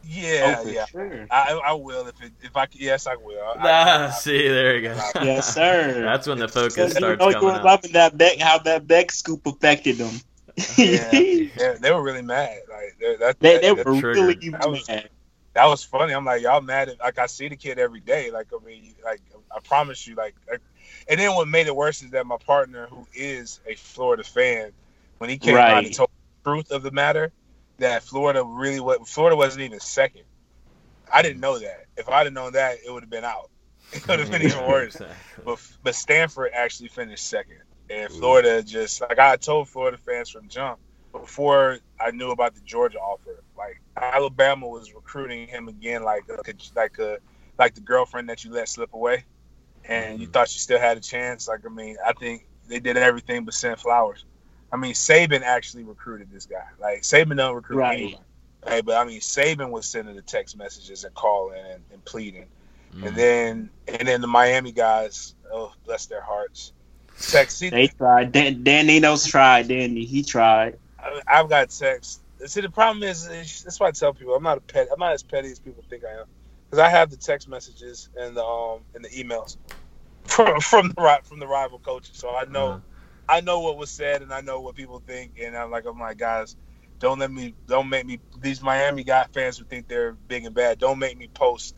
Yeah, 0.05 0.57
Oh, 0.59 0.65
for 0.65 0.71
yeah, 0.71 0.85
sure. 0.87 1.27
I, 1.31 1.61
I 1.65 1.73
will 1.73 2.07
if 2.09 2.21
it, 2.23 2.33
if 2.43 2.57
I, 2.57 2.67
c- 2.67 2.79
yes, 2.81 3.07
I 3.07 3.17
will. 3.17 3.41
I, 3.41 3.55
Ah, 3.59 4.11
see, 4.11 4.49
there 4.49 4.77
you 4.77 4.83
go. 4.89 5.01
Yes, 5.23 5.55
sir. 5.55 6.03
That's 6.03 6.27
when 6.27 6.39
the 6.39 6.49
focus 6.49 6.77
you 6.77 6.89
starts 6.91 7.21
know 7.21 7.33
coming 7.33 7.51
up. 7.57 7.65
loving 7.65 7.93
that 7.93 8.17
Beck, 8.19 8.39
how 8.39 8.59
that 8.59 8.87
Beck 8.87 9.11
scoop 9.13 9.47
affected 9.47 9.97
them. 9.99 10.15
yeah, 10.77 11.11
yeah, 11.13 11.75
they 11.81 11.91
were 11.93 12.03
really 12.03 12.23
mad. 12.23 12.59
Like 12.69 12.97
they're- 13.01 13.17
that, 13.19 13.41
they, 13.41 13.53
that, 13.55 13.63
they 13.63 13.75
that- 13.75 13.87
were 13.87 14.01
triggered. 14.01 14.17
really 14.17 14.49
That 14.51 14.69
was- 14.71 14.89
mad. 14.89 15.09
that 15.55 15.67
was 15.67 15.83
funny. 15.85 16.13
I'm 16.15 16.25
like, 16.25 16.43
y'all 16.43 16.61
mad 16.61 16.89
at 16.91 16.99
like 17.01 17.19
I 17.19 17.27
see 17.27 17.49
the 17.49 17.57
kid 17.57 17.79
every 17.79 18.01
day. 18.01 18.31
Like 18.31 18.49
I 18.53 18.65
mean, 18.65 18.95
like 19.05 19.21
I 19.55 19.61
promise 19.61 20.07
you, 20.07 20.15
like, 20.15 20.35
like 20.51 20.61
and 21.09 21.19
then 21.19 21.35
what 21.35 21.49
made 21.49 21.67
it 21.67 21.75
worse 21.77 22.03
is 22.03 22.11
that 22.11 22.27
my 22.27 22.37
partner, 22.39 22.87
who 22.91 23.07
is 23.15 23.61
a 23.67 23.75
Florida 23.75 24.25
fan, 24.25 24.73
when 25.19 25.31
he 25.31 25.39
came 25.39 25.55
out 25.57 25.73
Right. 25.73 25.87
and 25.87 25.95
told 25.95 26.11
the 26.45 26.51
truth 26.51 26.71
of 26.71 26.83
the 26.83 26.91
matter, 26.91 27.33
that 27.83 28.05
Florida 28.05 28.45
really 28.45 28.81
was 28.81 28.99
Florida 29.11 29.37
wasn't 29.37 29.63
even 29.65 29.81
second. 29.81 30.23
I 31.13 31.23
didn't 31.23 31.41
know 31.41 31.59
that. 31.59 31.87
If 31.97 32.09
I'd 32.09 32.27
have 32.27 32.33
known 32.33 32.53
that, 32.53 32.79
it 32.85 32.91
would 32.91 33.03
have 33.03 33.11
been 33.11 33.25
out. 33.25 33.51
It 33.93 34.09
would 34.09 34.21
have 34.21 34.31
been 34.31 34.43
even 34.43 34.67
worse. 34.67 34.95
Exactly. 35.01 35.45
But 35.45 35.59
but 35.83 35.95
Stanford 35.95 36.53
actually 36.55 36.89
finished 36.89 37.27
second, 37.27 37.61
and 37.91 38.11
Florida 38.11 38.63
just 38.63 39.01
like 39.01 39.19
I 39.19 39.37
told 39.37 39.69
Florida 39.69 39.99
fans 39.99 40.31
from 40.31 40.49
jump 40.49 40.79
before 41.11 41.79
I 42.01 42.13
knew 42.13 42.31
about 42.31 42.55
the 42.55 42.61
Georgia 42.61 42.99
offer. 42.99 43.43
Like 43.57 43.83
Alabama 43.97 44.69
was 44.69 44.95
recruiting 44.95 45.49
him 45.49 45.69
again, 45.69 46.03
like 46.05 46.23
a, 46.29 46.55
like 46.75 46.99
a 46.99 47.19
like 47.59 47.75
the 47.75 47.81
girlfriend 47.81 48.29
that 48.29 48.45
you 48.45 48.53
let 48.53 48.69
slip 48.69 48.95
away, 48.95 49.25
and 49.85 50.21
you 50.21 50.27
mm-hmm. 50.27 50.33
thought 50.33 50.55
you 50.55 50.61
still 50.61 50.79
had 50.79 50.97
a 50.97 51.01
chance. 51.01 51.49
Like 51.49 51.67
I 51.67 51.69
mean, 51.69 51.97
I 52.05 52.13
think 52.13 52.47
they 52.69 52.81
did 52.81 52.97
everything 52.97 53.45
but 53.45 53.55
send 53.55 53.79
flowers. 53.79 54.25
I 54.73 54.77
mean, 54.77 54.95
Saban 54.95 55.43
actually 55.43 55.85
recruited 55.85 56.31
this 56.31 56.47
guy. 56.47 56.65
Like 56.81 57.03
Saban 57.03 57.37
don't 57.37 57.55
recruit 57.55 57.77
Right. 57.79 57.99
anybody. 57.99 58.23
Hey, 58.67 58.81
but 58.81 58.97
I 58.97 59.05
mean, 59.05 59.21
Saban 59.21 59.71
was 59.71 59.87
sending 59.87 60.17
the 60.17 60.23
text 60.23 60.57
messages 60.57 61.05
and 61.05 61.13
calling 61.15 61.61
and, 61.73 61.83
and 61.93 62.05
pleading. 62.05 62.47
Mm. 62.95 63.07
And 63.09 63.17
then 63.17 63.71
and 63.89 64.09
then 64.09 64.21
the 64.21 64.27
Miami 64.29 64.73
guys, 64.73 65.35
oh 65.53 65.73
bless 65.85 66.07
their 66.07 66.23
hearts. 66.23 66.73
Text, 67.29 67.61
They 67.61 67.89
tried. 67.89 68.33
Dan, 68.33 68.65
Dan 68.65 68.87
Nino's 68.87 69.27
tried, 69.27 69.69
didn't 69.69 69.97
he? 69.97 70.23
Tried. 70.23 70.79
I- 70.99 71.23
I've 71.27 71.49
got 71.49 71.71
text. 71.71 72.21
See, 72.47 72.61
the 72.61 72.71
problem 72.71 73.03
is, 73.05 73.27
is 73.29 73.63
that's 73.63 73.79
why 73.79 73.89
I 73.89 73.91
tell 73.93 74.13
people 74.13 74.35
I'm 74.35 74.43
not 74.43 74.59
a 74.59 74.63
pet. 74.63 74.89
I'm 74.93 74.99
not 74.99 75.13
as 75.13 75.23
petty 75.23 75.51
as 75.51 75.59
people 75.61 75.85
think 75.89 76.03
I 76.05 76.21
am, 76.21 76.27
because 76.69 76.81
I 76.81 76.89
have 76.89 77.11
the 77.11 77.17
text 77.17 77.49
messages 77.49 78.09
and 78.17 78.37
the 78.37 78.45
um 78.45 78.81
and 78.95 79.05
the 79.05 79.09
emails 79.11 79.57
from 80.25 80.61
from 80.61 80.89
the 80.89 81.21
from 81.25 81.39
the 81.39 81.47
rival 81.47 81.79
coaches, 81.79 82.17
so 82.17 82.35
I 82.35 82.45
know 82.47 82.67
Uh-huh. 82.69 82.79
I 83.29 83.41
know 83.41 83.61
what 83.61 83.77
was 83.79 83.91
said 83.91 84.23
and 84.23 84.33
I 84.33 84.41
know 84.41 84.61
what 84.61 84.75
people 84.75 85.03
think, 85.07 85.33
and 85.43 85.57
I'm 85.57 85.71
like, 85.71 85.85
oh 85.87 85.95
my 85.95 86.09
like, 86.09 86.19
guys, 86.19 86.57
don't 87.01 87.19
let 87.19 87.31
me, 87.31 87.55
don't 87.67 87.89
make 87.89 88.07
me. 88.07 88.21
These 88.41 88.63
Miami 88.63 89.05
guy 89.05 89.27
fans 89.33 89.59
who 89.59 89.65
think 89.65 89.89
they're 89.89 90.13
big 90.13 90.45
and 90.45 90.55
bad, 90.55 90.79
don't 90.79 90.99
make 90.99 91.17
me 91.19 91.29
post 91.35 91.75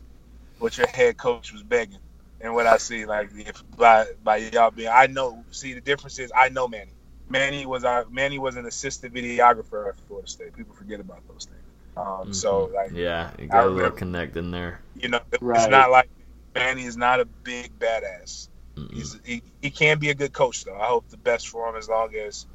what 0.59 0.77
your 0.77 0.87
head 0.87 1.17
coach 1.17 1.51
was 1.51 1.63
begging 1.63 1.99
and 2.41 2.53
what 2.53 2.67
I 2.67 2.77
see. 2.77 3.05
Like 3.05 3.29
if 3.33 3.63
by 3.77 4.05
by 4.23 4.37
y'all 4.37 4.71
being, 4.71 4.89
I 4.93 5.07
know. 5.07 5.43
See, 5.51 5.73
the 5.73 5.81
difference 5.81 6.19
is 6.19 6.31
I 6.35 6.49
know 6.49 6.67
Manny. 6.67 6.95
Manny 7.29 7.65
was 7.65 7.83
our 7.83 8.05
Manny 8.09 8.39
was 8.39 8.55
an 8.55 8.65
assistant 8.65 9.13
videographer 9.13 9.89
at 9.89 9.97
Florida 10.07 10.27
State. 10.27 10.53
People 10.55 10.73
forget 10.75 10.99
about 10.99 11.23
those 11.27 11.45
things. 11.49 11.63
Um, 11.97 12.33
So 12.33 12.71
like 12.75 12.87
Mm-hmm. 12.89 12.97
yeah, 12.97 13.31
you 13.39 13.47
got 13.47 13.65
a 13.65 13.69
little 13.69 13.77
remember- 13.77 13.97
connect 13.97 14.37
in 14.37 14.51
there. 14.51 14.81
you 14.95 15.09
know, 15.09 15.19
it's 15.31 15.41
Right. 15.41 15.71
not 15.71 15.91
like 15.91 16.09
Manny 16.53 16.83
is 16.83 16.97
not 16.97 17.19
a 17.19 17.25
big 17.25 17.77
badass. 17.79 18.49
He's 18.91 19.17
he, 19.23 19.41
he 19.61 19.69
can 19.69 19.99
be 19.99 20.09
a 20.09 20.13
good 20.13 20.33
coach 20.33 20.65
though. 20.65 20.75
I 20.79 20.85
hope 20.85 21.07
the 21.09 21.17
best 21.17 21.47
for 21.47 21.69
him 21.69 21.75
as 21.75 21.87
long 21.87 22.13
as 22.15 22.45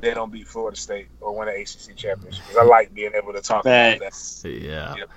they 0.00 0.14
don't 0.14 0.32
beat 0.32 0.46
Florida 0.48 0.76
State 0.76 1.08
or 1.20 1.36
win 1.36 1.48
an 1.48 1.54
ACC 1.54 1.96
championship. 1.96 2.44
'Cause 2.46 2.56
I 2.56 2.64
like 2.64 2.92
being 2.94 3.12
able 3.14 3.32
to 3.32 3.40
talk 3.40 3.64
about 3.64 3.98
that. 4.00 4.48
Yeah. 4.48 4.94
Yep. 4.96 5.10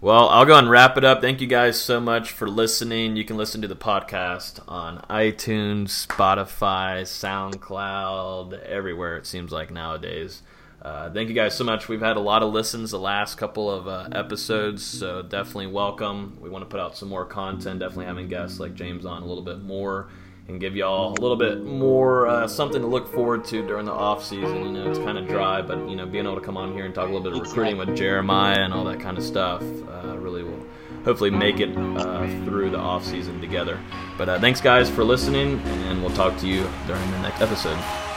Well, 0.00 0.28
I'll 0.28 0.44
go 0.44 0.56
and 0.56 0.70
wrap 0.70 0.96
it 0.96 1.04
up. 1.04 1.20
Thank 1.20 1.40
you 1.40 1.48
guys 1.48 1.80
so 1.80 1.98
much 1.98 2.30
for 2.30 2.48
listening. 2.48 3.16
You 3.16 3.24
can 3.24 3.36
listen 3.36 3.60
to 3.62 3.68
the 3.68 3.74
podcast 3.74 4.60
on 4.68 5.04
iTunes, 5.10 6.06
Spotify, 6.06 7.02
SoundCloud, 7.02 8.62
everywhere 8.62 9.16
it 9.16 9.26
seems 9.26 9.50
like 9.50 9.72
nowadays. 9.72 10.42
Uh, 10.80 11.10
thank 11.10 11.28
you 11.28 11.34
guys 11.34 11.56
so 11.56 11.64
much. 11.64 11.88
We've 11.88 12.00
had 12.00 12.16
a 12.16 12.20
lot 12.20 12.42
of 12.42 12.52
listens 12.52 12.92
the 12.92 13.00
last 13.00 13.34
couple 13.34 13.70
of 13.70 13.88
uh, 13.88 14.08
episodes, 14.12 14.84
so 14.84 15.22
definitely 15.22 15.66
welcome. 15.66 16.38
We 16.40 16.50
want 16.50 16.62
to 16.62 16.68
put 16.68 16.78
out 16.78 16.96
some 16.96 17.08
more 17.08 17.24
content, 17.24 17.80
definitely 17.80 18.06
having 18.06 18.28
guests 18.28 18.60
like 18.60 18.74
James 18.74 19.04
on 19.04 19.22
a 19.22 19.26
little 19.26 19.42
bit 19.42 19.60
more 19.60 20.08
and 20.46 20.58
give 20.58 20.74
y'all 20.74 21.12
a 21.12 21.20
little 21.20 21.36
bit 21.36 21.62
more 21.62 22.26
uh, 22.26 22.48
something 22.48 22.80
to 22.80 22.86
look 22.86 23.12
forward 23.12 23.44
to 23.44 23.66
during 23.66 23.86
the 23.86 23.92
off 23.92 24.24
season. 24.24 24.64
You 24.64 24.72
know, 24.72 24.90
it's 24.90 24.98
kind 24.98 25.18
of 25.18 25.28
dry, 25.28 25.60
but 25.62 25.88
you 25.88 25.96
know, 25.96 26.06
being 26.06 26.24
able 26.24 26.36
to 26.36 26.40
come 26.40 26.56
on 26.56 26.72
here 26.72 26.86
and 26.86 26.94
talk 26.94 27.08
a 27.08 27.12
little 27.12 27.22
bit 27.22 27.34
of 27.34 27.40
recruiting 27.40 27.76
with 27.76 27.96
Jeremiah 27.96 28.60
and 28.60 28.72
all 28.72 28.84
that 28.84 29.00
kind 29.00 29.18
of 29.18 29.24
stuff 29.24 29.62
uh, 29.62 30.16
really 30.16 30.42
will 30.42 30.64
hopefully 31.04 31.30
make 31.30 31.60
it 31.60 31.76
uh, 31.76 32.26
through 32.44 32.70
the 32.70 32.78
off 32.78 33.04
season 33.04 33.40
together. 33.40 33.78
But 34.16 34.28
uh, 34.28 34.40
thanks 34.40 34.60
guys 34.60 34.88
for 34.88 35.04
listening, 35.04 35.60
and 35.60 36.02
we'll 36.02 36.14
talk 36.14 36.38
to 36.38 36.46
you 36.46 36.66
during 36.86 37.10
the 37.10 37.20
next 37.20 37.42
episode. 37.42 38.07